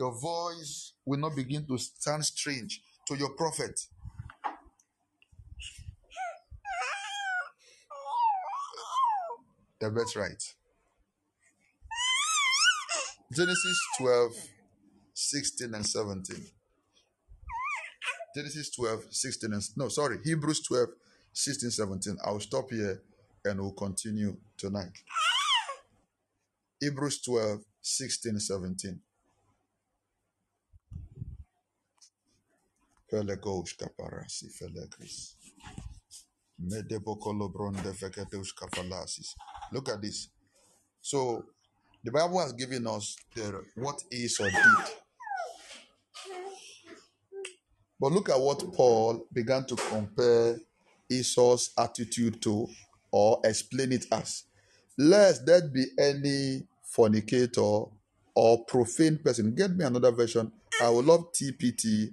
[0.00, 3.78] your voice will not begin to sound strange to your prophet.
[9.78, 10.42] The right.
[13.36, 14.32] Genesis 12,
[15.12, 16.46] 16 and 17.
[18.34, 20.88] Genesis 12, 16 and no, sorry, Hebrews 12,
[21.32, 22.16] 16, 17.
[22.24, 23.02] I'll stop here
[23.44, 24.96] and we'll continue tonight.
[26.80, 29.00] Hebrews 12, 16, 17.
[33.10, 35.34] Felegos kaparasi felegris.
[39.72, 40.28] Look at this.
[41.00, 41.44] So
[42.04, 44.94] the Bible has given us the, what Esau did.
[47.98, 50.58] But look at what Paul began to compare
[51.10, 52.68] Esau's attitude to
[53.10, 54.44] or explain it as.
[54.96, 57.84] Lest there be any fornicator
[58.34, 59.54] or profane person.
[59.54, 60.52] Get me another version.
[60.80, 62.10] I would love TPT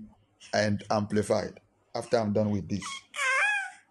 [0.54, 1.60] and amplified
[1.96, 2.84] after I'm done with this.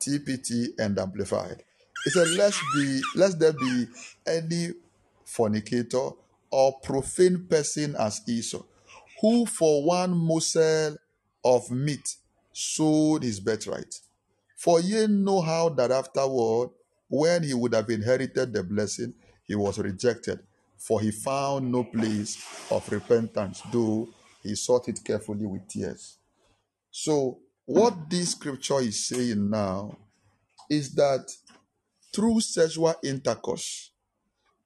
[0.01, 1.63] TPT and amplified.
[2.05, 3.87] He said, Let's be, let there be
[4.27, 4.71] any
[5.25, 6.11] fornicator
[6.51, 8.63] or profane person as Esau,
[9.21, 10.97] who for one morsel
[11.45, 12.17] of meat
[12.53, 14.01] sold his birthright.
[14.57, 16.71] For ye know how that afterward,
[17.09, 19.15] when he would have inherited the blessing,
[19.45, 20.41] he was rejected,
[20.79, 24.09] for he found no place of repentance, though
[24.43, 26.16] he sought it carefully with tears.
[26.99, 29.99] So, what this scripture is saying now
[30.71, 31.31] is that
[32.11, 33.91] through sexual intercourse,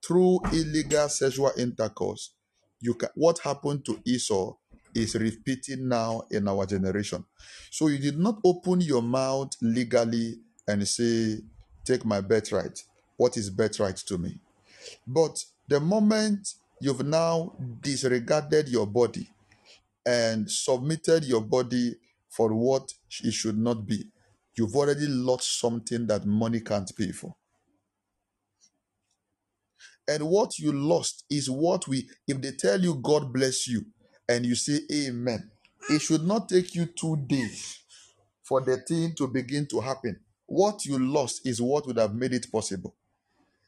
[0.07, 2.33] through illegal sexual intercourse,
[2.81, 4.55] you can what happened to Esau
[4.95, 7.25] is repeating now in our generation.
[7.69, 10.37] So you did not open your mouth legally
[10.69, 11.41] and say,
[11.85, 12.81] Take my birthright.
[13.17, 14.41] What is birthright to me?
[15.05, 19.29] But the moment you've now disregarded your body
[20.07, 21.97] and submitted your body
[22.31, 22.93] for what
[23.25, 24.07] it should not be,
[24.57, 27.37] you've already lost something that money can't pay for.
[30.09, 33.87] And what you lost is what we, if they tell you God bless you
[34.29, 35.51] and you say amen,
[35.91, 37.81] it should not take you two days
[38.45, 40.21] for the thing to begin to happen.
[40.47, 42.97] What you lost is what would have made it possible.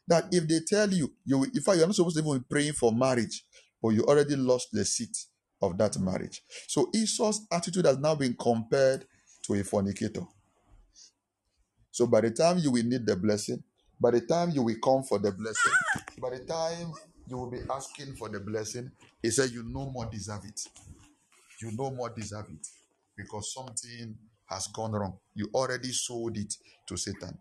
[0.07, 2.73] That if they tell you, you in fact, you're not supposed to even be praying
[2.73, 3.45] for marriage,
[3.81, 5.17] but you already lost the seat
[5.63, 6.43] of that marriage.
[6.67, 9.05] So Esau's attitude has now been compared
[9.43, 10.23] to a fornicator.
[11.91, 13.63] So by the time you will need the blessing,
[13.99, 15.71] by the time you will come for the blessing,
[16.21, 16.91] by the time
[17.27, 18.91] you will be asking for the blessing,
[19.21, 20.61] he said, You no more deserve it.
[21.61, 22.67] You no more deserve it
[23.15, 24.17] because something
[24.47, 25.17] has gone wrong.
[25.33, 26.55] You already sold it
[26.87, 27.37] to Satan.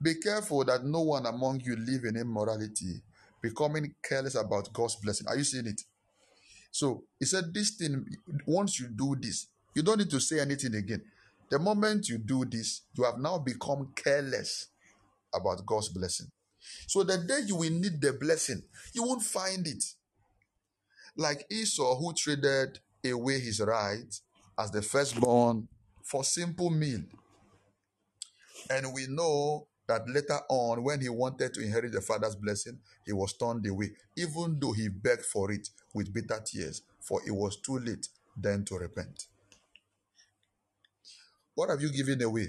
[0.00, 3.02] Be careful that no one among you live in immorality,
[3.42, 5.26] becoming careless about God's blessing.
[5.26, 5.82] Are you seeing it?
[6.70, 8.04] So he said, This thing,
[8.46, 11.02] once you do this, you don't need to say anything again.
[11.50, 14.68] The moment you do this, you have now become careless
[15.34, 16.26] about God's blessing.
[16.86, 19.84] So the day you will need the blessing, you won't find it.
[21.16, 24.20] Like Esau, who traded away his right
[24.58, 25.68] as the firstborn
[26.04, 27.00] for simple meal.
[28.70, 33.12] And we know that later on, when he wanted to inherit the father's blessing, he
[33.12, 37.56] was turned away, even though he begged for it with bitter tears, for it was
[37.60, 39.26] too late then to repent.
[41.54, 42.48] What have you given away?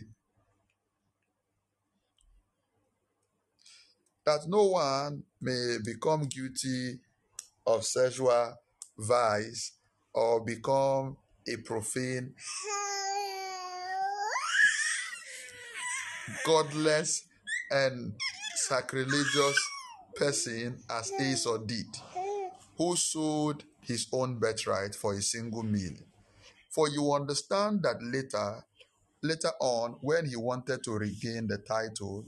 [4.26, 6.99] That no one may become guilty
[7.65, 8.55] of sexual
[8.97, 9.73] vice
[10.13, 12.35] or become a profane,
[16.45, 17.26] godless,
[17.72, 18.13] and
[18.55, 19.57] sacrilegious
[20.15, 21.88] person as Esau did,
[22.81, 25.93] who sold his own birthright for a single meal.
[26.71, 28.65] For you understand that later,
[29.21, 32.25] later on, when he wanted to regain the title,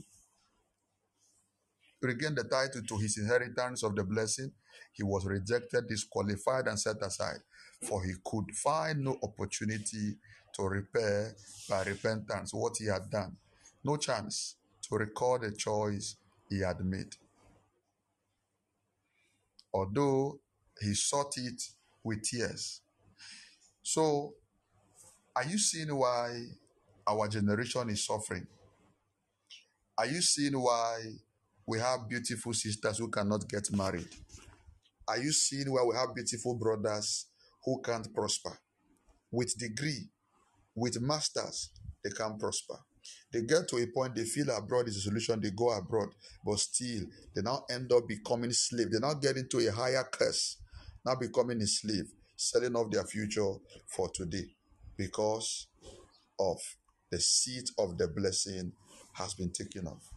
[2.00, 4.52] regain the title to his inheritance of the blessing,
[4.92, 7.40] he was rejected, disqualified, and set aside.
[7.82, 10.18] For he could find no opportunity
[10.54, 11.34] to repair
[11.68, 13.36] by repentance what he had done.
[13.82, 16.14] No chance to recall the choice
[16.48, 17.16] he had made.
[19.72, 20.38] Although
[20.80, 21.62] he sought it
[22.02, 22.80] with tears.
[23.82, 24.34] So,
[25.36, 26.44] are you seeing why
[27.06, 28.46] our generation is suffering?
[29.96, 30.98] Are you seeing why
[31.66, 34.08] we have beautiful sisters who cannot get married?
[35.06, 37.26] Are you seeing why we have beautiful brothers
[37.64, 38.58] who can't prosper?
[39.30, 40.08] With degree,
[40.74, 41.70] with masters,
[42.02, 42.76] they can't prosper.
[43.32, 46.08] They get to a point they feel abroad is a solution, they go abroad,
[46.44, 47.02] but still
[47.34, 48.90] they now end up becoming slave.
[48.90, 50.56] They now get into a higher curse,
[51.04, 53.52] now becoming a slave, selling off their future
[53.86, 54.46] for today
[54.96, 55.66] because
[56.38, 56.58] of
[57.10, 58.72] the seat of the blessing
[59.12, 60.10] has been taken off.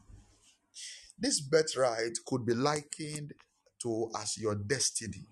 [1.20, 3.34] This birthright could be likened
[3.82, 5.26] to as your destiny.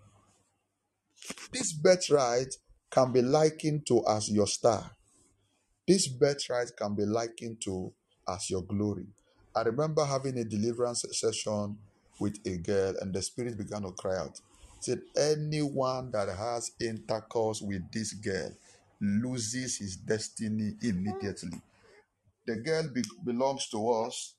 [1.51, 2.55] This birthright
[2.91, 4.91] can be likened to as your star.
[5.87, 7.93] This birthright can be likened to
[8.27, 9.07] as your glory.
[9.55, 11.77] I remember having a deliverance session
[12.19, 14.39] with a girl, and the spirit began to cry out.
[14.79, 18.51] Said, Anyone that has intercourse with this girl
[19.01, 21.59] loses his destiny immediately.
[22.47, 24.35] The girl be- belongs to us.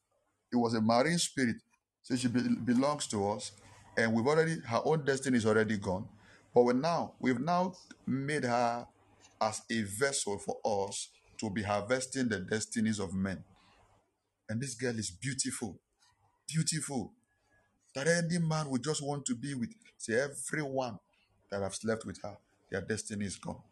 [0.53, 1.57] It was a marine spirit.
[2.03, 3.53] So she be- belongs to us,
[3.97, 6.09] and we've already her own destiny is already gone.
[6.55, 7.75] But we now we've now
[8.07, 8.87] made her
[9.41, 10.59] as a vessel for
[10.89, 11.09] us
[11.39, 13.45] to be harvesting the destinies of men.
[14.49, 15.81] And this girl is beautiful,
[16.49, 17.13] beautiful.
[17.97, 19.71] That any man would just want to be with.
[19.97, 20.99] See, everyone
[21.51, 22.37] that have slept with her,
[22.71, 23.63] their destiny is gone.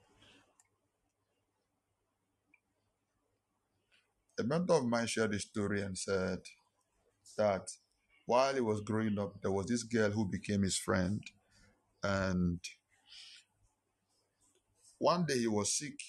[4.41, 6.39] A mentor of mine shared a story and said
[7.37, 7.69] that
[8.25, 11.23] while he was growing up, there was this girl who became his friend.
[12.03, 12.61] And
[14.97, 16.01] one day he was sick,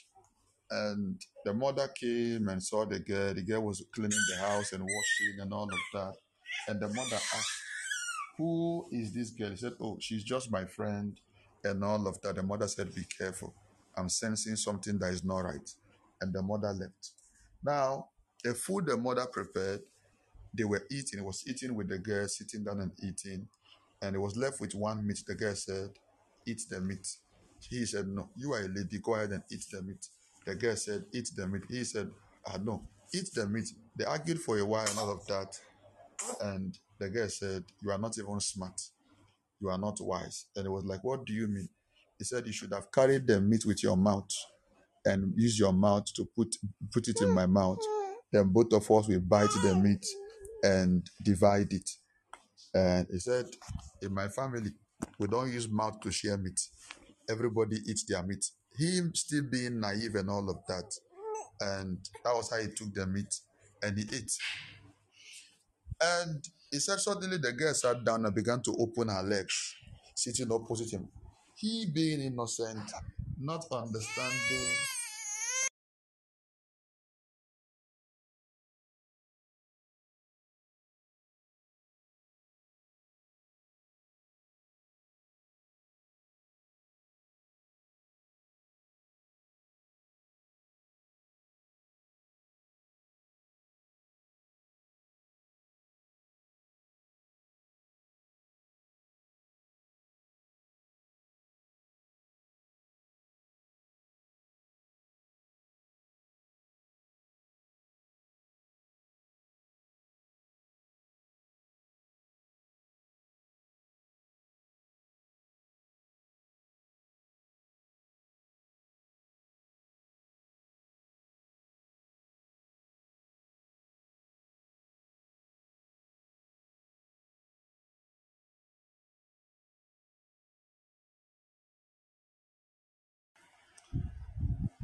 [0.71, 3.33] and the mother came and saw the girl.
[3.33, 6.13] The girl was cleaning the house and washing and all of that.
[6.69, 7.61] And the mother asked,
[8.37, 9.51] Who is this girl?
[9.51, 11.19] He said, Oh, she's just my friend
[11.63, 12.35] and all of that.
[12.35, 13.53] The mother said, Be careful.
[13.97, 15.69] I'm sensing something that is not right.
[16.21, 17.11] And the mother left.
[17.63, 18.09] Now,
[18.43, 19.81] the food the mother prepared,
[20.53, 21.19] they were eating.
[21.19, 23.47] It was eating with the girl, sitting down and eating.
[24.01, 25.23] And it was left with one meat.
[25.27, 25.91] The girl said,
[26.45, 27.07] Eat the meat.
[27.69, 30.07] He said, No, you are a lady, go ahead and eat the meat.
[30.45, 31.63] The girl said, Eat the meat.
[31.69, 32.11] He said,
[32.47, 32.83] Ah, no,
[33.13, 33.69] eat the meat.
[33.95, 35.59] They argued for a while and all of that.
[36.41, 38.79] And the girl said, You are not even smart.
[39.61, 40.45] You are not wise.
[40.55, 41.69] And it was like, What do you mean?
[42.17, 44.29] He said, You should have carried the meat with your mouth
[45.05, 46.55] and use your mouth to put
[46.93, 47.79] put it in my mouth.
[48.31, 50.05] Then both of us will bite the meat
[50.63, 51.89] and divide it.
[52.73, 53.45] And he said,
[54.01, 54.71] In my family,
[55.19, 56.59] we don't use mouth to share meat.
[57.29, 58.45] Everybody eats their meat.
[58.77, 60.91] Him still being naive and all of that.
[61.61, 63.33] And that was how he took the meat
[63.81, 64.31] and he ate.
[66.01, 69.75] And he said, Suddenly the girl sat down and began to open her legs,
[70.13, 71.07] sitting opposite him.
[71.55, 72.91] He being innocent,
[73.39, 74.94] not understanding.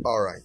[0.04, 0.42] All right.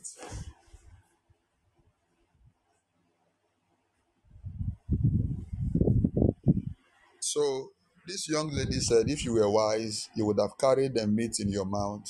[7.21, 7.71] So
[8.07, 11.49] this young lady said, if you were wise, you would have carried the meat in
[11.51, 12.07] your mouth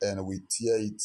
[0.00, 1.02] and we tear it.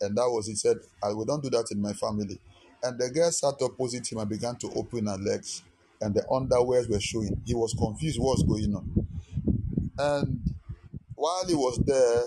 [0.00, 2.40] And that was, he said, I we don't do that in my family.
[2.82, 5.62] And the girl sat opposite him and began to open her legs,
[6.00, 7.40] and the underwears were showing.
[7.44, 9.08] He was confused what was going on.
[9.98, 10.40] And
[11.16, 12.24] while he was there,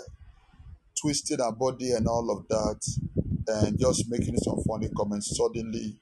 [1.02, 2.80] twisting her body and all of that,
[3.48, 5.98] and just making some funny comments, suddenly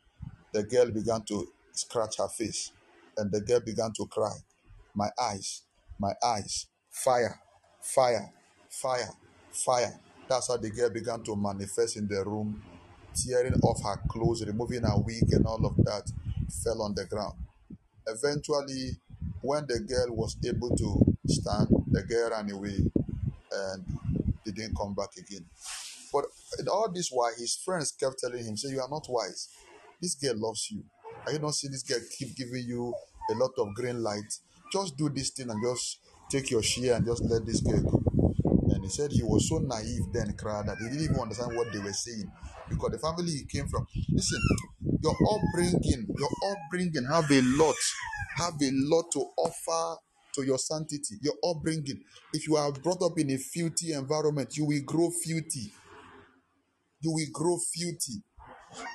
[0.53, 2.71] the girl began to scratch her face,
[3.17, 4.35] and the girl began to cry.
[4.93, 5.63] My eyes,
[5.99, 7.39] my eyes, fire,
[7.81, 8.33] fire,
[8.69, 9.09] fire,
[9.51, 9.99] fire.
[10.27, 12.61] That's how the girl began to manifest in the room,
[13.15, 16.11] tearing off her clothes, removing her wig, and all of that
[16.63, 17.35] fell on the ground.
[18.05, 18.97] Eventually,
[19.41, 22.77] when the girl was able to stand, the girl ran away
[23.51, 23.85] and
[24.45, 25.45] didn't come back again.
[26.11, 26.25] But
[26.59, 29.49] in all this while, his friends kept telling him, say, you are not wise.
[30.01, 30.83] This girl loves you.
[31.25, 32.93] Are you not seeing this girl keep giving you
[33.31, 34.33] a lot of green light?
[34.71, 35.99] Just do this thing and just
[36.29, 38.33] take your share and just let this girl go.
[38.73, 41.71] And he said he was so naive then, cried that he didn't even understand what
[41.73, 42.31] they were saying.
[42.69, 44.39] Because the family he came from, listen,
[45.01, 47.75] your upbringing, your upbringing have a lot,
[48.37, 49.99] have a lot to offer
[50.39, 52.01] to your sanctity, your upbringing.
[52.33, 55.71] If you are brought up in a filthy environment, you will grow filthy.
[57.01, 58.21] You will grow filthy.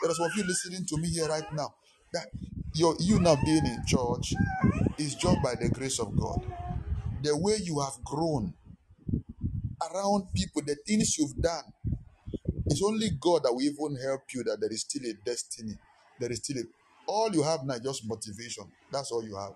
[0.02, 1.74] There are some of you listening to me here right now.
[2.12, 2.26] That
[2.74, 4.34] your you now being in church
[4.98, 6.40] is just by the grace of God.
[7.22, 8.54] The way you have grown
[9.82, 11.64] around people, the things you've done,
[12.66, 15.74] it's only God that will even help you that there is still a destiny.
[16.20, 16.64] There is still a
[17.06, 18.64] all you have now is just motivation.
[18.90, 19.52] That's all you have.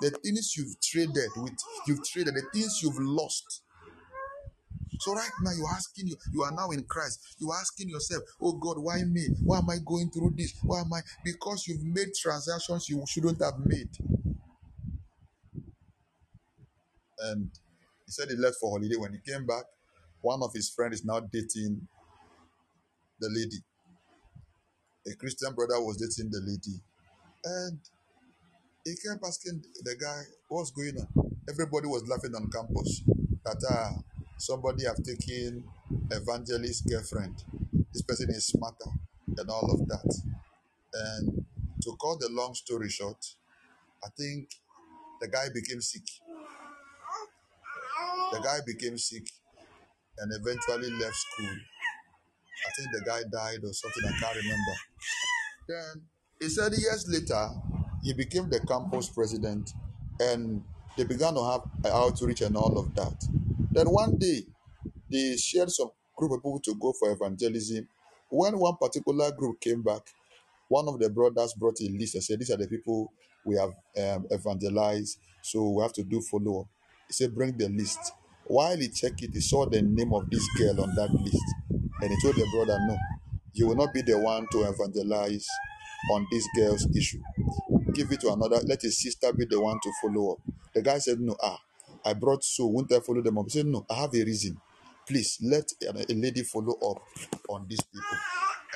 [0.00, 1.54] The things you've traded with,
[1.86, 3.62] you've traded, the things you've lost.
[5.00, 7.20] So right now you're asking you, you are now in Christ.
[7.38, 9.26] You're asking yourself, oh God, why me?
[9.42, 10.54] Why am I going through this?
[10.62, 11.00] Why am I?
[11.24, 13.90] Because you've made transactions you shouldn't have made.
[17.18, 17.50] And
[18.06, 18.96] he said he left for holiday.
[18.96, 19.64] When he came back,
[20.20, 21.86] one of his friends is now dating
[23.20, 23.58] the lady.
[25.06, 26.80] A Christian brother was dating the lady.
[27.44, 27.78] And
[28.84, 31.36] he kept asking the guy, what's going on?
[31.48, 33.02] Everybody was laughing on campus
[33.44, 33.92] that ah,
[34.36, 35.64] somebody have taken
[36.10, 37.42] evangelist girlfriend.
[37.92, 38.90] This person is smarter
[39.38, 40.22] and all of that.
[40.92, 41.44] And
[41.82, 43.24] to cut the long story short,
[44.04, 44.50] I think
[45.20, 46.04] the guy became sick.
[48.32, 49.26] The guy became sick
[50.18, 51.56] and eventually left school.
[52.66, 54.74] I think the guy died or something, I can't remember.
[55.68, 56.02] Then
[56.40, 57.48] he said years later,
[58.04, 59.72] he became the campus president
[60.20, 60.62] and
[60.96, 61.62] they began to have
[61.92, 63.26] outreach and all of that.
[63.72, 64.42] Then one day,
[65.10, 67.88] they shared some group of people to go for evangelism.
[68.28, 70.02] When one particular group came back,
[70.68, 73.12] one of the brothers brought a list and said, These are the people
[73.44, 73.70] we have
[74.02, 76.66] um, evangelized, so we have to do follow up.
[77.08, 78.12] He said, Bring the list.
[78.44, 81.44] While he checked it, he saw the name of this girl on that list.
[81.70, 82.96] And he told the brother, No,
[83.54, 85.46] you will not be the one to evangelize
[86.12, 87.20] on this girl's issue.
[87.94, 88.60] Give it to another.
[88.64, 90.38] Let his sister be the one to follow up.
[90.74, 91.60] The guy said, No, ah,
[92.04, 92.66] I brought so.
[92.66, 93.46] Won't I follow them up?
[93.46, 94.60] He said, No, I have a reason.
[95.06, 97.02] Please let a lady follow up
[97.48, 98.18] on these people.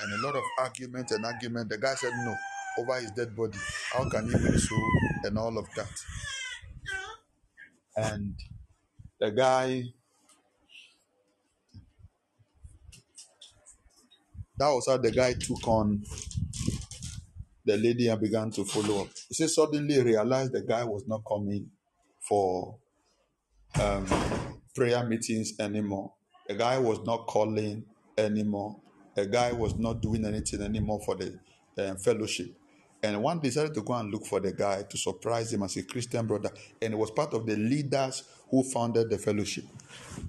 [0.02, 1.70] And a lot of argument and argument.
[1.70, 2.34] The guy said, No,
[2.78, 3.58] over his dead body.
[3.92, 4.76] How can he win so?
[5.24, 5.90] And all of that.
[7.96, 8.34] And
[9.20, 9.84] the guy,
[14.58, 16.04] that was how the guy took on
[17.68, 19.08] the lady and began to follow up.
[19.32, 21.70] She suddenly realized the guy was not coming
[22.20, 22.78] for
[23.80, 24.06] um,
[24.74, 26.12] prayer meetings anymore.
[26.48, 27.84] The guy was not calling
[28.16, 28.80] anymore.
[29.14, 31.38] The guy was not doing anything anymore for the
[31.78, 32.54] um, fellowship.
[33.02, 35.84] And one decided to go and look for the guy to surprise him as a
[35.84, 36.50] Christian brother.
[36.82, 39.64] And he was part of the leaders who founded the fellowship.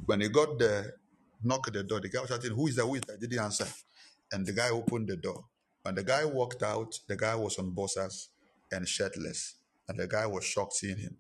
[0.05, 0.95] When he got there,
[1.43, 2.85] knocked at the door, the guy was shouting, Who is that?
[2.85, 3.19] Who is that?
[3.19, 3.65] Didn't answer.
[4.31, 5.45] And the guy opened the door.
[5.83, 8.29] When the guy walked out, the guy was on boxers
[8.71, 9.55] and shirtless.
[9.87, 11.17] And the guy was shocked seeing him.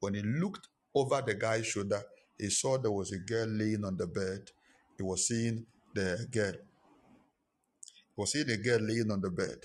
[0.00, 2.02] When he looked over the guy's shoulder,
[2.38, 4.50] he saw there was a girl laying on the bed.
[4.96, 6.52] He was seeing the girl.
[6.52, 9.58] He was seeing the girl laying on the bed.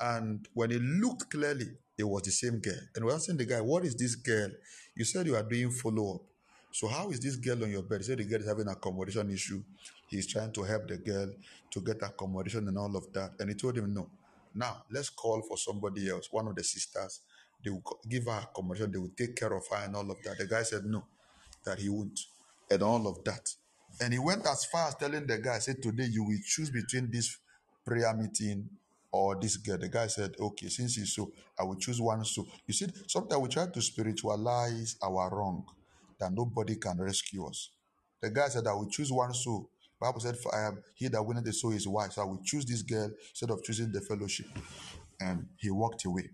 [0.00, 2.80] And when he looked clearly, it was the same girl.
[2.94, 4.50] And we're asking the guy, What is this girl?
[4.96, 6.22] You said you are doing follow up.
[6.72, 8.00] So, how is this girl on your bed?
[8.00, 9.62] He said the girl is having accommodation issue.
[10.12, 11.30] He's trying to help the girl
[11.72, 13.32] to get accommodation and all of that.
[13.40, 14.10] And he told him, No.
[14.54, 17.20] Now, let's call for somebody else, one of the sisters.
[17.64, 20.38] They will give her accommodation, they will take care of her and all of that.
[20.38, 21.04] The guy said, No,
[21.64, 22.20] that he won't,
[22.70, 23.48] and all of that.
[24.00, 27.10] And he went as far as telling the guy, said, Today you will choose between
[27.10, 27.38] this
[27.86, 28.68] prayer meeting
[29.12, 29.78] or this girl.
[29.78, 32.46] The guy said, Okay, since it's so, I will choose one so.
[32.66, 35.64] You see, sometimes we try to spiritualize our wrong
[36.20, 37.70] that nobody can rescue us.
[38.22, 39.68] The guy said, I will choose one soul.
[40.02, 42.16] Bible said, I am he that winneth the soul is wise.
[42.16, 44.46] So I will choose this girl instead of choosing the fellowship.
[45.20, 46.30] And he walked away.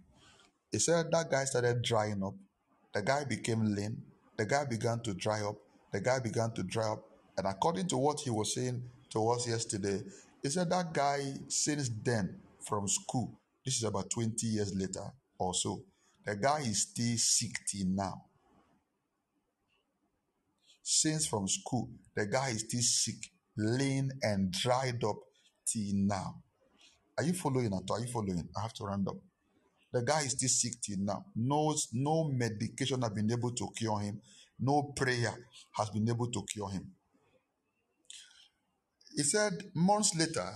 [0.72, 2.34] He said that guy started drying up.
[2.94, 4.02] The guy became lame.
[4.38, 5.56] The guy began to dry up.
[5.92, 7.04] The guy began to dry up.
[7.36, 10.02] And according to what he was saying to us yesterday,
[10.42, 15.54] he said that guy, since then, from school, this is about 20 years later or
[15.54, 15.82] so,
[16.24, 18.24] the guy is still sick till now.
[20.82, 25.16] Since from school, the guy is still sick, lean and dried up
[25.66, 26.36] till now.
[27.18, 27.90] Are you following at?
[27.90, 28.48] Are you following?
[28.56, 29.16] I have to round up.
[29.92, 31.24] The guy is still sick till now.
[31.34, 34.20] No, no medication has been able to cure him.
[34.60, 35.34] No prayer
[35.72, 36.92] has been able to cure him.
[39.16, 40.54] He said months later,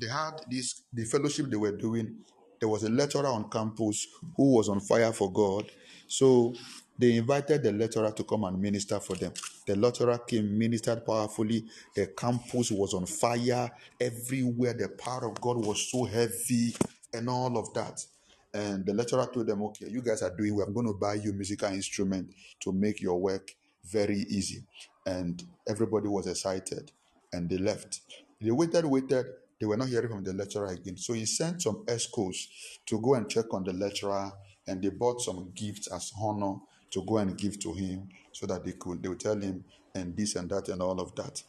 [0.00, 2.16] they had this the fellowship they were doing.
[2.60, 4.06] There was a lecturer on campus
[4.36, 5.70] who was on fire for God.
[6.06, 6.54] So
[7.00, 9.32] they invited the lecturer to come and minister for them.
[9.66, 11.64] The lecturer came, ministered powerfully.
[11.94, 14.74] The campus was on fire everywhere.
[14.74, 16.74] The power of God was so heavy
[17.14, 18.04] and all of that.
[18.52, 20.66] And the lecturer told them, Okay, you guys are doing well.
[20.66, 23.50] I'm going to buy you musical instrument to make your work
[23.84, 24.62] very easy.
[25.06, 26.92] And everybody was excited
[27.32, 28.00] and they left.
[28.42, 29.24] They waited, waited.
[29.58, 30.98] They were not hearing from the lecturer again.
[30.98, 34.32] So he sent some escorts to go and check on the lecturer
[34.66, 36.56] and they bought some gifts as honor
[36.90, 39.64] to go and give to him so that they could, they would tell him
[39.94, 41.42] and this and that and all of that.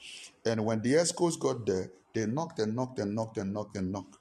[0.45, 3.91] And when the escorts got there, they knocked and knocked and knocked and knocked and
[3.91, 4.17] knocked.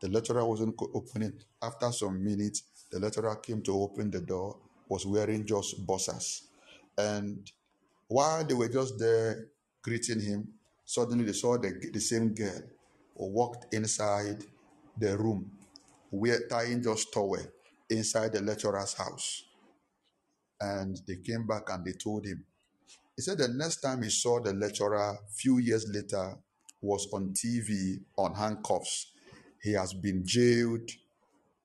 [0.00, 1.34] The lecturer wasn't opening.
[1.62, 4.56] After some minutes, the lecturer came to open the door,
[4.88, 6.42] was wearing just boxers.
[6.96, 7.50] And
[8.08, 9.46] while they were just there
[9.82, 10.48] greeting him,
[10.84, 12.62] suddenly they saw the, the same girl
[13.16, 14.44] who walked inside
[14.96, 15.50] the room,
[16.10, 17.38] wear, tying just towel
[17.90, 19.43] inside the lecturer's house.
[20.60, 22.44] And they came back and they told him.
[23.16, 26.36] He said the next time he saw the lecturer, few years later,
[26.80, 29.12] was on TV on handcuffs.
[29.62, 30.90] He has been jailed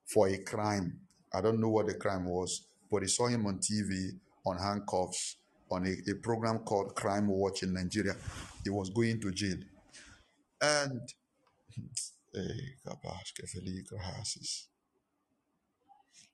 [0.06, 1.00] for a crime.
[1.34, 4.12] I don't know what the crime was, but he saw him on TV
[4.46, 5.36] on handcuffs
[5.72, 8.16] on a, a program called Crime Watch in Nigeria.
[8.64, 9.58] He was going to jail.
[10.62, 11.02] And
[12.36, 12.40] eh,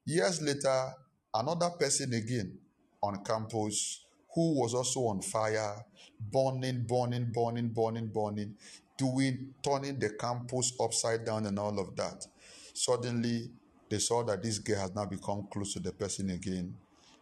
[0.05, 0.93] years later,
[1.35, 2.57] another person again
[3.03, 5.85] on campus who was also on fire,
[6.19, 8.55] burning, burning, burning, burning, burning,
[8.97, 12.25] doing, turning the campus upside down and all of that.
[12.73, 13.51] Suddenly,
[13.89, 16.75] they saw that this girl has now become close to the person again.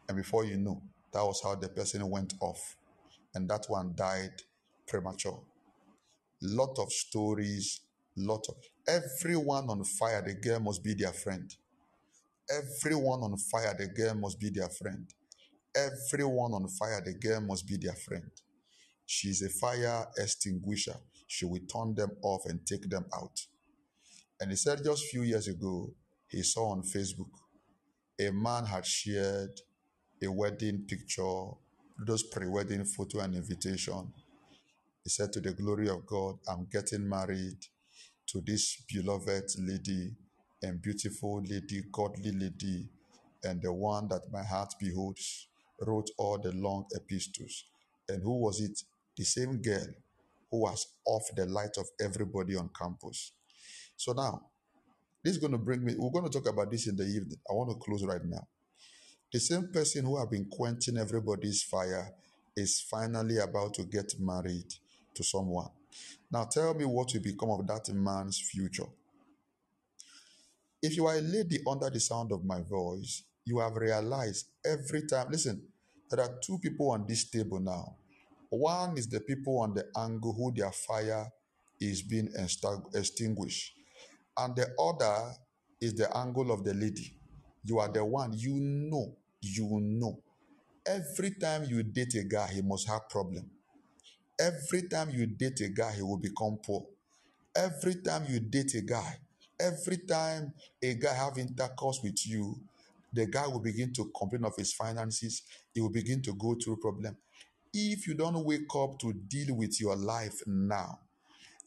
[0.08, 0.82] And before you know,
[1.12, 2.76] that was how the person went off.
[3.36, 4.42] And that one died
[4.88, 5.40] premature.
[6.42, 7.82] Lot of stories,
[8.16, 8.56] lot of
[8.88, 11.54] everyone on fire, the girl must be their friend.
[12.54, 15.08] Everyone on fire, the girl must be their friend.
[15.76, 18.30] Everyone on fire, the girl must be their friend.
[19.06, 20.96] She's a fire extinguisher.
[21.28, 23.40] She will turn them off and take them out.
[24.40, 25.94] And he said just a few years ago,
[26.28, 27.30] he saw on Facebook
[28.20, 29.60] a man had shared
[30.24, 31.46] a wedding picture,
[32.06, 34.14] those pre wedding photo and invitation.
[35.04, 37.58] He said, To the glory of God, I'm getting married
[38.28, 40.12] to this beloved lady
[40.64, 42.88] and beautiful lady, godly lady,
[43.44, 45.48] and the one that my heart beholds,
[45.82, 47.66] wrote all the long epistles.
[48.08, 48.82] And who was it?
[49.18, 49.86] The same girl
[50.50, 53.34] who was off the light of everybody on campus.
[53.98, 54.42] So now,
[55.24, 57.38] this is going to bring me, we're going to talk about this in the evening.
[57.50, 58.48] I want to close right now.
[59.32, 62.14] The same person who have been quenching everybody's fire
[62.56, 64.74] is finally about to get married
[65.16, 65.70] to someone.
[66.32, 68.88] Now tell me what will become of that man's future.
[70.84, 75.04] If you are a lady under the sound of my voice, you have realized every
[75.08, 75.64] time, listen,
[76.12, 77.96] there are two people on this table now.
[78.50, 81.28] One is the people on the angle who their fire
[81.80, 82.30] is being
[82.94, 83.74] extinguished,
[84.38, 85.34] and the other
[85.82, 87.18] is the angle of the lady.
[87.64, 90.22] You are the one, you know, you know.
[90.86, 93.52] Every time you date a guy, he must have problem.
[94.40, 96.86] Every time you date a guy, he will become poor.
[97.56, 99.20] Every time you date a guy,
[99.64, 102.60] every time a guy have intercourse with you,
[103.14, 105.44] the guy will begin to complain of his finances.
[105.74, 107.16] He will begin to go through problem.
[107.74, 111.00] If you don't wake up to deal with your life now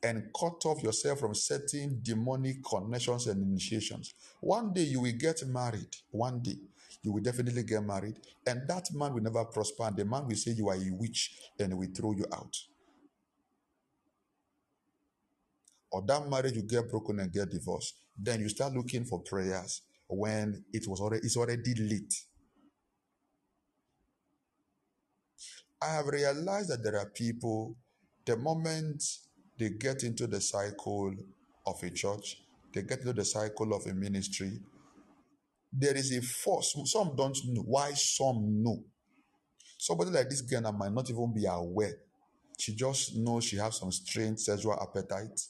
[0.02, 5.44] and cut off yourself from certain demonic connections and initiations, one day you will get
[5.46, 5.96] married.
[6.10, 6.58] One day
[7.02, 9.84] you will definitely get married, and that man will never prosper.
[9.84, 12.56] And the man will say you are a witch and will throw you out.
[15.96, 17.94] Or that marriage will get broken and get divorced.
[18.18, 22.12] Then you start looking for prayers when it was already it's already late.
[25.80, 27.76] I have realized that there are people,
[28.26, 29.02] the moment
[29.58, 31.14] they get into the cycle
[31.66, 32.42] of a church,
[32.74, 34.60] they get into the cycle of a ministry,
[35.72, 36.76] there is a force.
[36.84, 38.84] Some don't know why some know.
[39.78, 41.94] Somebody like this girl might not even be aware.
[42.58, 45.40] She just knows she has some strange sexual appetite.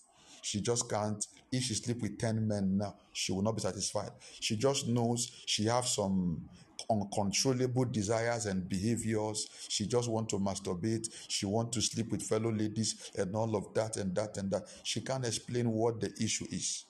[0.46, 1.26] She just can't.
[1.50, 4.10] If she sleep with ten men now, she will not be satisfied.
[4.38, 6.48] She just knows she have some
[6.88, 9.48] uncontrollable desires and behaviors.
[9.68, 11.08] She just want to masturbate.
[11.26, 14.62] She want to sleep with fellow ladies and all of that and that and that.
[14.84, 16.84] She can't explain what the issue is.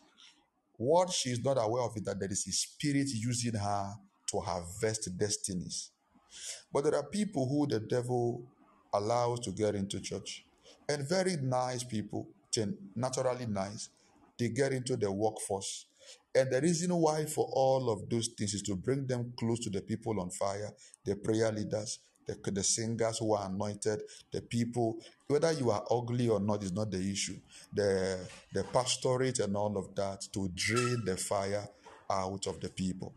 [0.77, 3.95] What she is not aware of is that there is a spirit using her
[4.33, 5.93] to harvest destinies.
[6.70, 8.43] But there are people who the devil
[8.93, 10.45] allows to get into church,
[10.91, 12.28] and very nice people,
[12.95, 13.91] naturally nice,
[14.39, 15.87] they get into the workforce.
[16.35, 19.70] And the reason why for all of those things is to bring them close to
[19.70, 20.70] the people on fire,
[21.05, 24.03] the prayer leaders, the, the singers who are anointed,
[24.33, 27.37] the people, whether you are ugly or not is not the issue.
[27.73, 31.66] The, the pastorate and all of that to drain the fire
[32.11, 33.15] out of the people.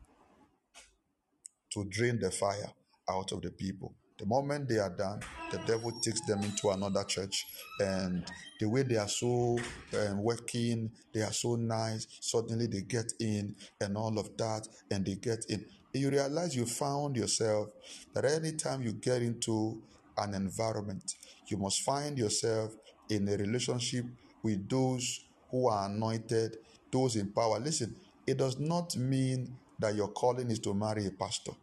[1.74, 2.72] To drain the fire
[3.10, 3.96] out of the people.
[4.20, 5.22] The moment they are done,
[5.52, 7.46] the devil takes them into another church,
[7.80, 8.30] and
[8.60, 9.58] the way they are so
[9.98, 12.06] um, working, they are so nice.
[12.20, 16.66] Suddenly they get in, and all of that, and they get in you realize you
[16.66, 17.70] found yourself
[18.14, 19.82] that anytime you get into
[20.18, 21.16] an environment,
[21.48, 22.76] you must find yourself
[23.10, 24.06] in a relationship
[24.44, 26.58] with those who are anointed,
[26.92, 27.60] those in power.
[27.60, 27.96] Listen,
[28.28, 31.54] it does not mean that your calling is to marry a pastor.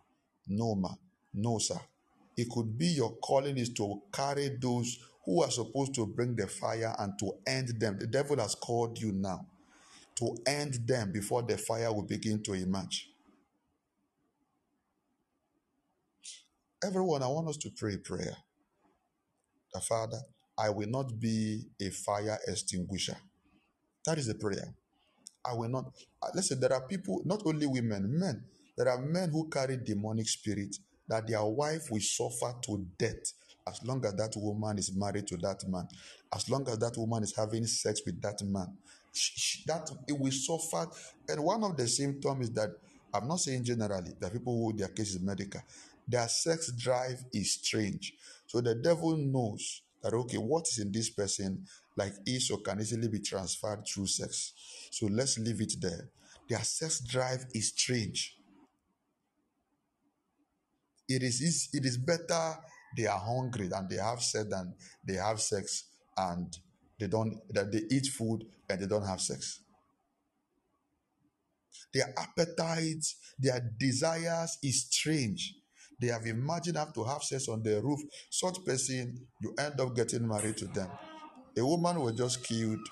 [0.49, 0.91] No, ma.
[1.33, 1.79] No, sir.
[2.37, 6.47] It could be your calling is to carry those who are supposed to bring the
[6.49, 7.99] fire and to end them.
[7.99, 9.47] The devil has called you now
[10.17, 13.11] to end them before the fire will begin to emerge.
[16.85, 18.37] Everyone, I want us to pray prayer.
[19.75, 20.21] The Father,
[20.59, 23.17] I will not be a fire extinguisher.
[24.07, 24.75] That is a prayer.
[25.45, 25.87] I will not.
[26.23, 28.45] Uh, listen, there are people, not only women, men.
[28.77, 30.77] There are men who carry demonic spirit
[31.09, 33.33] that their wife will suffer to death
[33.67, 35.89] as long as that woman is married to that man,
[36.35, 38.77] as long as that woman is having sex with that man.
[39.67, 40.91] That it will suffer.
[41.29, 42.71] And one of the symptoms is that
[43.15, 45.63] I'm not saying generally that people who their case is medical.
[46.07, 48.13] Their sex drive is strange.
[48.47, 51.65] So the devil knows that, okay, what is in this person,
[51.97, 54.53] like is or can easily be transferred through sex.
[54.91, 56.11] So let's leave it there.
[56.49, 58.37] Their sex drive is strange.
[61.09, 62.57] It is, it is better
[62.97, 64.75] they are hungry and they have sex than
[65.07, 65.85] they have sex
[66.17, 66.57] and
[66.99, 69.61] they don't that they eat food and they don't have sex
[71.93, 75.55] their appetites their desires is strange
[76.01, 78.01] They have imagined have to have sex on the roof.
[78.31, 80.91] Such person, you end up getting married to them.
[81.57, 82.87] A woman was just killed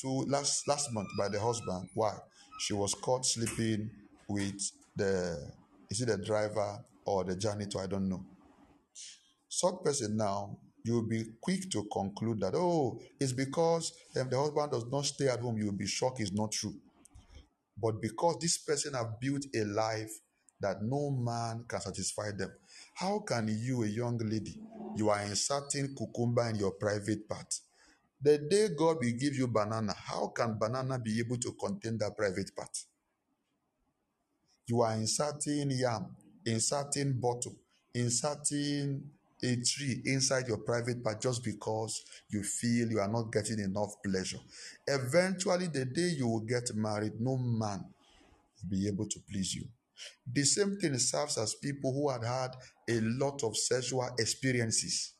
[0.00, 1.88] two last last month by the husband.
[1.94, 2.14] Why?
[2.60, 3.90] She was caught sleeping
[4.28, 4.58] with
[4.96, 5.52] the
[5.90, 7.80] is it the driver or the janitor?
[7.80, 8.24] I don't know.
[9.48, 14.72] Such person now, you'll be quick to conclude that oh, it's because um, the husband
[14.72, 15.56] does not stay at home.
[15.58, 16.74] You'll be shocked it's not true.
[17.80, 20.10] But because this person have built a life
[20.60, 22.50] that no man can satisfy them,
[22.94, 24.60] how can you, a young lady,
[24.96, 27.52] you are inserting cucumber in your private part?
[28.20, 32.16] The day God will give you banana, how can banana be able to contain that
[32.16, 32.76] private part?
[34.66, 37.56] You are inserting yam, inserting bottle,
[37.94, 39.02] inserting
[39.42, 43.94] a tree inside your private part just because you feel you are not getting enough
[44.02, 44.38] pleasure.
[44.86, 47.84] Eventually, the day you will get married, no man
[48.62, 49.64] will be able to please you.
[50.30, 52.56] The same thing serves as people who had had
[52.88, 55.12] a lot of sexual experiences.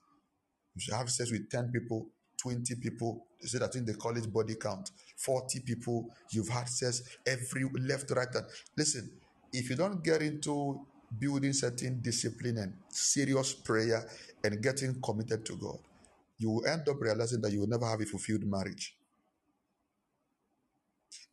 [0.76, 2.08] You have sex with 10 people,
[2.40, 3.26] 20 people.
[3.40, 4.90] They said, I think they call it body count.
[5.16, 6.08] 40 people.
[6.30, 8.34] You've had sex every left, right.
[8.34, 8.46] And
[8.76, 9.10] listen,
[9.52, 10.84] if you don't get into
[11.18, 14.06] building certain discipline and serious prayer
[14.42, 15.78] and getting committed to God,
[16.38, 18.96] you will end up realizing that you will never have a fulfilled marriage.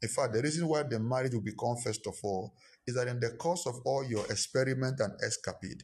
[0.02, 2.54] In fact, the reason why the marriage will become first of all
[2.88, 5.84] is that in the course of all your experiment and escapade,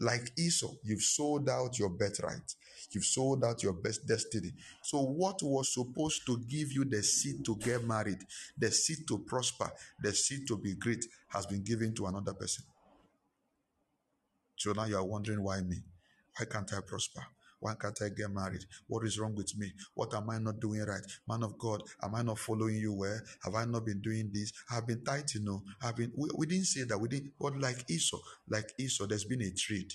[0.00, 2.54] like Esau, you've sold out your birthright.
[2.90, 4.52] You've sold out your best destiny.
[4.82, 8.18] So, what was supposed to give you the seed to get married,
[8.56, 9.70] the seed to prosper,
[10.02, 12.64] the seed to be great, has been given to another person.
[14.58, 15.76] So now you are wondering why me?
[16.36, 17.24] Why can't I prosper?
[17.60, 18.64] Why can't I get married?
[18.86, 19.72] What is wrong with me?
[19.94, 21.02] What am I not doing right?
[21.28, 23.18] Man of God, am I not following you well?
[23.44, 24.52] Have I not been doing this?
[24.70, 25.62] I've been tight, you know.
[25.82, 26.98] I've been we, we didn't say that.
[26.98, 28.18] We didn't, but like Esau,
[28.48, 29.92] like Esau, there's been a trade.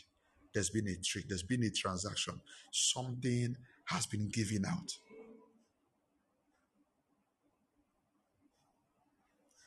[0.54, 1.26] There's been a trade.
[1.28, 2.40] There's been a transaction.
[2.72, 4.92] Something has been given out.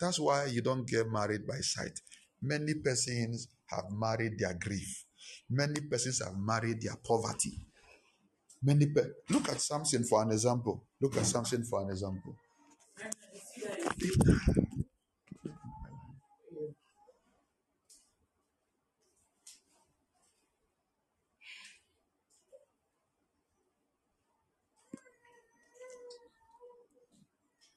[0.01, 2.01] That's why you don't get married by sight.
[2.43, 5.05] Many persons have married their grief.
[5.51, 7.59] Many persons have married their poverty.
[8.63, 10.85] Many pe- look at Samson for an example.
[11.01, 12.35] Look at Samson for an example.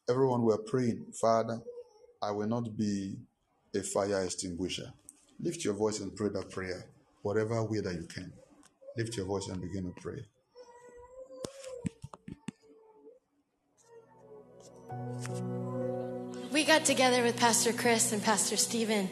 [0.09, 1.61] Everyone were praying, Father,
[2.21, 3.15] I will not be
[3.75, 4.91] a fire extinguisher.
[5.41, 6.85] Lift your voice and pray that prayer,
[7.21, 8.31] whatever way that you can.
[8.97, 10.25] Lift your voice and begin to pray.
[16.51, 19.09] We got together with Pastor Chris and Pastor Steven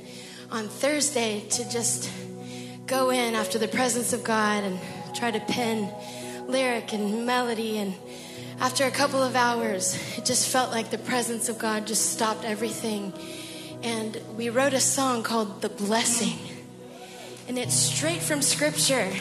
[0.52, 2.12] on Thursday to just
[2.88, 4.80] go in after the presence of God and
[5.16, 5.94] try to pen
[6.48, 7.78] lyric and melody.
[7.78, 7.94] And
[8.60, 12.44] after a couple of hours, it just felt like the presence of God just stopped
[12.44, 13.14] everything.
[13.84, 16.38] And we wrote a song called The Blessing.
[17.48, 19.12] And it's straight from Scripture.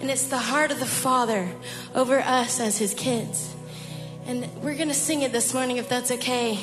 [0.00, 1.48] And it's the heart of the Father
[1.94, 3.54] over us as His kids.
[4.26, 6.58] And we're going to sing it this morning if that's okay.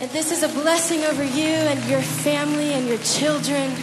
[0.00, 3.74] And this is a blessing over you and your family and your children.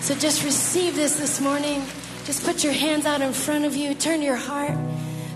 [0.00, 1.82] So just receive this this morning.
[2.24, 3.94] Just put your hands out in front of you.
[3.94, 4.76] Turn your heart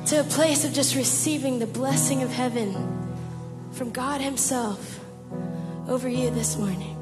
[0.07, 2.75] to a place of just receiving the blessing of heaven
[3.73, 5.02] from God Himself
[5.89, 6.97] over you this morning.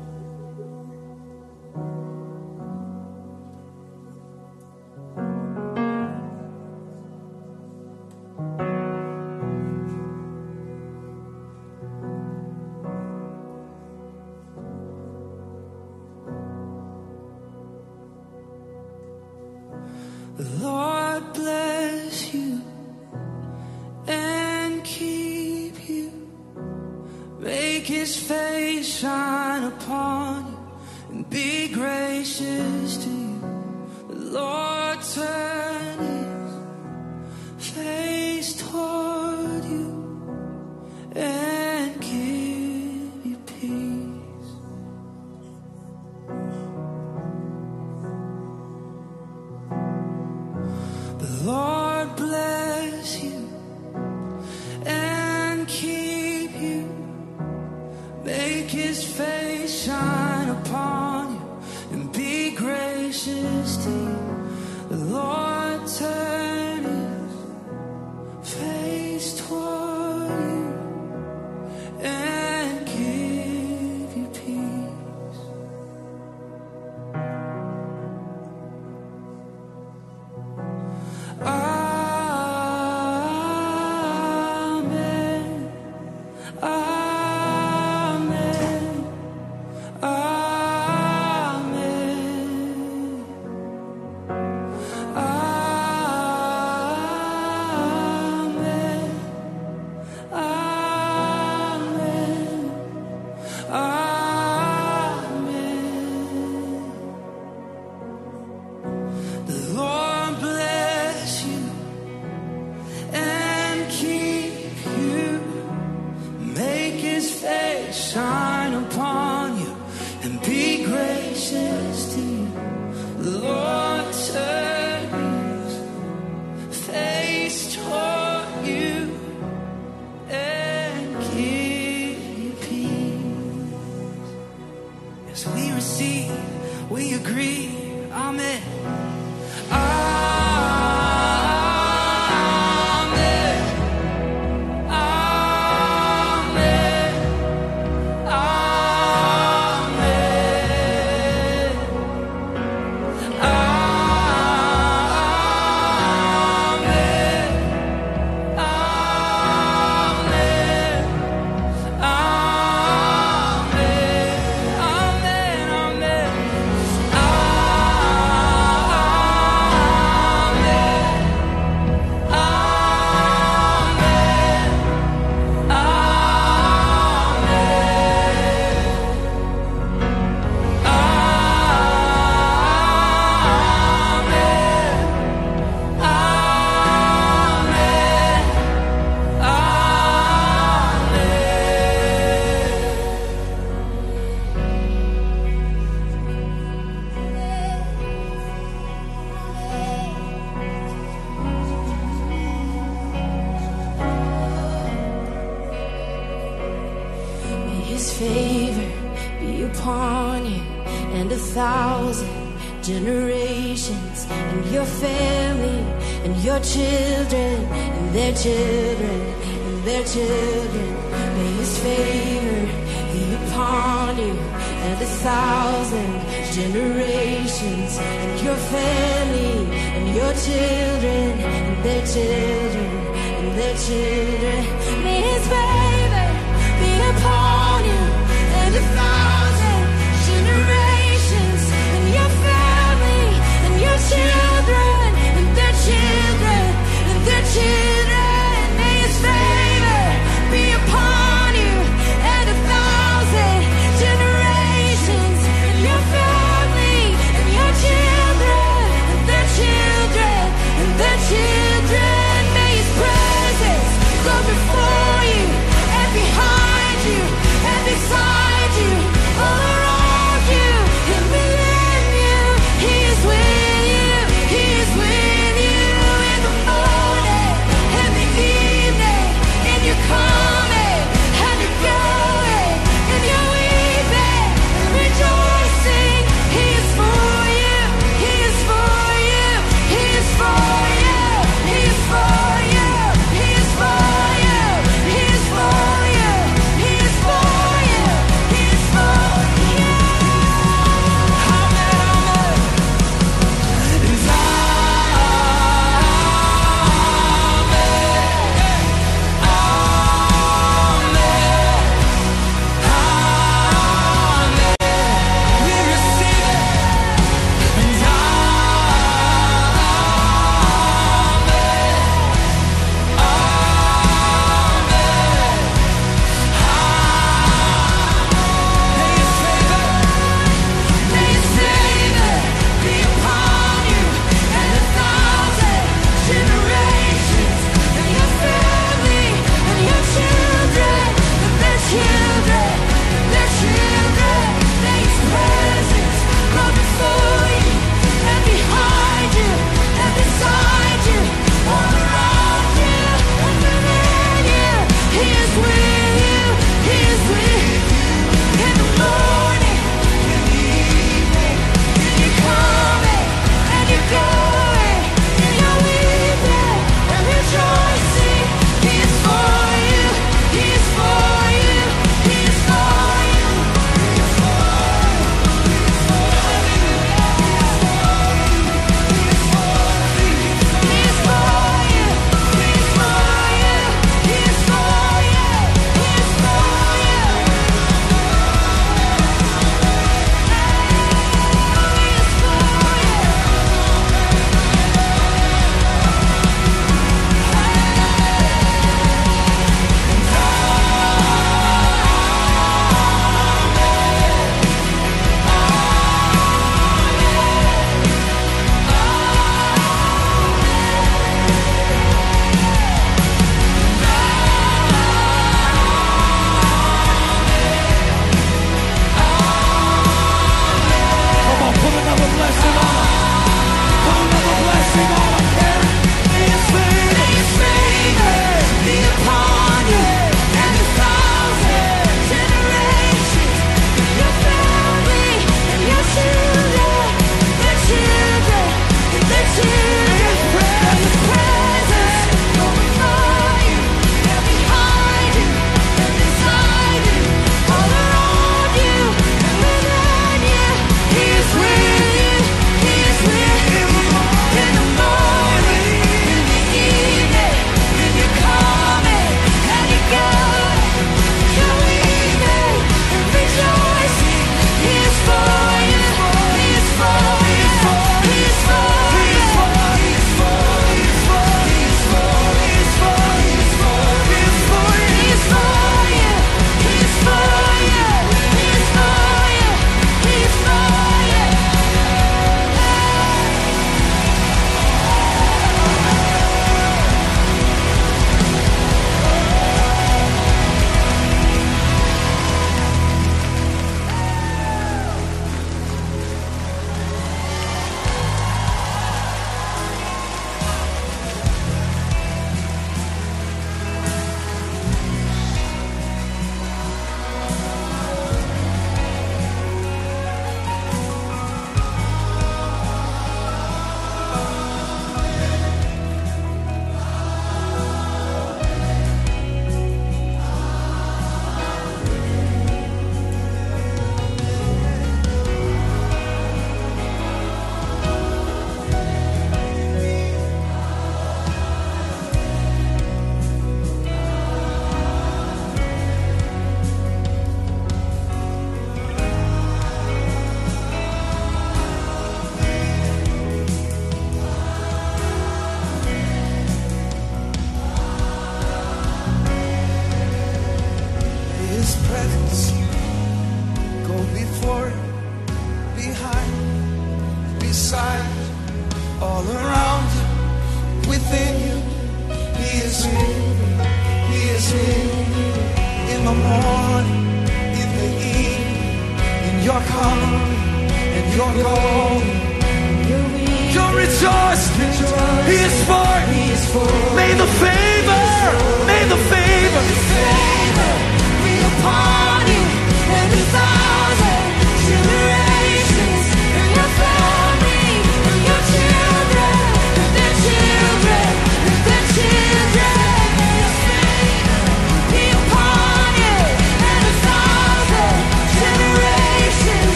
[20.60, 21.69] Lord bless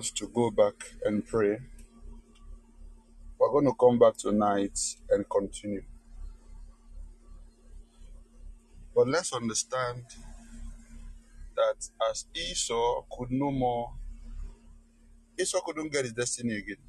[0.00, 1.58] us to go back and pray.
[3.38, 4.78] We're going to come back tonight
[5.10, 5.84] and continue.
[8.94, 10.04] But let's understand
[11.54, 13.92] that as Esau could no more,
[15.38, 16.82] Esau couldn't get his destiny again.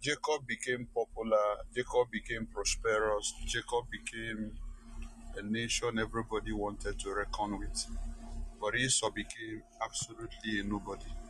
[0.00, 4.50] Jacob became popular, Jacob became prosperous, Jacob became
[5.36, 7.86] a nation everybody wanted to reckon with.
[8.60, 11.21] But Esau became absolutely a nobody.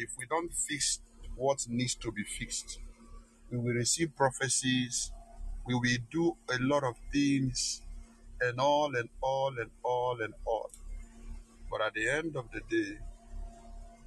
[0.00, 1.00] If we don't fix
[1.34, 2.78] what needs to be fixed,
[3.50, 5.10] we will receive prophecies,
[5.66, 7.82] we will do a lot of things,
[8.40, 10.70] and all and all and all and all.
[11.68, 12.98] But at the end of the day,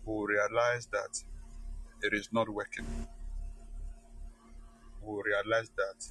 [0.05, 1.21] we will realize that
[2.01, 2.87] it is not working.
[5.01, 6.05] We will realize that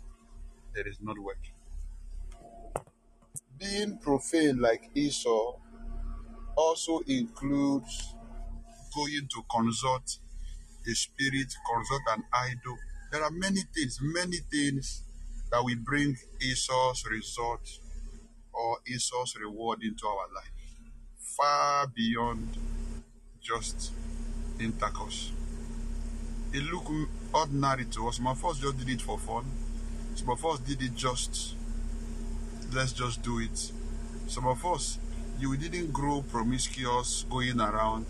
[0.79, 1.55] it is not working.
[3.59, 5.57] Being profane like Esau
[6.55, 8.15] also includes
[8.95, 10.19] going to consult
[10.91, 12.77] a spirit, consult an idol.
[13.13, 15.03] There are many things, many things
[15.51, 17.69] that will bring Esau's result
[18.53, 20.53] or Esau's reward into our life,
[21.19, 22.57] far beyond
[23.41, 23.93] just
[24.61, 25.33] intercourse.
[26.53, 26.91] It looked
[27.33, 28.21] ordinary to us.
[28.25, 29.45] Of us just did it for fun.
[30.15, 31.55] Some of us did it just,
[32.73, 33.73] let's just do it.
[34.27, 34.99] Some of us,
[35.39, 38.07] you didn't grow promiscuous going around.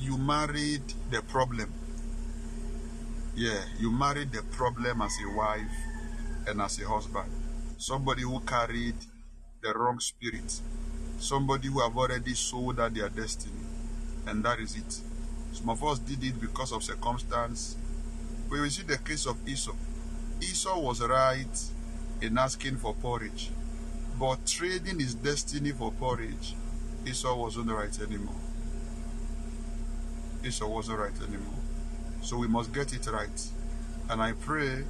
[0.00, 1.72] You married the problem.
[3.34, 5.76] Yeah, you married the problem as a wife
[6.46, 7.30] and as a husband.
[7.78, 8.94] Somebody who carried
[9.60, 10.60] the wrong spirit.
[11.18, 13.60] Somebody who have already sold out their destiny.
[14.26, 15.00] And that is it.
[15.52, 17.76] Some of us did it because of circumstance.
[18.48, 19.74] When we see the case of Esau,
[20.40, 21.62] Esau was right
[22.22, 23.50] in asking for porridge,
[24.18, 26.54] but trading his destiny for porridge,
[27.04, 28.47] Esau wasn't right anymore.
[30.44, 31.54] Esau wasn't right anymore.
[32.22, 33.42] So we must get it right.
[34.10, 34.84] And I pray,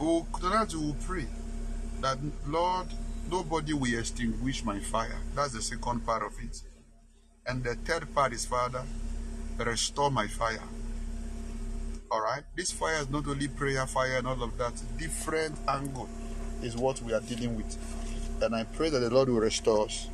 [0.00, 1.26] oh, tonight we will pray
[2.00, 2.86] that, Lord,
[3.30, 5.18] nobody will extinguish my fire.
[5.34, 6.62] That's the second part of it.
[7.46, 8.82] And the third part is, Father,
[9.58, 10.62] restore my fire.
[12.10, 12.42] All right?
[12.56, 16.08] This fire is not only prayer fire and all of that, different angle
[16.62, 17.76] is what we are dealing with.
[18.42, 20.08] And I pray that the Lord will restore us.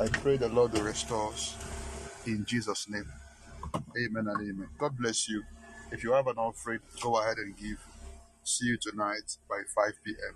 [0.00, 1.56] I pray the Lord will restore us
[2.26, 3.10] in Jesus' name.
[3.98, 4.68] Amen and amen.
[4.78, 5.44] God bless you.
[5.92, 7.78] If you have an offering, go ahead and give.
[8.44, 10.34] See you tonight by 5 p.m.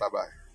[0.00, 0.45] Bye bye.